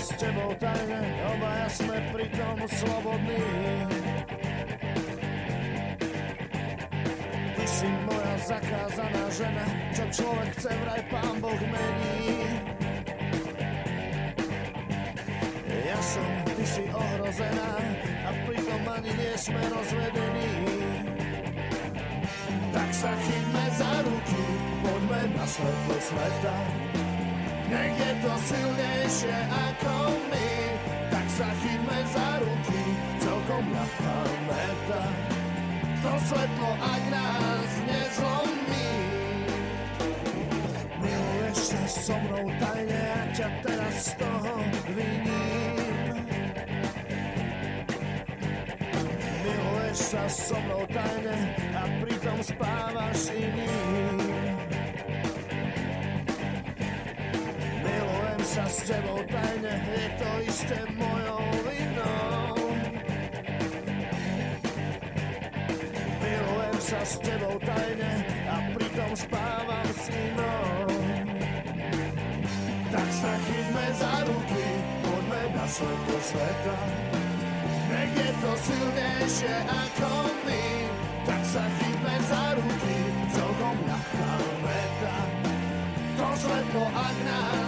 [0.00, 3.44] S tebou tajne, obaja sme pritom slobodní.
[7.52, 12.48] Ty si moja zakázaná žena, čo človek chce vraj pán Boh mení.
[15.84, 17.70] Ja som, ty si ohrozená
[18.24, 20.50] a pritom ani nie sme rozvedení.
[22.72, 24.42] Tak sa chytme za ruky,
[24.80, 26.56] poďme na svetlo sveta.
[27.70, 29.94] Nech je to silnejšie ako
[30.26, 30.50] my,
[31.06, 32.82] tak sa chytme za ruky,
[33.22, 34.18] celkom ľahká
[34.50, 35.04] meta.
[36.02, 38.90] To svetlo, ak nás nezlomí,
[40.98, 44.54] Miluješ sa so mnou tajne a ťa teraz z toho
[44.90, 46.14] viním.
[49.46, 51.38] Miluješ sa so mnou tajne
[51.78, 53.89] a pritom spávaš iným.
[58.40, 62.56] Milujem sa s tebou tajne, je to isté mojou vinou.
[66.24, 68.12] Milujem sa s tebou tajne
[68.48, 70.88] a pritom spávam s inou.
[72.88, 74.66] Tak sa chytme za ruky,
[75.04, 76.78] poďme na svetlo sveta.
[77.92, 80.12] Je to silnejšie ako
[80.48, 80.64] my,
[81.28, 82.96] tak sa chytme za ruky,
[83.36, 84.32] celkom ľahká
[84.64, 85.16] meta.
[86.16, 87.59] To svetlo, ak nás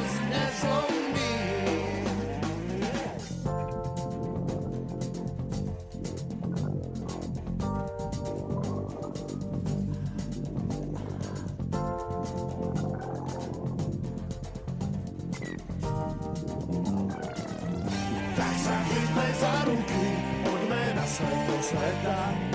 [21.12, 22.52] Swego sweta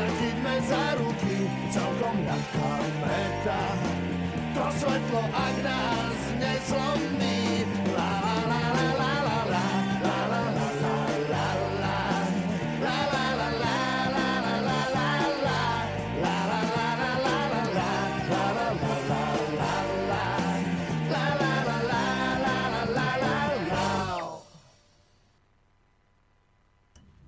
[0.00, 3.62] chytme za ruky, celkom ľahká meta.
[4.54, 7.33] To svetlo, ak nás nezlomí,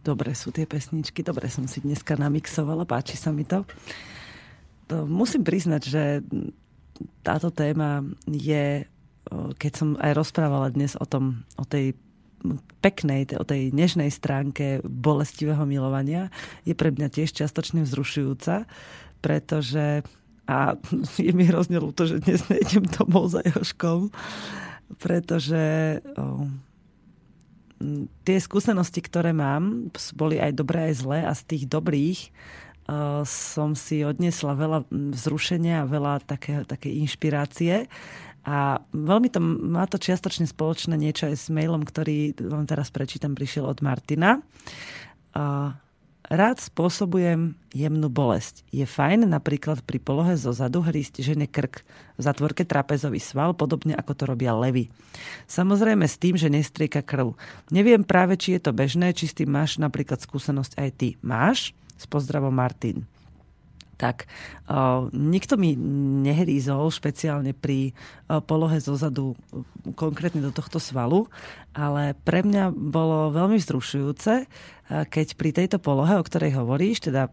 [0.07, 3.67] Dobre sú tie pesničky, dobre som si dneska namixovala, páči sa mi to.
[4.87, 6.03] to musím priznať, že
[7.27, 8.87] táto téma je,
[9.59, 11.99] keď som aj rozprávala dnes o, tom, o tej
[12.79, 16.31] peknej, o tej nežnej stránke bolestivého milovania,
[16.63, 18.63] je pre mňa tiež čiastočne vzrušujúca,
[19.19, 20.07] pretože
[20.47, 20.79] a
[21.27, 24.15] je mi hrozne ľúto, že dnes nejdem domov za Joškom,
[25.03, 26.47] pretože o,
[28.25, 32.31] tie skúsenosti, ktoré mám, boli aj dobré, aj zlé a z tých dobrých o,
[33.29, 37.91] som si odnesla veľa vzrušenia a veľa také, také inšpirácie.
[38.47, 43.35] A veľmi to, má to čiastočne spoločné niečo aj s mailom, ktorý vám teraz prečítam,
[43.35, 44.39] prišiel od Martina.
[46.27, 48.67] Rád spôsobujem jemnú bolesť.
[48.75, 51.87] Je fajn napríklad pri polohe zo zadu hrísť žene krk
[52.19, 54.91] v zatvorke trapezový sval, podobne ako to robia levy.
[55.47, 57.39] Samozrejme s tým, že nestrieka krv.
[57.71, 61.09] Neviem práve, či je to bežné, či s tým máš napríklad skúsenosť aj ty.
[61.23, 61.71] Máš?
[61.95, 63.07] S pozdravom Martin
[63.97, 64.29] tak
[64.69, 65.73] uh, nikto mi
[66.23, 69.35] nehrízol špeciálne pri uh, polohe zozadu
[69.97, 71.27] konkrétne do tohto svalu,
[71.73, 77.33] ale pre mňa bolo veľmi vzrušujúce, uh, keď pri tejto polohe, o ktorej hovoríš, teda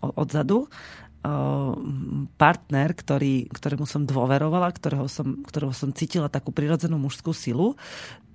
[0.00, 0.70] odzadu,
[2.36, 7.80] partner, ktorý, ktorému som dôverovala, ktorého som, ktorého som cítila takú prirodzenú mužskú silu,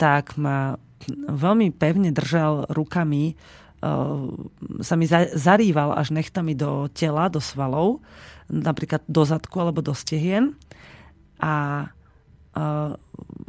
[0.02, 0.82] tak ma
[1.30, 3.69] veľmi pevne držal rukami Ehm,
[4.80, 8.04] sa mi zarýval až nechtami do tela, do svalov,
[8.52, 10.56] napríklad do zadku alebo do stehien.
[11.40, 11.88] A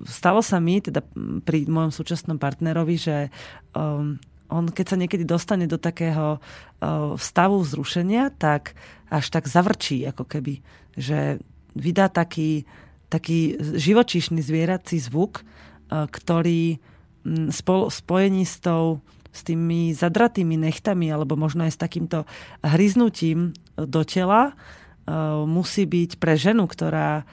[0.06, 1.02] stalo sa mi, teda
[1.42, 3.16] pri mojom súčasnom partnerovi, že
[3.74, 6.42] ehm, on keď sa niekedy dostane do takého
[7.16, 8.74] stavu vzrušenia, tak
[9.06, 10.58] až tak zavrčí, ako keby,
[10.98, 11.38] že
[11.78, 12.66] vydá taký,
[13.06, 15.46] taký živočíšny zvierací zvuk,
[15.90, 16.82] ktorý
[17.94, 18.98] spojení s tou
[19.30, 22.26] s tými zadratými nechtami alebo možno aj s takýmto
[22.66, 24.52] hryznutím do tela e,
[25.46, 27.24] musí byť pre ženu, ktorá e,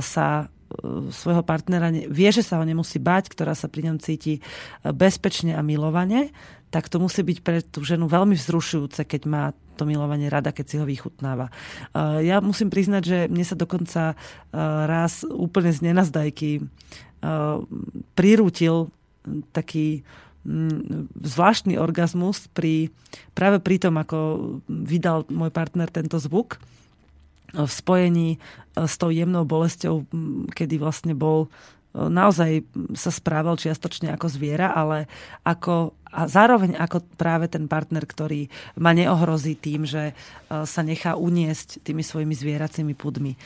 [0.00, 4.40] sa e, svojho partnera vie, že sa ho nemusí bať, ktorá sa pri ňom cíti
[4.82, 6.32] bezpečne a milovane,
[6.72, 9.44] tak to musí byť pre tú ženu veľmi vzrušujúce, keď má
[9.78, 11.50] to milovanie rada, keď si ho vychutnáva.
[12.22, 14.18] Ja musím priznať, že mne sa dokonca
[14.86, 16.66] raz úplne z nenazdajky
[18.14, 18.90] prirútil
[19.50, 20.02] taký
[21.24, 22.92] zvláštny orgazmus pri,
[23.32, 24.18] práve pri tom, ako
[24.68, 26.60] vydal môj partner tento zvuk
[27.54, 28.38] v spojení e,
[28.84, 30.04] s tou jemnou bolesťou,
[30.52, 31.48] kedy vlastne bol e,
[31.96, 32.66] naozaj
[32.98, 35.06] sa správal čiastočne ako zviera, ale
[35.46, 40.14] ako, a zároveň ako práve ten partner, ktorý ma neohrozí tým, že e,
[40.66, 43.38] sa nechá uniesť tými svojimi zvieracími pudmi.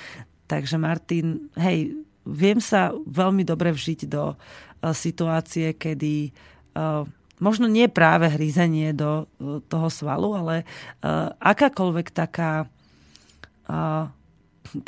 [0.48, 1.92] Takže Martin, hej,
[2.24, 4.32] viem sa veľmi dobre vžiť do
[4.94, 6.32] situácie, kedy
[7.38, 12.66] možno nie práve hryzenie do eh, toho svalu, ale eh, akákoľvek taká,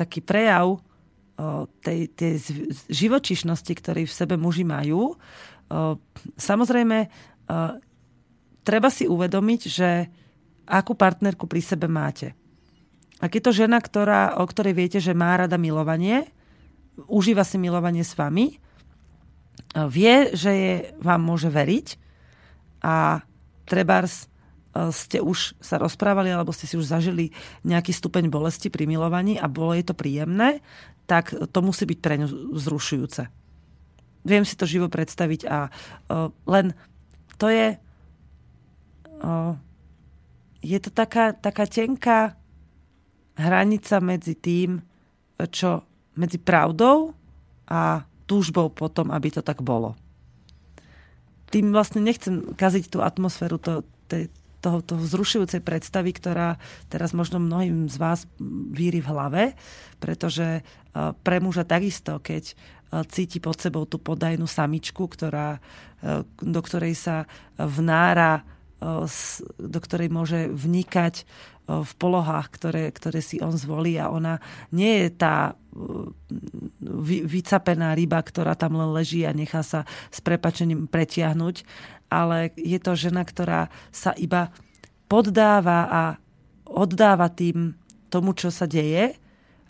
[0.00, 0.80] taký prejav
[1.84, 2.40] tej, tej
[2.88, 5.20] živočišnosti, ktorý v sebe muži majú.
[6.40, 6.98] Samozrejme,
[8.64, 10.08] treba si uvedomiť, že
[10.64, 12.32] akú partnerku pri sebe máte.
[13.20, 16.24] Ak je to žena, ktorá, o ktorej viete, že má rada milovanie,
[17.04, 18.56] užíva si milovanie s vami,
[19.88, 21.96] vie, že je, vám môže veriť
[22.84, 23.24] a
[23.68, 27.30] trebárs e, ste už sa rozprávali alebo ste si už zažili
[27.62, 30.64] nejaký stupeň bolesti pri milovaní a bolo je to príjemné,
[31.06, 33.22] tak to musí byť pre ňu vzrušujúce.
[34.26, 36.76] Viem si to živo predstaviť a uh, len
[37.40, 37.72] to je
[39.24, 39.52] uh,
[40.60, 42.36] je to taká, taká tenká
[43.40, 44.84] hranica medzi tým,
[45.48, 45.80] čo
[46.20, 47.16] medzi pravdou
[47.64, 49.98] a túžbou potom, aby to tak bolo.
[51.50, 54.30] Tým vlastne nechcem kaziť tú atmosféru to, tej,
[54.62, 58.30] toho, toho vzrušujúcej predstavy, ktorá teraz možno mnohým z vás
[58.70, 59.42] víri v hlave,
[59.98, 60.62] pretože
[61.26, 62.54] pre muža takisto, keď
[63.10, 65.58] cíti pod sebou tú podajnú samičku, ktorá,
[66.38, 67.26] do ktorej sa
[67.58, 68.46] vnára,
[69.60, 71.28] do ktorej môže vnikať
[71.70, 74.42] v polohách, ktoré, ktoré si on zvolí a ona
[74.74, 75.54] nie je tá
[76.82, 81.62] vy, vycapená ryba, ktorá tam len leží a nechá sa s prepačením pretiahnuť,
[82.10, 84.50] ale je to žena, ktorá sa iba
[85.06, 86.02] poddáva a
[86.66, 87.78] oddáva tým
[88.10, 89.14] tomu, čo sa deje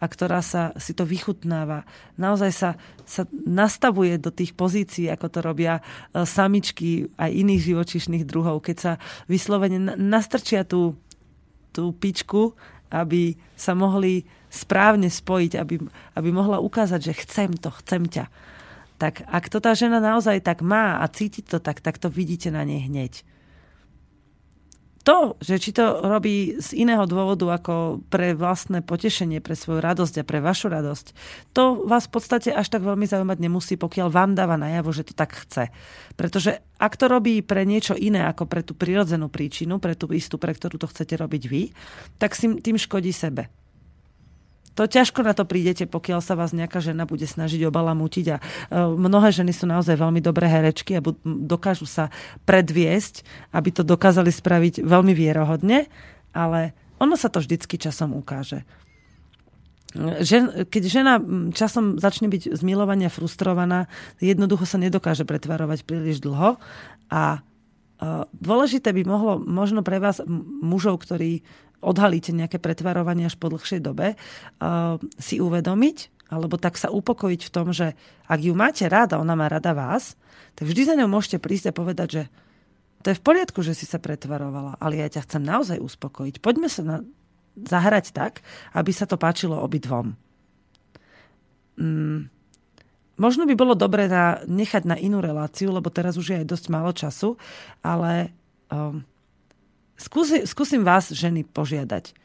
[0.01, 1.85] a ktorá sa si to vychutnáva.
[2.17, 2.71] Naozaj sa,
[3.05, 5.83] sa nastavuje do tých pozícií, ako to robia e,
[6.25, 8.93] samičky aj iných živočišných druhov, keď sa
[9.29, 10.97] vyslovene nastrčia tú
[11.71, 12.55] tú pičku,
[12.91, 15.79] aby sa mohli správne spojiť, aby,
[16.19, 18.27] aby mohla ukázať, že chcem to, chcem ťa.
[18.99, 22.51] Tak ak to tá žena naozaj tak má a cíti to tak, tak to vidíte
[22.51, 23.23] na nej hneď.
[25.01, 30.21] To, že či to robí z iného dôvodu ako pre vlastné potešenie, pre svoju radosť
[30.21, 31.07] a pre vašu radosť,
[31.57, 35.15] to vás v podstate až tak veľmi zaujímať nemusí, pokiaľ vám dáva najavo, že to
[35.17, 35.73] tak chce.
[36.21, 40.37] Pretože ak to robí pre niečo iné ako pre tú prirodzenú príčinu, pre tú istú,
[40.37, 41.63] pre ktorú to chcete robiť vy,
[42.21, 43.49] tak si tým škodí sebe
[44.75, 48.43] to ťažko na to prídete, pokiaľ sa vás nejaká žena bude snažiť obalamútiť a e,
[48.79, 52.09] mnohé ženy sú naozaj veľmi dobré herečky a dokážu sa
[52.47, 55.91] predviesť, aby to dokázali spraviť veľmi vierohodne,
[56.31, 56.73] ale
[57.03, 58.63] ono sa to vždycky časom ukáže.
[60.23, 61.19] Žen, keď žena
[61.51, 63.91] časom začne byť z milovania frustrovaná,
[64.23, 66.63] jednoducho sa nedokáže pretvarovať príliš dlho
[67.11, 67.39] a e,
[68.39, 70.23] dôležité by mohlo možno pre vás
[70.63, 71.43] mužov, ktorí
[71.81, 77.53] odhalíte nejaké pretvarovanie až po dlhšej dobe, uh, si uvedomiť, alebo tak sa upokojiť v
[77.53, 77.99] tom, že
[78.31, 80.15] ak ju máte rada, ona má rada vás,
[80.55, 82.23] tak vždy za ňou môžete prísť a povedať, že
[83.01, 86.45] to je v poriadku, že si sa pretvarovala, ale ja ťa chcem naozaj uspokojiť.
[86.45, 86.97] Poďme sa na,
[87.57, 88.45] zahrať tak,
[88.77, 90.15] aby sa to páčilo obidvom.
[91.81, 92.29] Mm,
[93.17, 96.67] možno by bolo dobré na, nechať na inú reláciu, lebo teraz už je aj dosť
[96.69, 97.41] málo času,
[97.81, 98.37] ale
[98.69, 99.01] um,
[100.01, 102.17] Skúsi, skúsim vás, ženy, požiadať,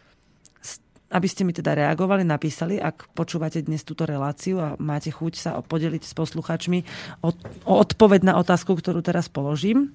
[1.11, 5.49] aby ste mi teda reagovali, napísali, ak počúvate dnes túto reláciu a máte chuť sa
[5.60, 6.80] podeliť s posluchačmi
[7.19, 7.35] o,
[7.68, 9.91] o odpoveď na otázku, ktorú teraz položím.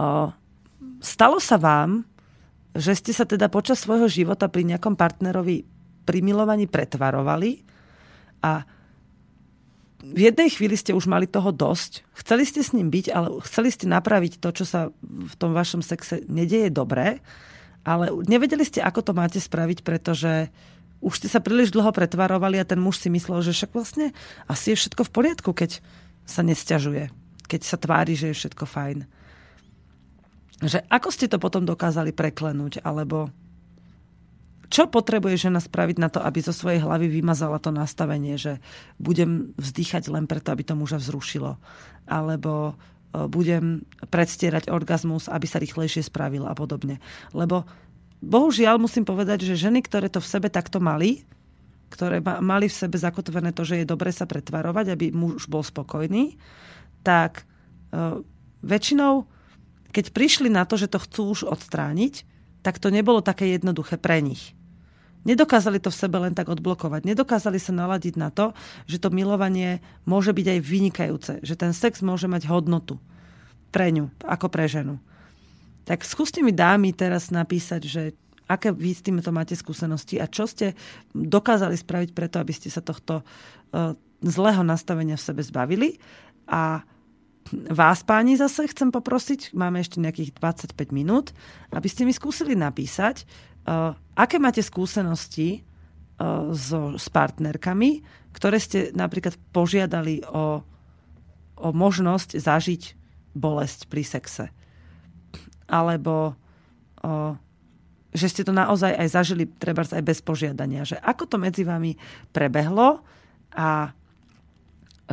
[0.00, 0.32] O,
[1.04, 2.08] stalo sa vám,
[2.72, 5.68] že ste sa teda počas svojho života pri nejakom partnerovi
[6.08, 7.60] pri milovaní pretvarovali
[8.40, 8.64] a
[10.08, 13.68] v jednej chvíli ste už mali toho dosť, chceli ste s ním byť, ale chceli
[13.68, 17.20] ste napraviť to, čo sa v tom vašom sexe nedieje dobre,
[17.84, 20.48] ale nevedeli ste, ako to máte spraviť, pretože
[20.98, 24.10] už ste sa príliš dlho pretvarovali a ten muž si myslel, že však vlastne
[24.50, 25.78] asi je všetko v poriadku, keď
[26.26, 27.08] sa nesťažuje,
[27.46, 28.98] keď sa tvári, že je všetko fajn.
[30.58, 33.30] Že ako ste to potom dokázali preklenúť, alebo
[34.68, 38.60] čo potrebuje žena spraviť na to, aby zo svojej hlavy vymazala to nastavenie, že
[39.00, 41.56] budem vzdýchať len preto, aby to muža vzrušilo.
[42.04, 47.00] Alebo e, budem predstierať orgazmus, aby sa rýchlejšie spravil a podobne.
[47.32, 47.64] Lebo
[48.20, 51.24] bohužiaľ musím povedať, že ženy, ktoré to v sebe takto mali,
[51.88, 56.36] ktoré mali v sebe zakotvené to, že je dobre sa pretvarovať, aby muž bol spokojný,
[57.00, 57.48] tak
[57.88, 58.20] e,
[58.60, 59.24] väčšinou,
[59.96, 62.28] keď prišli na to, že to chcú už odstrániť,
[62.60, 64.57] tak to nebolo také jednoduché pre nich.
[65.28, 67.04] Nedokázali to v sebe len tak odblokovať.
[67.04, 68.56] Nedokázali sa naladiť na to,
[68.88, 71.32] že to milovanie môže byť aj vynikajúce.
[71.44, 72.96] Že ten sex môže mať hodnotu
[73.68, 74.96] pre ňu, ako pre ženu.
[75.84, 78.02] Tak skúste mi dámy teraz napísať, že
[78.48, 80.72] aké vy s týmto máte skúsenosti a čo ste
[81.12, 83.92] dokázali spraviť preto, aby ste sa tohto uh,
[84.24, 86.00] zlého nastavenia v sebe zbavili.
[86.48, 86.80] A
[87.52, 91.32] vás, páni, zase chcem poprosiť, máme ešte nejakých 25 minút,
[91.72, 93.24] aby ste mi skúsili napísať,
[94.16, 95.62] aké máte skúsenosti
[96.18, 100.62] uh, so, s partnerkami, ktoré ste napríklad požiadali o,
[101.58, 102.82] o možnosť zažiť
[103.36, 104.46] bolesť pri sexe.
[105.68, 106.32] Alebo
[107.04, 107.34] uh,
[108.14, 110.82] že ste to naozaj aj zažili, treba aj bez požiadania.
[110.88, 111.94] Že ako to medzi vami
[112.32, 113.04] prebehlo
[113.52, 113.92] a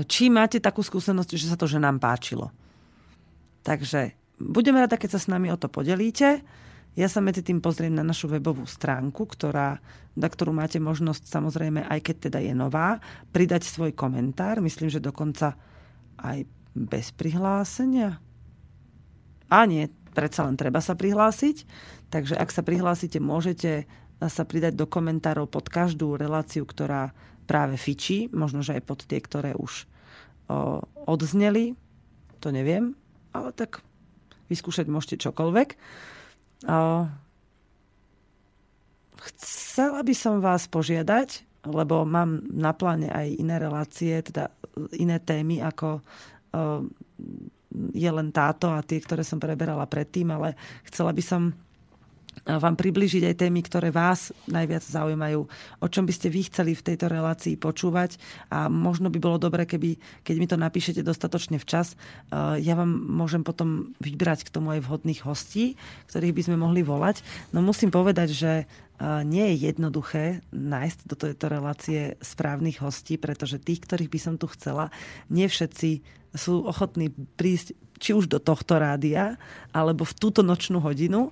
[0.08, 2.52] či máte takú skúsenosť, že sa to ženám páčilo.
[3.64, 6.44] Takže budeme rada, keď sa s nami o to podelíte.
[6.96, 9.84] Ja sa medzi tým pozriem na našu webovú stránku, ktorá,
[10.16, 13.04] na ktorú máte možnosť samozrejme, aj keď teda je nová,
[13.36, 14.64] pridať svoj komentár.
[14.64, 15.60] Myslím, že dokonca
[16.16, 18.24] aj bez prihlásenia.
[19.52, 21.68] A nie, predsa len treba sa prihlásiť.
[22.08, 23.92] Takže ak sa prihlásite, môžete
[24.24, 27.12] sa pridať do komentárov pod každú reláciu, ktorá
[27.44, 29.86] práve fičí, možno, že aj pod tie, ktoré už
[30.48, 31.76] o, odzneli,
[32.40, 32.96] to neviem,
[33.36, 33.84] ale tak
[34.48, 35.70] vyskúšať môžete čokoľvek.
[39.26, 44.54] Chcela by som vás požiadať, lebo mám na pláne aj iné relácie, teda
[44.96, 46.00] iné témy, ako
[47.92, 50.56] je len táto a tie, ktoré som preberala predtým, ale
[50.88, 51.52] chcela by som
[52.44, 55.42] vám približiť aj témy, ktoré vás najviac zaujímajú,
[55.82, 58.20] o čom by ste vy chceli v tejto relácii počúvať
[58.52, 62.92] a možno by bolo dobre, keby, keď mi to napíšete dostatočne včas, eh, ja vám
[62.92, 65.80] môžem potom vybrať k tomu aj vhodných hostí,
[66.12, 67.26] ktorých by sme mohli volať.
[67.56, 68.68] No musím povedať, že eh,
[69.26, 74.46] nie je jednoduché nájsť do tejto relácie správnych hostí, pretože tých, ktorých by som tu
[74.54, 74.94] chcela,
[75.34, 76.04] nie všetci
[76.36, 77.10] sú ochotní
[77.40, 79.40] prísť či už do tohto rádia,
[79.72, 81.32] alebo v túto nočnú hodinu.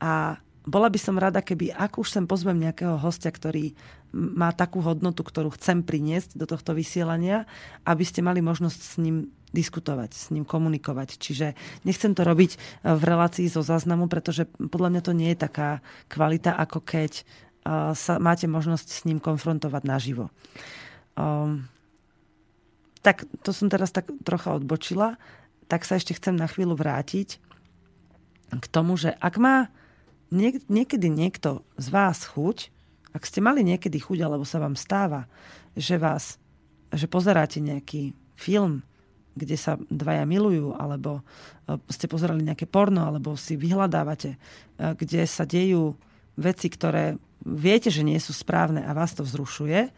[0.00, 0.36] A
[0.66, 3.72] bola by som rada, keby, ak už sem pozvem nejakého hostia, ktorý
[4.16, 7.46] má takú hodnotu, ktorú chcem priniesť do tohto vysielania,
[7.86, 11.16] aby ste mali možnosť s ním diskutovať, s ním komunikovať.
[11.22, 11.54] Čiže
[11.86, 12.58] nechcem to robiť e,
[12.92, 17.22] v relácii zo záznamu, pretože podľa mňa to nie je taká kvalita, ako keď e,
[17.94, 20.34] sa máte možnosť s ním konfrontovať naživo.
[21.16, 21.70] Um,
[23.00, 25.16] tak to som teraz tak trocha odbočila,
[25.70, 27.38] tak sa ešte chcem na chvíľu vrátiť
[28.50, 29.70] k tomu, že ak má
[30.30, 32.70] niek- niekedy niekto z vás chuť,
[33.16, 35.24] ak ste mali niekedy chuť, alebo sa vám stáva,
[35.72, 36.36] že vás,
[36.92, 38.84] že pozeráte nejaký film,
[39.36, 41.20] kde sa dvaja milujú, alebo
[41.68, 44.38] e, ste pozerali nejaké porno, alebo si vyhľadávate, e,
[44.96, 45.96] kde sa dejú
[46.36, 49.90] veci, ktoré viete, že nie sú správne a vás to vzrušuje, e,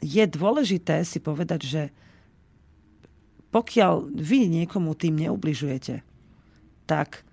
[0.00, 1.82] je dôležité si povedať, že
[3.50, 6.02] pokiaľ vy niekomu tým neubližujete,
[6.86, 7.26] tak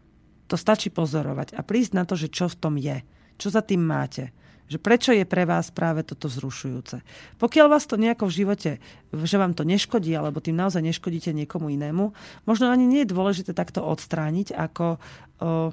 [0.47, 3.03] to stačí pozorovať a prísť na to, že čo v tom je.
[3.37, 4.31] Čo za tým máte.
[4.67, 6.99] Že prečo je pre vás práve toto vzrušujúce.
[7.39, 8.71] Pokiaľ vás to nejako v živote,
[9.11, 12.11] že vám to neškodí, alebo tým naozaj neškodíte niekomu inému,
[12.43, 14.99] možno ani nie je dôležité takto odstrániť, ako
[15.39, 15.71] o,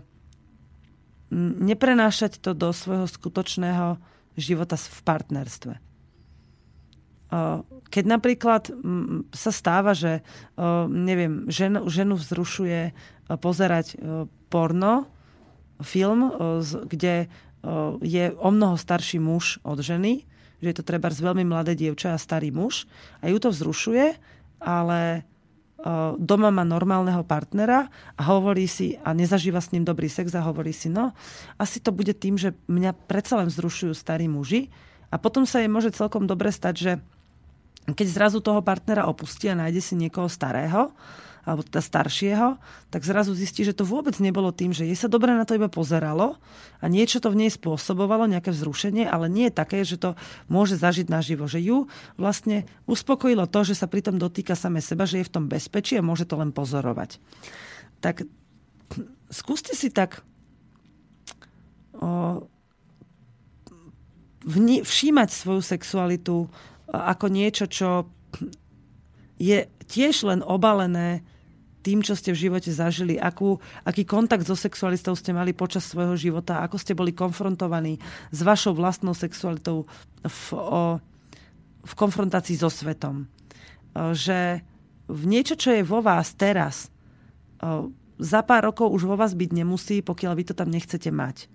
[1.59, 3.99] neprenášať to do svojho skutočného
[4.39, 5.75] života v partnerstve.
[7.95, 8.75] Keď napríklad
[9.31, 10.27] sa stáva, že
[10.91, 12.91] neviem, ženu, ženu vzrušuje
[13.39, 13.95] pozerať
[14.51, 15.07] porno,
[15.79, 16.35] film,
[16.91, 17.31] kde
[18.03, 20.27] je o mnoho starší muž od ženy,
[20.59, 22.91] že je to treba z veľmi mladé dievča a starý muž
[23.23, 24.19] a ju to vzrušuje,
[24.59, 25.23] ale
[26.19, 30.73] doma má normálneho partnera a hovorí si, a nezažíva s ním dobrý sex a hovorí
[30.73, 31.13] si, no,
[31.61, 34.73] asi to bude tým, že mňa predsa len vzrušujú starí muži.
[35.13, 36.93] A potom sa jej môže celkom dobre stať, že
[37.93, 40.97] keď zrazu toho partnera opustí a nájde si niekoho starého,
[41.45, 42.57] alebo teda staršieho,
[42.89, 45.69] tak zrazu zistí, že to vôbec nebolo tým, že jej sa dobre na to iba
[45.69, 46.41] pozeralo
[46.81, 50.17] a niečo to v nej spôsobovalo, nejaké vzrušenie, ale nie je také, že to
[50.49, 51.45] môže zažiť naživo.
[51.45, 51.79] Že ju
[52.17, 56.07] vlastne uspokojilo to, že sa pritom dotýka same seba, že je v tom bezpečí a
[56.07, 57.21] môže to len pozorovať.
[58.01, 58.25] Tak
[59.29, 60.25] skúste si tak
[61.93, 62.41] o,
[64.49, 66.49] vni, všímať svoju sexualitu
[66.95, 68.07] ako niečo, čo
[69.39, 71.27] je tiež len obalené
[71.85, 76.17] tým, čo ste v živote zažili, akú, aký kontakt so sexualistou ste mali počas svojho
[76.17, 78.01] života, ako ste boli konfrontovaní
[78.33, 79.85] s vašou vlastnou sexualitou
[80.25, 80.97] v, o,
[81.85, 83.29] v konfrontácii so svetom.
[83.93, 84.65] Že
[85.13, 86.89] v niečo, čo je vo vás teraz,
[88.17, 91.53] za pár rokov už vo vás byť nemusí, pokiaľ vy to tam nechcete mať.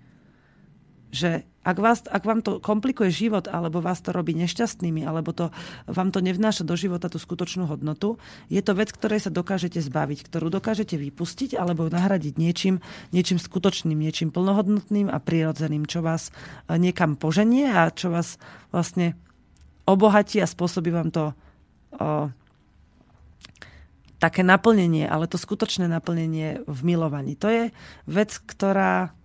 [1.10, 5.52] Že ak, vás, ak vám to komplikuje život, alebo vás to robí nešťastnými, alebo to,
[5.84, 8.16] vám to nevnáša do života tú skutočnú hodnotu,
[8.48, 12.80] je to vec, ktorej sa dokážete zbaviť, ktorú dokážete vypustiť alebo nahradiť niečím,
[13.12, 16.32] niečím skutočným, niečím plnohodnotným a prirodzeným, čo vás
[16.64, 18.40] e, niekam poženie a čo vás
[18.72, 19.12] vlastne
[19.84, 21.24] obohatí a spôsobí vám to
[21.98, 22.30] o,
[24.20, 27.34] také naplnenie, ale to skutočné naplnenie v milovaní.
[27.40, 27.64] To je
[28.06, 29.16] vec, ktorá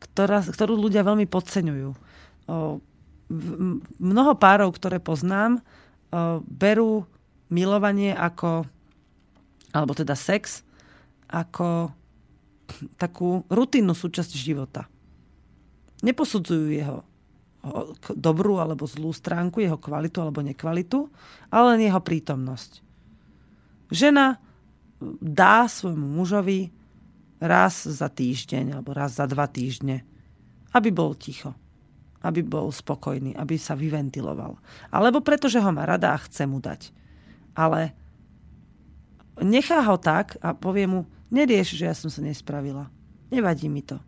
[0.00, 1.90] ktorá, ktorú ľudia veľmi podceňujú.
[4.00, 5.60] Mnoho párov, ktoré poznám,
[6.48, 7.06] berú
[7.52, 8.66] milovanie ako,
[9.70, 10.66] alebo teda sex,
[11.30, 11.94] ako
[12.98, 14.90] takú rutinnú súčasť života.
[16.02, 17.04] Neposudzujú jeho
[18.16, 21.12] dobrú alebo zlú stránku, jeho kvalitu alebo nekvalitu,
[21.52, 22.80] ale len jeho prítomnosť.
[23.92, 24.40] Žena
[25.20, 26.72] dá svojmu mužovi
[27.40, 30.04] raz za týždeň alebo raz za dva týždne,
[30.76, 31.56] aby bol ticho,
[32.20, 34.60] aby bol spokojný, aby sa vyventiloval.
[34.92, 36.92] Alebo preto, že ho má rada a chce mu dať.
[37.56, 37.96] Ale
[39.40, 42.92] nechá ho tak a povie mu, nerieš, že ja som sa nespravila.
[43.32, 43.98] Nevadí mi to.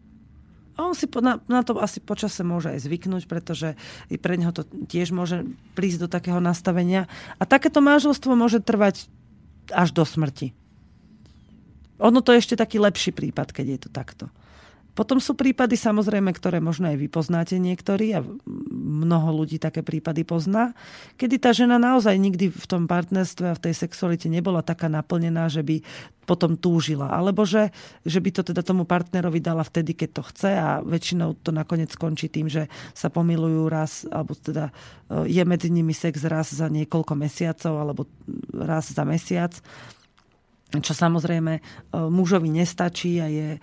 [0.73, 3.77] A on si na, na to asi počase môže aj zvyknúť, pretože
[4.09, 5.45] i pre neho to tiež môže
[5.77, 7.13] prísť do takého nastavenia.
[7.37, 9.09] A takéto manželstvo môže trvať
[9.69, 10.57] až do smrti.
[12.03, 14.27] Ono to je ešte taký lepší prípad, keď je to takto.
[14.93, 18.21] Potom sú prípady samozrejme, ktoré možno aj vy poznáte niektorí a
[18.77, 20.77] mnoho ľudí také prípady pozná,
[21.17, 25.49] kedy tá žena naozaj nikdy v tom partnerstve a v tej sexualite nebola taká naplnená,
[25.49, 25.81] že by
[26.29, 27.09] potom túžila.
[27.09, 27.73] Alebo že,
[28.05, 31.89] že by to teda tomu partnerovi dala vtedy, keď to chce a väčšinou to nakoniec
[31.89, 34.69] skončí tým, že sa pomilujú raz, alebo teda
[35.09, 38.05] e, je medzi nimi sex raz za niekoľko mesiacov alebo
[38.53, 39.57] raz za mesiac
[40.81, 41.63] čo samozrejme e,
[41.93, 43.61] mužovi nestačí a je, e,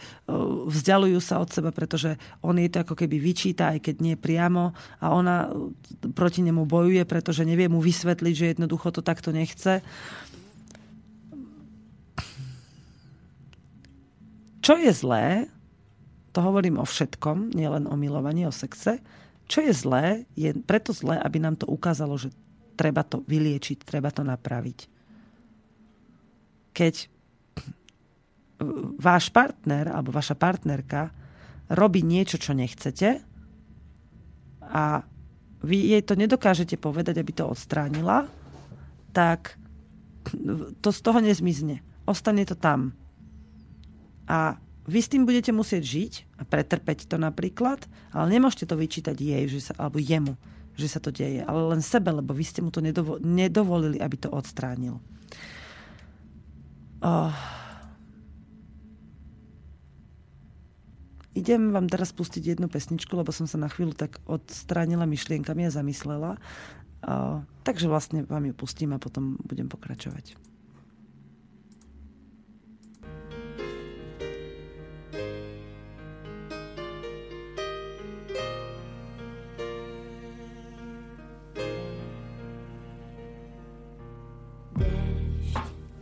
[0.70, 4.78] vzdialujú sa od seba, pretože on je to ako keby vyčíta, aj keď nie priamo
[5.02, 9.82] a ona e, proti nemu bojuje, pretože nevie mu vysvetliť, že jednoducho to takto nechce.
[14.70, 15.50] čo je zlé,
[16.30, 19.02] to hovorím o všetkom, nielen o milovaní, o sexe,
[19.50, 22.30] čo je zlé, je preto zlé, aby nám to ukázalo, že
[22.78, 24.99] treba to vyliečiť, treba to napraviť.
[26.74, 27.10] Keď
[29.00, 31.16] váš partner alebo vaša partnerka
[31.72, 33.24] robí niečo, čo nechcete
[34.68, 35.06] a
[35.60, 38.28] vy jej to nedokážete povedať, aby to odstránila,
[39.12, 39.60] tak
[40.80, 41.82] to z toho nezmizne.
[42.08, 42.96] Ostane to tam.
[44.30, 44.60] A
[44.90, 49.44] vy s tým budete musieť žiť a pretrpeť to napríklad, ale nemôžete to vyčítať jej,
[49.46, 50.34] že sa, alebo jemu,
[50.74, 54.18] že sa to deje, ale len sebe, lebo vy ste mu to nedovo- nedovolili, aby
[54.18, 54.98] to odstránil.
[57.00, 57.32] Oh.
[61.32, 65.72] Idem vám teraz pustiť jednu pesničku, lebo som sa na chvíľu tak odstránila myšlienkami a
[65.72, 66.36] zamyslela.
[67.00, 70.36] Uh, takže vlastne vám ju pustím a potom budem pokračovať.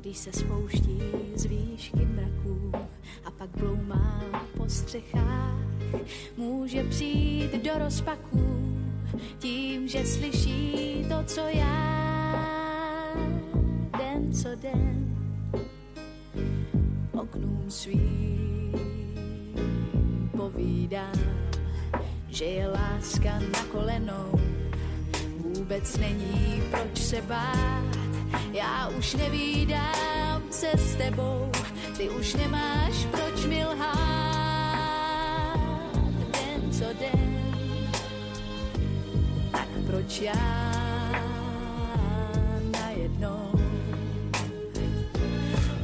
[0.08, 1.00] Když se spouští
[1.36, 2.72] z výšky mraků
[3.26, 4.24] a pak bloumá
[4.58, 5.60] po střechách,
[6.38, 8.78] může přijít do rozpaků
[9.40, 13.16] tím, že slyší to, co já.
[13.98, 15.18] Den co den
[17.14, 18.72] oknům svým
[20.38, 21.20] povídám,
[22.28, 24.40] že je láska na kolenou,
[25.38, 28.07] vůbec není proč se bát,
[28.52, 31.52] já už nevídám se s tebou,
[31.98, 34.78] ty už nemáš proč mi lhát.
[36.32, 37.54] Den co den,
[39.52, 40.34] tak proč já
[42.72, 43.52] najednou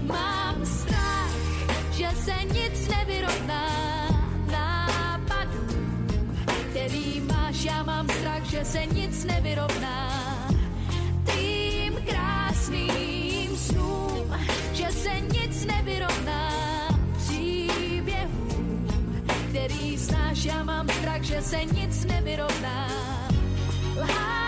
[0.02, 1.32] mám strach,
[1.92, 3.68] že se nic nevyrovná
[4.52, 6.08] nápadům,
[6.70, 10.23] který máš, já mám strach, že se nic nevyrovná
[12.64, 14.36] krásným snům,
[14.74, 16.50] že se nic nevyrovná
[17.18, 18.88] příběhům,
[19.50, 22.88] který znáš, já mám strach, že se nic nevyrovná.
[23.96, 24.44] Lhářům.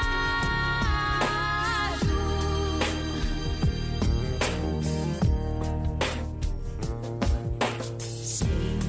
[8.00, 8.80] Sní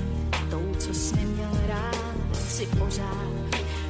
[0.78, 3.26] co jsi neměl rád, si pořád,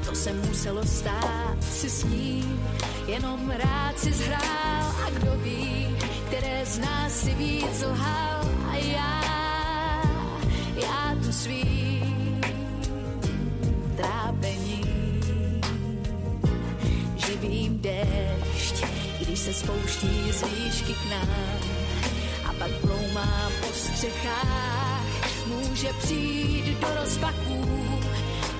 [0.06, 2.60] to se muselo stát, si s ní,
[3.06, 5.96] jenom rád si zhrál a kdo ví,
[6.26, 8.40] které z nás si víc lhal.
[8.70, 9.22] A já,
[10.76, 12.02] já tu svý
[13.96, 14.80] trápení
[17.16, 18.84] živým déšť,
[19.20, 21.58] když se spouští z výšky k nám.
[22.48, 25.02] A pak bloumá po střechách,
[25.46, 27.68] může přijít do rozpaků.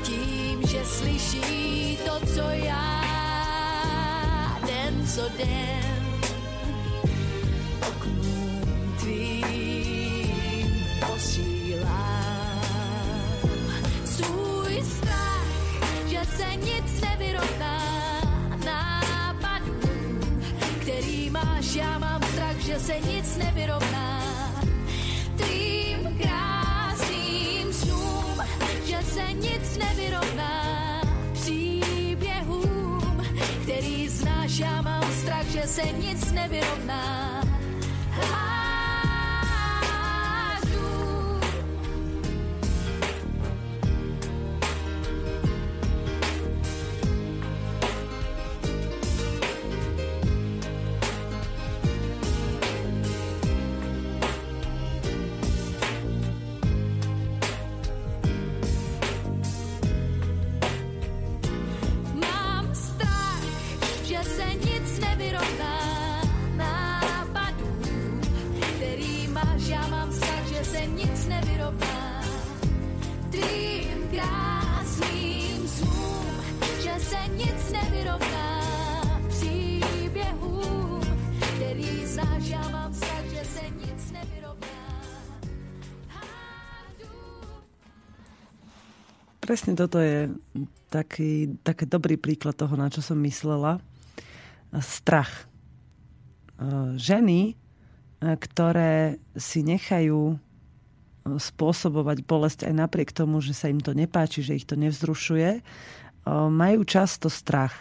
[0.02, 3.15] Tím, že slyší to, co já
[5.15, 6.20] co den
[7.89, 12.57] oknům tvým posílám.
[14.05, 15.47] Svůj strach,
[16.07, 17.78] že se nic nevyrovná
[18.65, 20.20] nápadům,
[20.81, 23.95] který máš, já mám strach, že se nic nevyrovná.
[35.77, 37.56] Se nic nevyrovná.
[89.66, 90.30] Presne toto je
[90.94, 93.82] taký, taký dobrý príklad toho, na čo som myslela.
[94.78, 95.43] Strach.
[96.55, 97.55] E, Ženy, e,
[98.38, 100.36] ktoré si nechajú e,
[101.34, 105.66] spôsobovať bolesť aj napriek tomu, že sa im to nepáči, že ich to nevzrušuje,
[106.30, 107.74] majú často strach.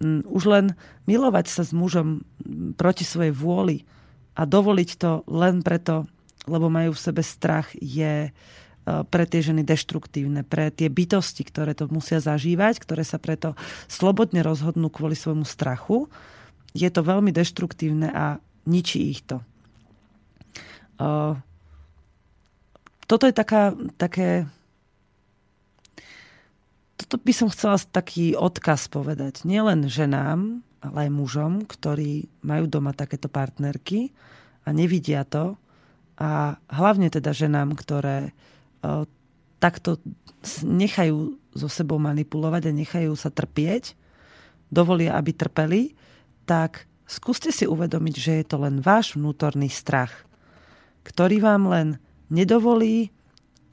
[0.00, 0.66] Mm, Už len
[1.04, 3.84] milovať sa s mužom mm, proti svojej vôli
[4.32, 6.08] a dovoliť to len preto,
[6.48, 8.32] lebo majú v sebe strach, je
[9.08, 13.58] pre tie ženy deštruktívne, pre tie bytosti, ktoré to musia zažívať, ktoré sa preto
[13.90, 16.08] slobodne rozhodnú kvôli svojmu strachu.
[16.72, 18.38] Je to veľmi deštruktívne a
[18.68, 19.44] ničí ich to.
[23.08, 24.44] Toto je taká, také
[26.98, 29.46] toto by som chcela taký odkaz povedať.
[29.46, 34.12] Nielen ženám, ale aj mužom, ktorí majú doma takéto partnerky
[34.66, 35.56] a nevidia to.
[36.18, 38.34] A hlavne teda ženám, ktoré
[39.58, 39.98] takto
[40.62, 43.98] nechajú so sebou manipulovať a nechajú sa trpieť,
[44.70, 45.82] dovolia, aby trpeli,
[46.44, 50.28] tak skúste si uvedomiť, že je to len váš vnútorný strach,
[51.02, 51.88] ktorý vám len
[52.28, 53.10] nedovolí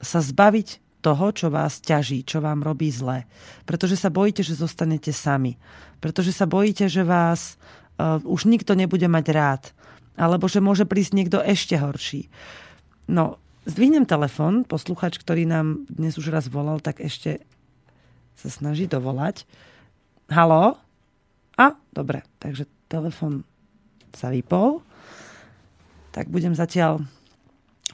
[0.00, 3.28] sa zbaviť toho, čo vás ťaží, čo vám robí zle.
[3.62, 5.54] Pretože sa bojíte, že zostanete sami.
[6.02, 9.62] Pretože sa bojíte, že vás uh, už nikto nebude mať rád.
[10.18, 12.26] Alebo že môže prísť niekto ešte horší.
[13.06, 17.42] No, zdvihnem telefon, posluchač, ktorý nám dnes už raz volal, tak ešte
[18.38, 19.42] sa snaží dovolať.
[20.30, 20.78] Halo?
[21.58, 23.42] A, dobre, takže telefon
[24.14, 24.80] sa vypol.
[26.14, 27.04] Tak budem zatiaľ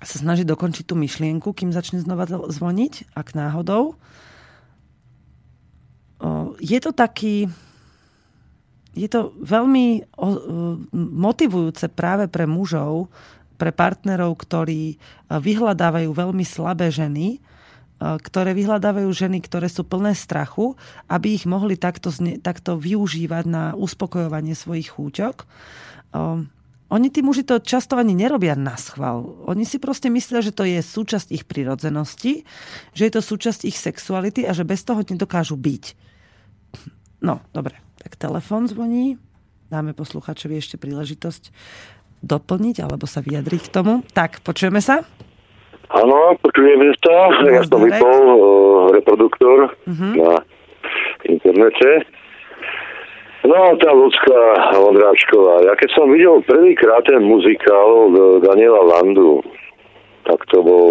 [0.02, 3.94] sa snaží dokončiť tú myšlienku, kým začne znova zvoniť, ak náhodou.
[6.58, 7.48] Je to taký...
[8.92, 10.04] Je to veľmi
[10.92, 13.08] motivujúce práve pre mužov,
[13.62, 14.98] pre partnerov, ktorí
[15.30, 17.38] vyhľadávajú veľmi slabé ženy,
[18.02, 20.74] ktoré vyhľadávajú ženy, ktoré sú plné strachu,
[21.06, 22.10] aby ich mohli takto,
[22.42, 25.46] takto využívať na uspokojovanie svojich chúťok.
[26.90, 29.22] Oni tí muži to často ani nerobia na schvál.
[29.46, 32.42] Oni si proste myslia, že to je súčasť ich prirodzenosti,
[32.92, 35.84] že je to súčasť ich sexuality a že bez toho nedokážu byť.
[37.22, 37.78] No, dobre.
[38.02, 39.14] Tak telefon zvoní.
[39.70, 41.54] Dáme posluchačovi ešte príležitosť
[42.22, 44.06] doplniť alebo sa vyjadriť k tomu.
[44.14, 45.02] Tak, počujeme sa?
[45.92, 47.28] Áno, počujeme sa.
[47.52, 48.38] Ja som vypol uh,
[48.96, 50.12] reproduktor uh-huh.
[50.16, 50.40] na
[51.28, 52.08] internete.
[53.42, 54.40] No, tá ľudská
[54.78, 55.66] Vondráčková.
[55.66, 59.42] Ja keď som videl prvýkrát ten muzikál od Daniela Landu,
[60.24, 60.86] tak to bol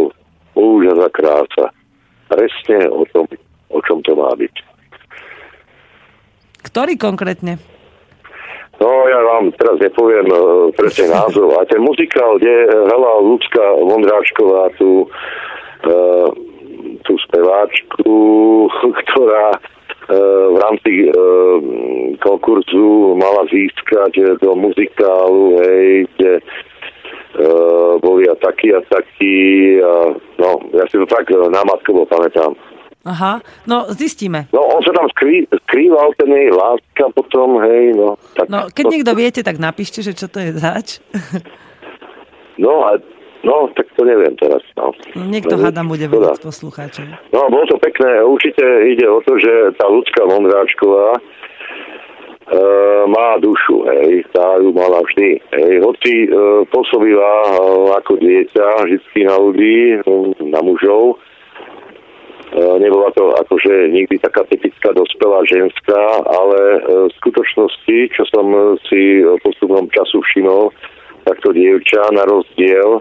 [0.60, 1.72] úžasná krása.
[2.28, 3.26] Presne o tom,
[3.72, 4.56] o čom to má byť.
[6.68, 7.71] Ktorý konkrétne?
[8.82, 11.54] No, ja vám teraz nepoviem uh, presne názov.
[11.62, 15.06] A ten muzikál, kde hrala ľudská Vondráčková tú,
[15.86, 16.30] uh,
[17.06, 18.10] tú speváčku,
[19.06, 19.54] ktorá
[20.52, 21.10] v rámci e,
[22.20, 26.44] konkurzu mala získať do muzikálu, hej, kde e,
[28.04, 29.38] boli a takí a takí.
[29.80, 32.58] A, no, ja si to tak námatkovo pamätám.
[33.02, 34.46] Aha, no zistíme.
[34.54, 38.22] No on sa tam skrý, skrýval, ten jej láska potom, hej, no.
[38.38, 38.92] Tak no keď to...
[38.94, 41.02] niekto viete, tak napíšte, že čo to je zač.
[42.62, 43.02] no a
[43.42, 44.62] No, tak to neviem teraz.
[44.78, 44.94] No.
[45.18, 47.10] no niekto no, hádam bude vedieť poslucháčov.
[47.34, 48.22] No, bolo to pekné.
[48.22, 51.22] Určite ide o to, že tá ľudská Vondráčková e,
[53.10, 55.42] má dušu, hej, tá ju mala vždy.
[55.58, 56.38] Hej, hoci e,
[56.70, 57.52] pôsobila e,
[57.98, 59.80] ako dieťa vždy na ľudí,
[60.46, 61.31] na mužov, e,
[62.56, 68.46] nebola to akože nikdy taká typická dospelá ženská, ale e, v skutočnosti, čo som
[68.92, 70.72] si postupnom času všimol,
[71.24, 73.00] tak to dievča na rozdiel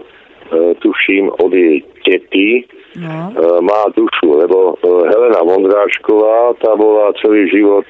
[0.79, 2.67] tuším, od jej tety,
[2.99, 3.31] no.
[3.63, 7.87] Má dušu, lebo Helena Vondráčková, tá bola celý život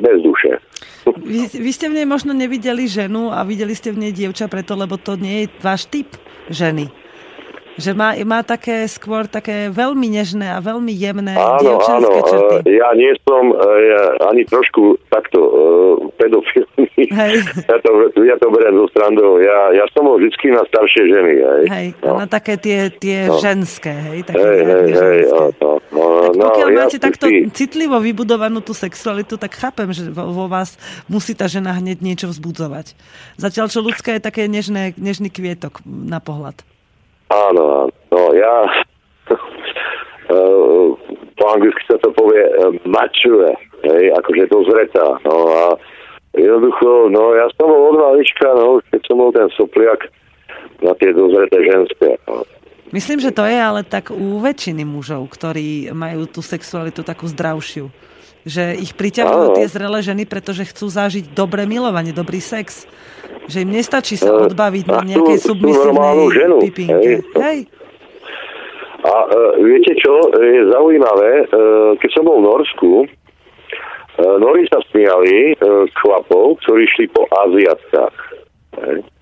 [0.00, 0.52] bez duše.
[1.06, 4.74] Vy, vy ste v nej možno nevideli ženu a videli ste v nej dievča preto,
[4.74, 6.10] lebo to nie je váš typ
[6.50, 6.90] ženy.
[7.76, 12.08] Že má, má také skôr také veľmi nežné a veľmi jemné áno, áno.
[12.24, 12.72] črty.
[12.72, 16.88] Ja nie som ja, ani trošku takto uh, pedofilný.
[17.12, 17.34] Hej.
[17.66, 17.90] Ja, to,
[18.22, 19.42] ja to beriem zo strandou.
[19.42, 21.32] Ja, ja som bol vždy na staršie ženy.
[21.36, 22.22] Hej, hej no.
[22.22, 23.36] na také tie, tie no.
[23.42, 23.90] ženské.
[23.90, 27.96] Hej, také hej, hej, hej, no, no, no, tak pokiaľ no, máte ja, takto citlivo
[28.00, 30.78] vybudovanú tú sexualitu, tak chápem, že vo, vo vás
[31.10, 32.96] musí tá žena hneď niečo vzbudzovať.
[33.36, 36.62] Zatiaľ, čo ľudská je také nežné, nežný kvietok na pohľad.
[37.26, 38.54] Áno, no ja
[41.36, 42.42] po anglicky sa to povie
[42.86, 45.06] mature, hej, akože dozretá.
[45.26, 45.62] No a
[46.34, 50.10] jednoducho, no ja som bol od malička, no keď som bol ten sopliak
[50.82, 52.08] na tie dozreté ženské.
[52.28, 52.44] No.
[52.94, 57.90] Myslím, že to je ale tak u väčšiny mužov, ktorí majú tú sexualitu takú zdravšiu.
[58.46, 62.86] Že ich priťahujú tie zrelé ženy, pretože chcú zažiť dobré milovanie, dobrý sex.
[63.50, 66.30] Že im nestačí sa eh, odbaviť na nejakej submisívnej
[66.62, 67.10] pipinke.
[67.20, 67.42] Hej.
[67.42, 67.58] hej.
[69.06, 74.82] A uh, viete čo, je zaujímavé, uh, keď som bol v Norsku, uh, Nori sa
[74.90, 78.18] smiali uh, chlapov, ktorí šli po Aziatkách.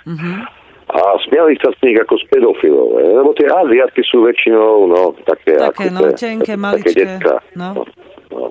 [0.08, 0.36] Uh-huh.
[0.40, 0.54] A
[0.94, 2.88] a smiali sa z nich ako z pedofilov.
[3.02, 3.10] hej.
[3.18, 7.36] Lebo tie Aziatky sú väčšinou, no, také, Také, ako no, tie- tenké, také maličké, decká.
[7.58, 7.68] no.
[7.74, 7.82] no,
[8.30, 8.44] no.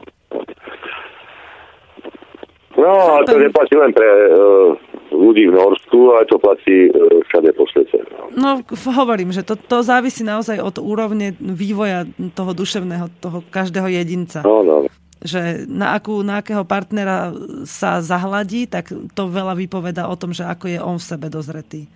[2.73, 4.73] No, a to neplatí len pre uh,
[5.13, 8.01] ľudí v Norsku, ale to platí uh, všade po svete.
[8.11, 8.23] No.
[8.33, 8.49] No,
[8.91, 14.41] hovorím, že to, to závisí naozaj od úrovne vývoja toho duševného, toho každého jedinca.
[14.41, 14.89] No, no.
[15.23, 17.31] Že na, akú, na akého partnera
[17.63, 21.87] sa zahladí, tak to veľa vypoveda o tom, že ako je on v sebe dozretý.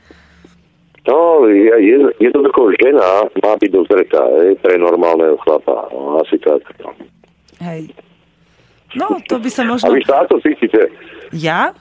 [1.07, 5.87] No, je, je, jednoducho žena má byť dozretá hej, pre normálneho chlapa.
[5.91, 6.61] No, asi tak.
[6.83, 6.91] No.
[7.63, 7.91] Hej.
[8.97, 9.93] No, to by sa A možno...
[9.93, 10.81] vy sa ako cítite?
[11.31, 11.71] Ja?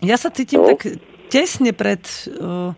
[0.00, 0.66] Ja sa cítim No.
[0.66, 0.88] tak
[1.28, 2.00] tesne pred
[2.32, 2.72] uh,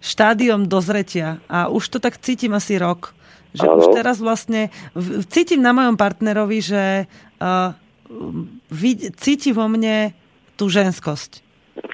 [0.00, 3.12] štádiom dozretia a už to tak cítim asi rok.
[3.50, 3.76] Že Áno.
[3.76, 7.74] už teraz vlastne v, cítim na mojom partnerovi, že uh,
[8.70, 10.14] vid, cíti vo mne
[10.54, 11.42] tú ženskosť.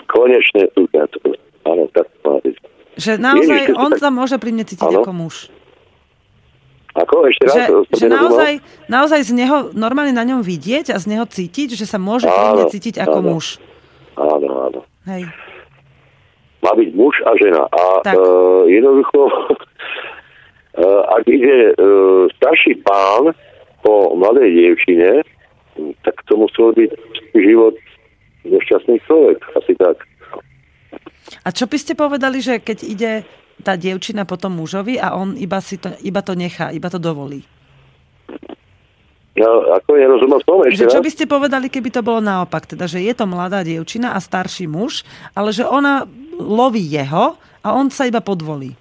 [0.07, 0.85] Konečne to-
[1.65, 2.57] Áno, tak to má byť.
[2.97, 5.01] Že naozaj Ježiš, on tak- sa môže pri mne cítiť Áno.
[5.01, 5.49] ako muž.
[6.97, 7.29] Ako?
[7.29, 7.55] Ešte raz?
[7.55, 8.53] Že, že naozaj,
[8.89, 12.73] naozaj z neho normálne na ňom vidieť a z neho cítiť, že sa môže Áno,
[12.73, 13.29] cítiť ako áno.
[13.37, 13.61] muž.
[14.17, 14.81] Áno, áno.
[15.05, 15.29] Hej.
[16.65, 17.63] Má byť muž a žena.
[17.69, 18.17] A Tak.
[18.17, 23.37] uh, jednoducho, uh, ak ide uh, starší pán
[23.85, 25.21] po mladej dievčine,
[26.03, 26.91] tak to musel byť
[27.37, 27.77] život
[28.49, 29.39] nešťastný človek.
[29.53, 30.01] Asi tak.
[31.45, 33.13] A čo by ste povedali, že keď ide
[33.63, 37.01] tá dievčina po tom mužovi a on iba, si to, iba to nechá, iba to
[37.01, 37.45] dovolí?
[39.37, 42.65] No, ako nerozumel som ešte čo by ste povedali, keby to bolo naopak?
[42.65, 45.05] Teda, že je to mladá dievčina a starší muž,
[45.37, 46.09] ale že ona
[46.41, 48.73] loví jeho a on sa iba podvolí.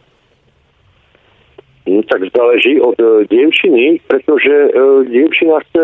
[1.85, 5.83] No, tak záleží od uh, dievčiny, pretože uh, dievčina chce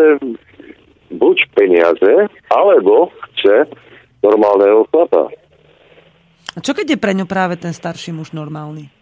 [1.14, 2.12] buď peniaze,
[2.50, 3.68] alebo chce
[4.24, 5.28] normálneho chlapa.
[6.52, 8.92] A čo keď je pre ňu práve ten starší muž normálny?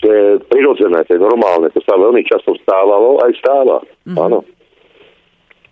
[0.00, 1.68] To je prirodzené, to je normálne.
[1.72, 3.76] To sa veľmi často stávalo, aj stáva.
[4.08, 4.16] Mm-hmm.
[4.16, 4.38] Áno.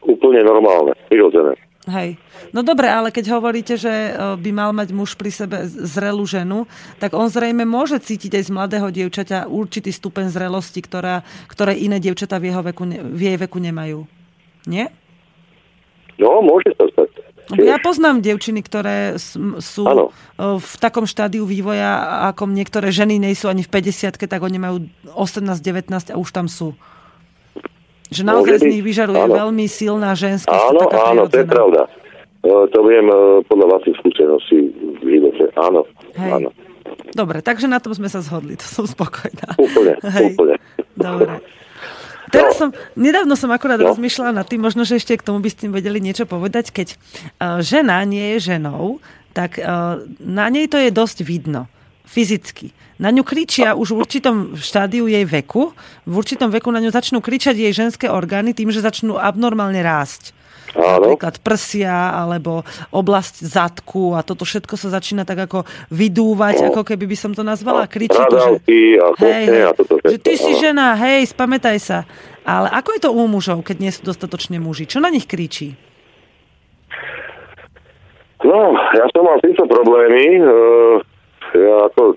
[0.05, 1.57] Úplne normálne, prirodzené.
[1.89, 2.21] Hej.
[2.53, 6.69] No dobre, ale keď hovoríte, že e, by mal mať muž pri sebe zrelú ženu,
[7.01, 11.97] tak on zrejme môže cítiť aj z mladého dievčaťa určitý stupeň zrelosti, ktorá, ktoré iné
[11.97, 14.05] dievčatá v, jeho veku, v jej veku nemajú.
[14.69, 14.93] Nie?
[16.21, 17.18] No, môže sa stať.
[17.57, 19.17] Ja poznám dievčiny, ktoré
[19.63, 20.13] sú Áno.
[20.37, 24.61] e, v takom štádiu vývoja, ako niektoré ženy nie sú ani v 50 tak oni
[24.61, 24.85] majú
[25.17, 26.77] 18-19 a už tam sú.
[28.13, 29.35] Že naozaj Môže z nich vyžaruje Áno.
[29.37, 30.53] veľmi silná ženskosť.
[30.73, 31.81] Áno, taká áno, to je pravda.
[32.45, 33.17] E, To viem e,
[33.49, 34.59] podľa vlastných skúseností
[35.01, 35.45] v živote.
[35.57, 35.81] Áno,
[36.21, 36.33] Hej.
[36.45, 36.51] áno.
[37.13, 39.57] Dobre, takže na tom sme sa zhodli, to som spokojná.
[39.57, 40.55] Úplne, úplne.
[40.97, 41.41] Dobre.
[42.29, 43.93] Teraz som, nedávno som akurát No.
[43.95, 47.61] rozmýšľala nad tým, možno, že ešte k tomu by ste vedeli niečo povedať, keď uh,
[47.65, 49.01] žena nie je ženou,
[49.33, 51.71] tak uh, na nej to je dosť vidno,
[52.09, 52.75] fyzicky.
[52.99, 55.71] Na ňu kričia už v určitom štádiu jej veku,
[56.03, 60.35] v určitom veku na ňu začnú kričať jej ženské orgány tým, že začnú abnormálne rásť.
[60.77, 61.17] Áno.
[61.17, 62.61] Napríklad prsia alebo
[62.93, 67.41] oblasť zadku a toto všetko sa začína tak ako vydúvať, ako keby by som to
[67.41, 67.89] nazvala.
[67.89, 68.53] Kričí to, že,
[69.01, 70.61] a hej, a toto všetko, že ty si áno.
[70.61, 71.99] žena, hej, spamätaj sa.
[72.45, 74.89] Ale ako je to u mužov, keď nie sú dostatočne muži?
[74.89, 75.77] Čo na nich kričí?
[78.45, 80.41] No, ja som mal týmto problémy.
[80.41, 80.97] Uh,
[81.53, 82.15] ja ako,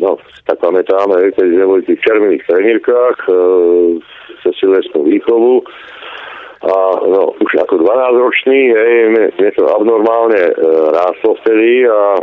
[0.00, 0.16] no,
[0.48, 3.98] tak pamätám, hej, keď sme boli v tých červených trenírkach, uh,
[4.42, 5.62] cez silvestnú výchovu,
[6.62, 10.52] a no, už ako 12 ročný, hej, mne, mne to abnormálne e,
[10.94, 12.22] ráslo vtedy a e,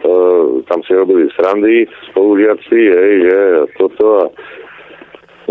[0.66, 3.38] tam si robili srandy spolužiaci, hej, že
[3.76, 4.26] toto a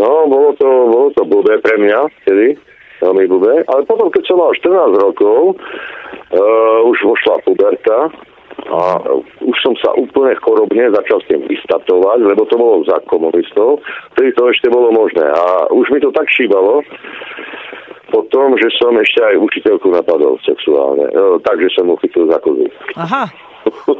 [0.01, 2.57] no, bolo to, bolo to blbé pre mňa vtedy,
[3.05, 6.43] veľmi blbé, ale potom, keď som mal 14 rokov, e,
[6.89, 8.09] už vošla puberta
[8.71, 8.81] a
[9.41, 13.81] už som sa úplne chorobne začal s tým vystatovať, lebo to bolo za komunistov,
[14.17, 16.85] vtedy to ešte bolo možné a už mi to tak šíbalo,
[18.11, 21.07] potom, že som ešte aj učiteľku napadol sexuálne.
[21.09, 22.67] E, takže som mu chytil za kozu.
[22.99, 23.31] Aha,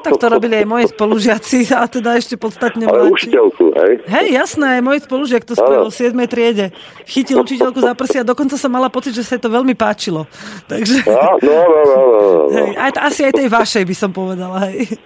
[0.01, 3.31] tak to robili aj moji spolužiaci a teda ešte podstatne Ale mladší.
[3.31, 3.93] učiteľku, hej?
[4.09, 6.17] Hej, jasné, aj môj spolužiak to spravil v 7.
[6.27, 6.67] triede.
[7.05, 10.25] Chytil učiteľku za prsia a dokonca som mala pocit, že sa to veľmi páčilo.
[10.67, 12.55] Takže, A, no, no, no, no, no, no.
[12.57, 14.97] hej, aj, asi aj tej vašej by som povedala, hej.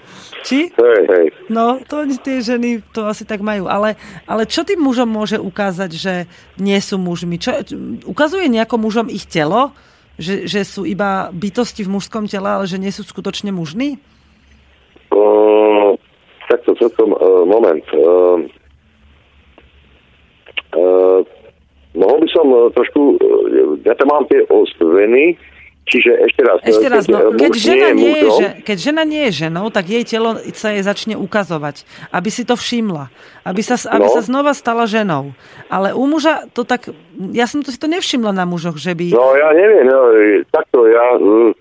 [0.45, 0.69] Či?
[0.77, 1.27] Hej, hej.
[1.49, 3.65] No, to tie ženy to asi tak majú.
[3.65, 3.97] Ale,
[4.29, 6.15] ale čo tým mužom môže ukázať, že
[6.61, 7.41] nie sú mužmi?
[7.41, 7.65] Čo,
[8.05, 9.73] ukazuje nejako mužom ich telo?
[10.21, 13.99] Že, že sú iba bytosti v mužskom tele, ale že nie sú skutočne mužní?
[15.15, 15.95] Uh,
[16.51, 17.85] takto celkom, uh, moment.
[17.95, 18.43] Uh,
[20.75, 21.21] uh,
[21.95, 25.39] mohol by som uh, trošku, uh, ja tam mám tie ostveny,
[25.85, 26.59] Čiže ešte raz.
[26.65, 29.67] Ešte raz, no, muž keď, žena nie je, mužom, že, keď žena nie je ženou,
[29.69, 33.13] tak jej telo sa jej začne ukazovať, aby si to všimla,
[33.45, 34.15] aby sa, aby No.
[34.17, 35.37] sa znova stala ženou.
[35.69, 36.89] Ale u muža to tak,
[37.37, 39.13] ja som to si to nevšimla na mužoch, že by...
[39.13, 39.99] No ja neviem, no,
[40.49, 41.21] takto ja...
[41.21, 41.53] Uh,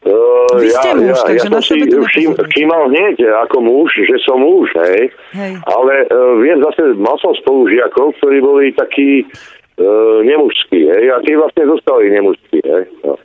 [0.00, 3.92] Vy ste ja, muž, ja, takže ja na som si všim, všímal hneď ako muž,
[4.00, 5.12] že som muž, hej.
[5.36, 5.52] Hej.
[5.68, 11.36] Ale uh, viem zase, mal som spolužiakov, ktorí boli takí uh, nemužskí, hej, a tí
[11.36, 12.84] vlastne zostali nemužskí, hej.
[13.04, 13.20] No.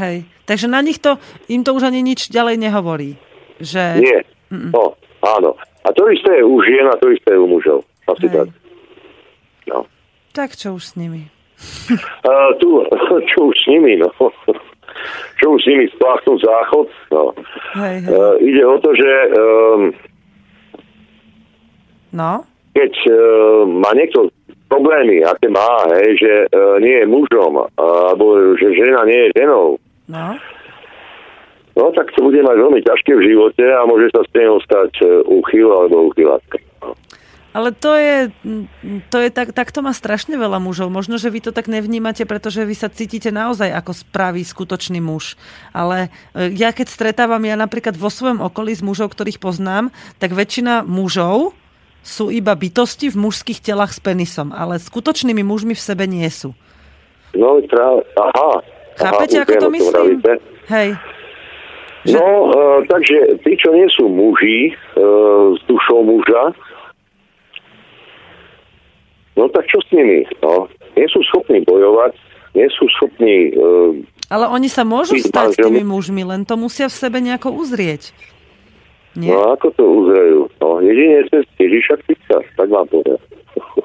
[0.00, 0.24] Hej.
[0.48, 1.20] Takže na nich to,
[1.52, 3.20] im to už ani nič ďalej nehovorí.
[3.60, 4.00] Že...
[4.00, 4.18] Nie,
[4.48, 5.60] no, áno.
[5.84, 7.84] A to isté je u žien a to isté je u mužov.
[8.08, 8.48] Asi tak.
[9.68, 9.84] No.
[10.32, 11.28] Tak čo už s nimi?
[12.24, 12.80] Uh, tu,
[13.30, 14.08] čo už s nimi, no.
[15.42, 17.24] Čo už s nimi spláchnúť záchod, no.
[17.78, 18.10] Hej, hej.
[18.10, 19.82] Uh, ide o to, že um,
[22.14, 22.46] No,
[22.78, 24.30] keď uh, má niekto
[24.70, 29.82] problémy, aké má, hej, že uh, nie je mužom, alebo že žena nie je ženou,
[30.06, 30.26] no.
[31.74, 35.02] no tak to bude mať veľmi ťažké v živote a môže sa z neho stať
[35.26, 36.62] úchyl alebo úchylátka.
[37.54, 37.60] No.
[37.62, 38.34] Ale to je,
[39.14, 40.90] to je tak, tak to má strašne veľa mužov.
[40.90, 45.38] Možno, že vy to tak nevnímate, pretože vy sa cítite naozaj ako spravý, skutočný muž.
[45.70, 50.34] Ale e, ja keď stretávam, ja napríklad vo svojom okolí s mužov, ktorých poznám, tak
[50.34, 51.54] väčšina mužov
[52.02, 56.52] sú iba bytosti v mužských telách s penisom, ale skutočnými mužmi v sebe nie sú.
[57.38, 58.60] No, práve, aha.
[58.98, 59.94] Chápete, aha, ako to úplne myslím?
[59.94, 60.32] vravíte.
[60.70, 60.88] Hej.
[62.04, 66.52] No, uh, takže tí, čo nie sú muži uh, s dušou muža,
[69.36, 70.26] no tak čo s nimi?
[70.42, 72.14] No, nie sú schopní bojovať,
[72.54, 73.50] nie sú schopní...
[73.54, 73.98] Uh,
[74.30, 75.64] Ale oni sa môžu stať manželmi.
[75.64, 78.14] tými mužmi, len to musia v sebe nejako uzrieť.
[79.14, 79.30] Nie?
[79.30, 80.40] no ako to uzrejú?
[80.58, 83.20] No, jedine cez Ježiša Krista, tak vám poviem.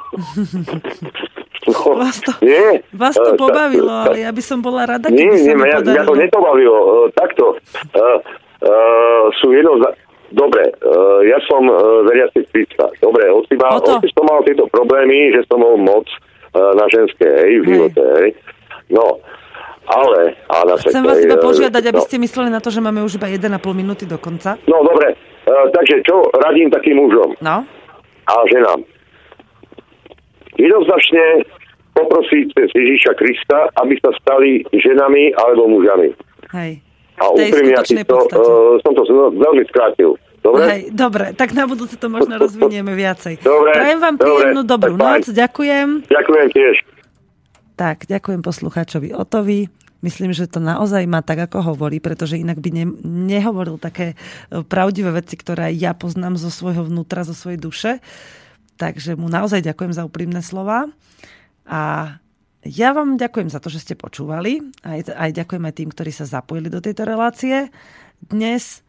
[1.70, 5.14] no, Vás to- nie, Vás to eh, pobavilo, tak- ale ja by som bola rada,
[5.14, 6.78] Nie, keby sa nie, mi mňa, mňa to nepobavilo.
[6.82, 7.62] Uh, takto.
[7.94, 8.18] Uh,
[8.66, 9.78] uh, sú jedno.
[10.30, 12.86] Dobre, uh, ja som uh, veriaci Krista.
[13.02, 13.98] Dobre, hoci, mal, O to.
[14.22, 16.06] mal tieto problémy, že som mal moc
[16.54, 18.30] uh, na ženské, hej, v živote, hej.
[18.94, 19.18] No,
[19.90, 20.38] ale...
[20.54, 22.06] A na Chcem vás iba eh, požiadať, aby no.
[22.06, 24.54] ste mysleli na to, že máme už iba 1,5 minúty do konca.
[24.70, 25.18] No, dobre.
[25.50, 27.66] Uh, takže čo radím takým mužom No,
[28.30, 28.86] a ženám?
[30.62, 31.48] Jednoznačne
[31.98, 36.14] poprosiť cez Ježíša Krista, aby sa stali ženami alebo mužami.
[36.54, 36.86] hej.
[37.20, 38.40] A úprimne ja si to, podstate.
[38.40, 39.02] uh, som to
[39.36, 40.16] veľmi skrátil.
[40.40, 40.64] Dobre?
[40.72, 43.44] Hej, dobre, tak na budúce to možno rozvinieme viacej.
[43.44, 46.08] Dobre, Prajem vám dobre, príjemnú dobrú noc, ďakujem.
[46.08, 46.76] Ďakujem tiež.
[47.76, 49.72] Tak, ďakujem poslucháčovi Otovi.
[50.00, 54.64] Myslím, že to naozaj má tak, ako hovorí, pretože inak by ne, nehovoril také e,
[54.64, 57.92] pravdivé veci, ktoré ja poznám zo svojho vnútra, zo svojej duše.
[58.80, 60.88] Takže mu naozaj ďakujem za úprimné slova.
[61.68, 62.16] A
[62.68, 64.60] ja vám ďakujem za to, že ste počúvali.
[64.84, 67.72] Aj, aj ďakujem aj tým, ktorí sa zapojili do tejto relácie
[68.20, 68.84] dnes.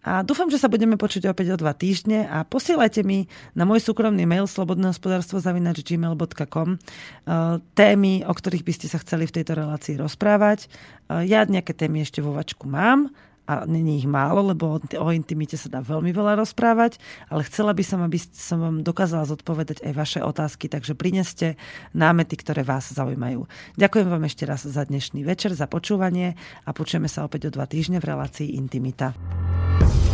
[0.00, 3.84] A dúfam, že sa budeme počuť opäť o dva týždne a posielajte mi na môj
[3.84, 6.80] súkromný mail slobodnehospodárstvo.gmail.com eh,
[7.76, 10.72] témy, o ktorých by ste sa chceli v tejto relácii rozprávať.
[11.12, 13.12] Eh, Ja nejaké témy ešte vo vačku mám
[13.50, 17.82] a není ich málo, lebo o- intimite sa dá veľmi veľa rozprávať, ale chcela by
[17.82, 21.58] som, aby som vám dokázala zodpovedať aj vaše otázky, takže prineste
[21.90, 23.50] námety, ktoré vás zaujímajú.
[23.74, 27.66] Ďakujem vám ešte raz za dnešný večer, za počúvanie a počujeme sa opäť o dva
[27.66, 29.18] týždne v relácii Intimita.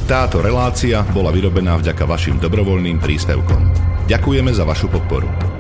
[0.07, 3.63] Táto relácia bola vyrobená vďaka vašim dobrovoľným príspevkom.
[4.07, 5.56] Ďakujeme za vašu podporu.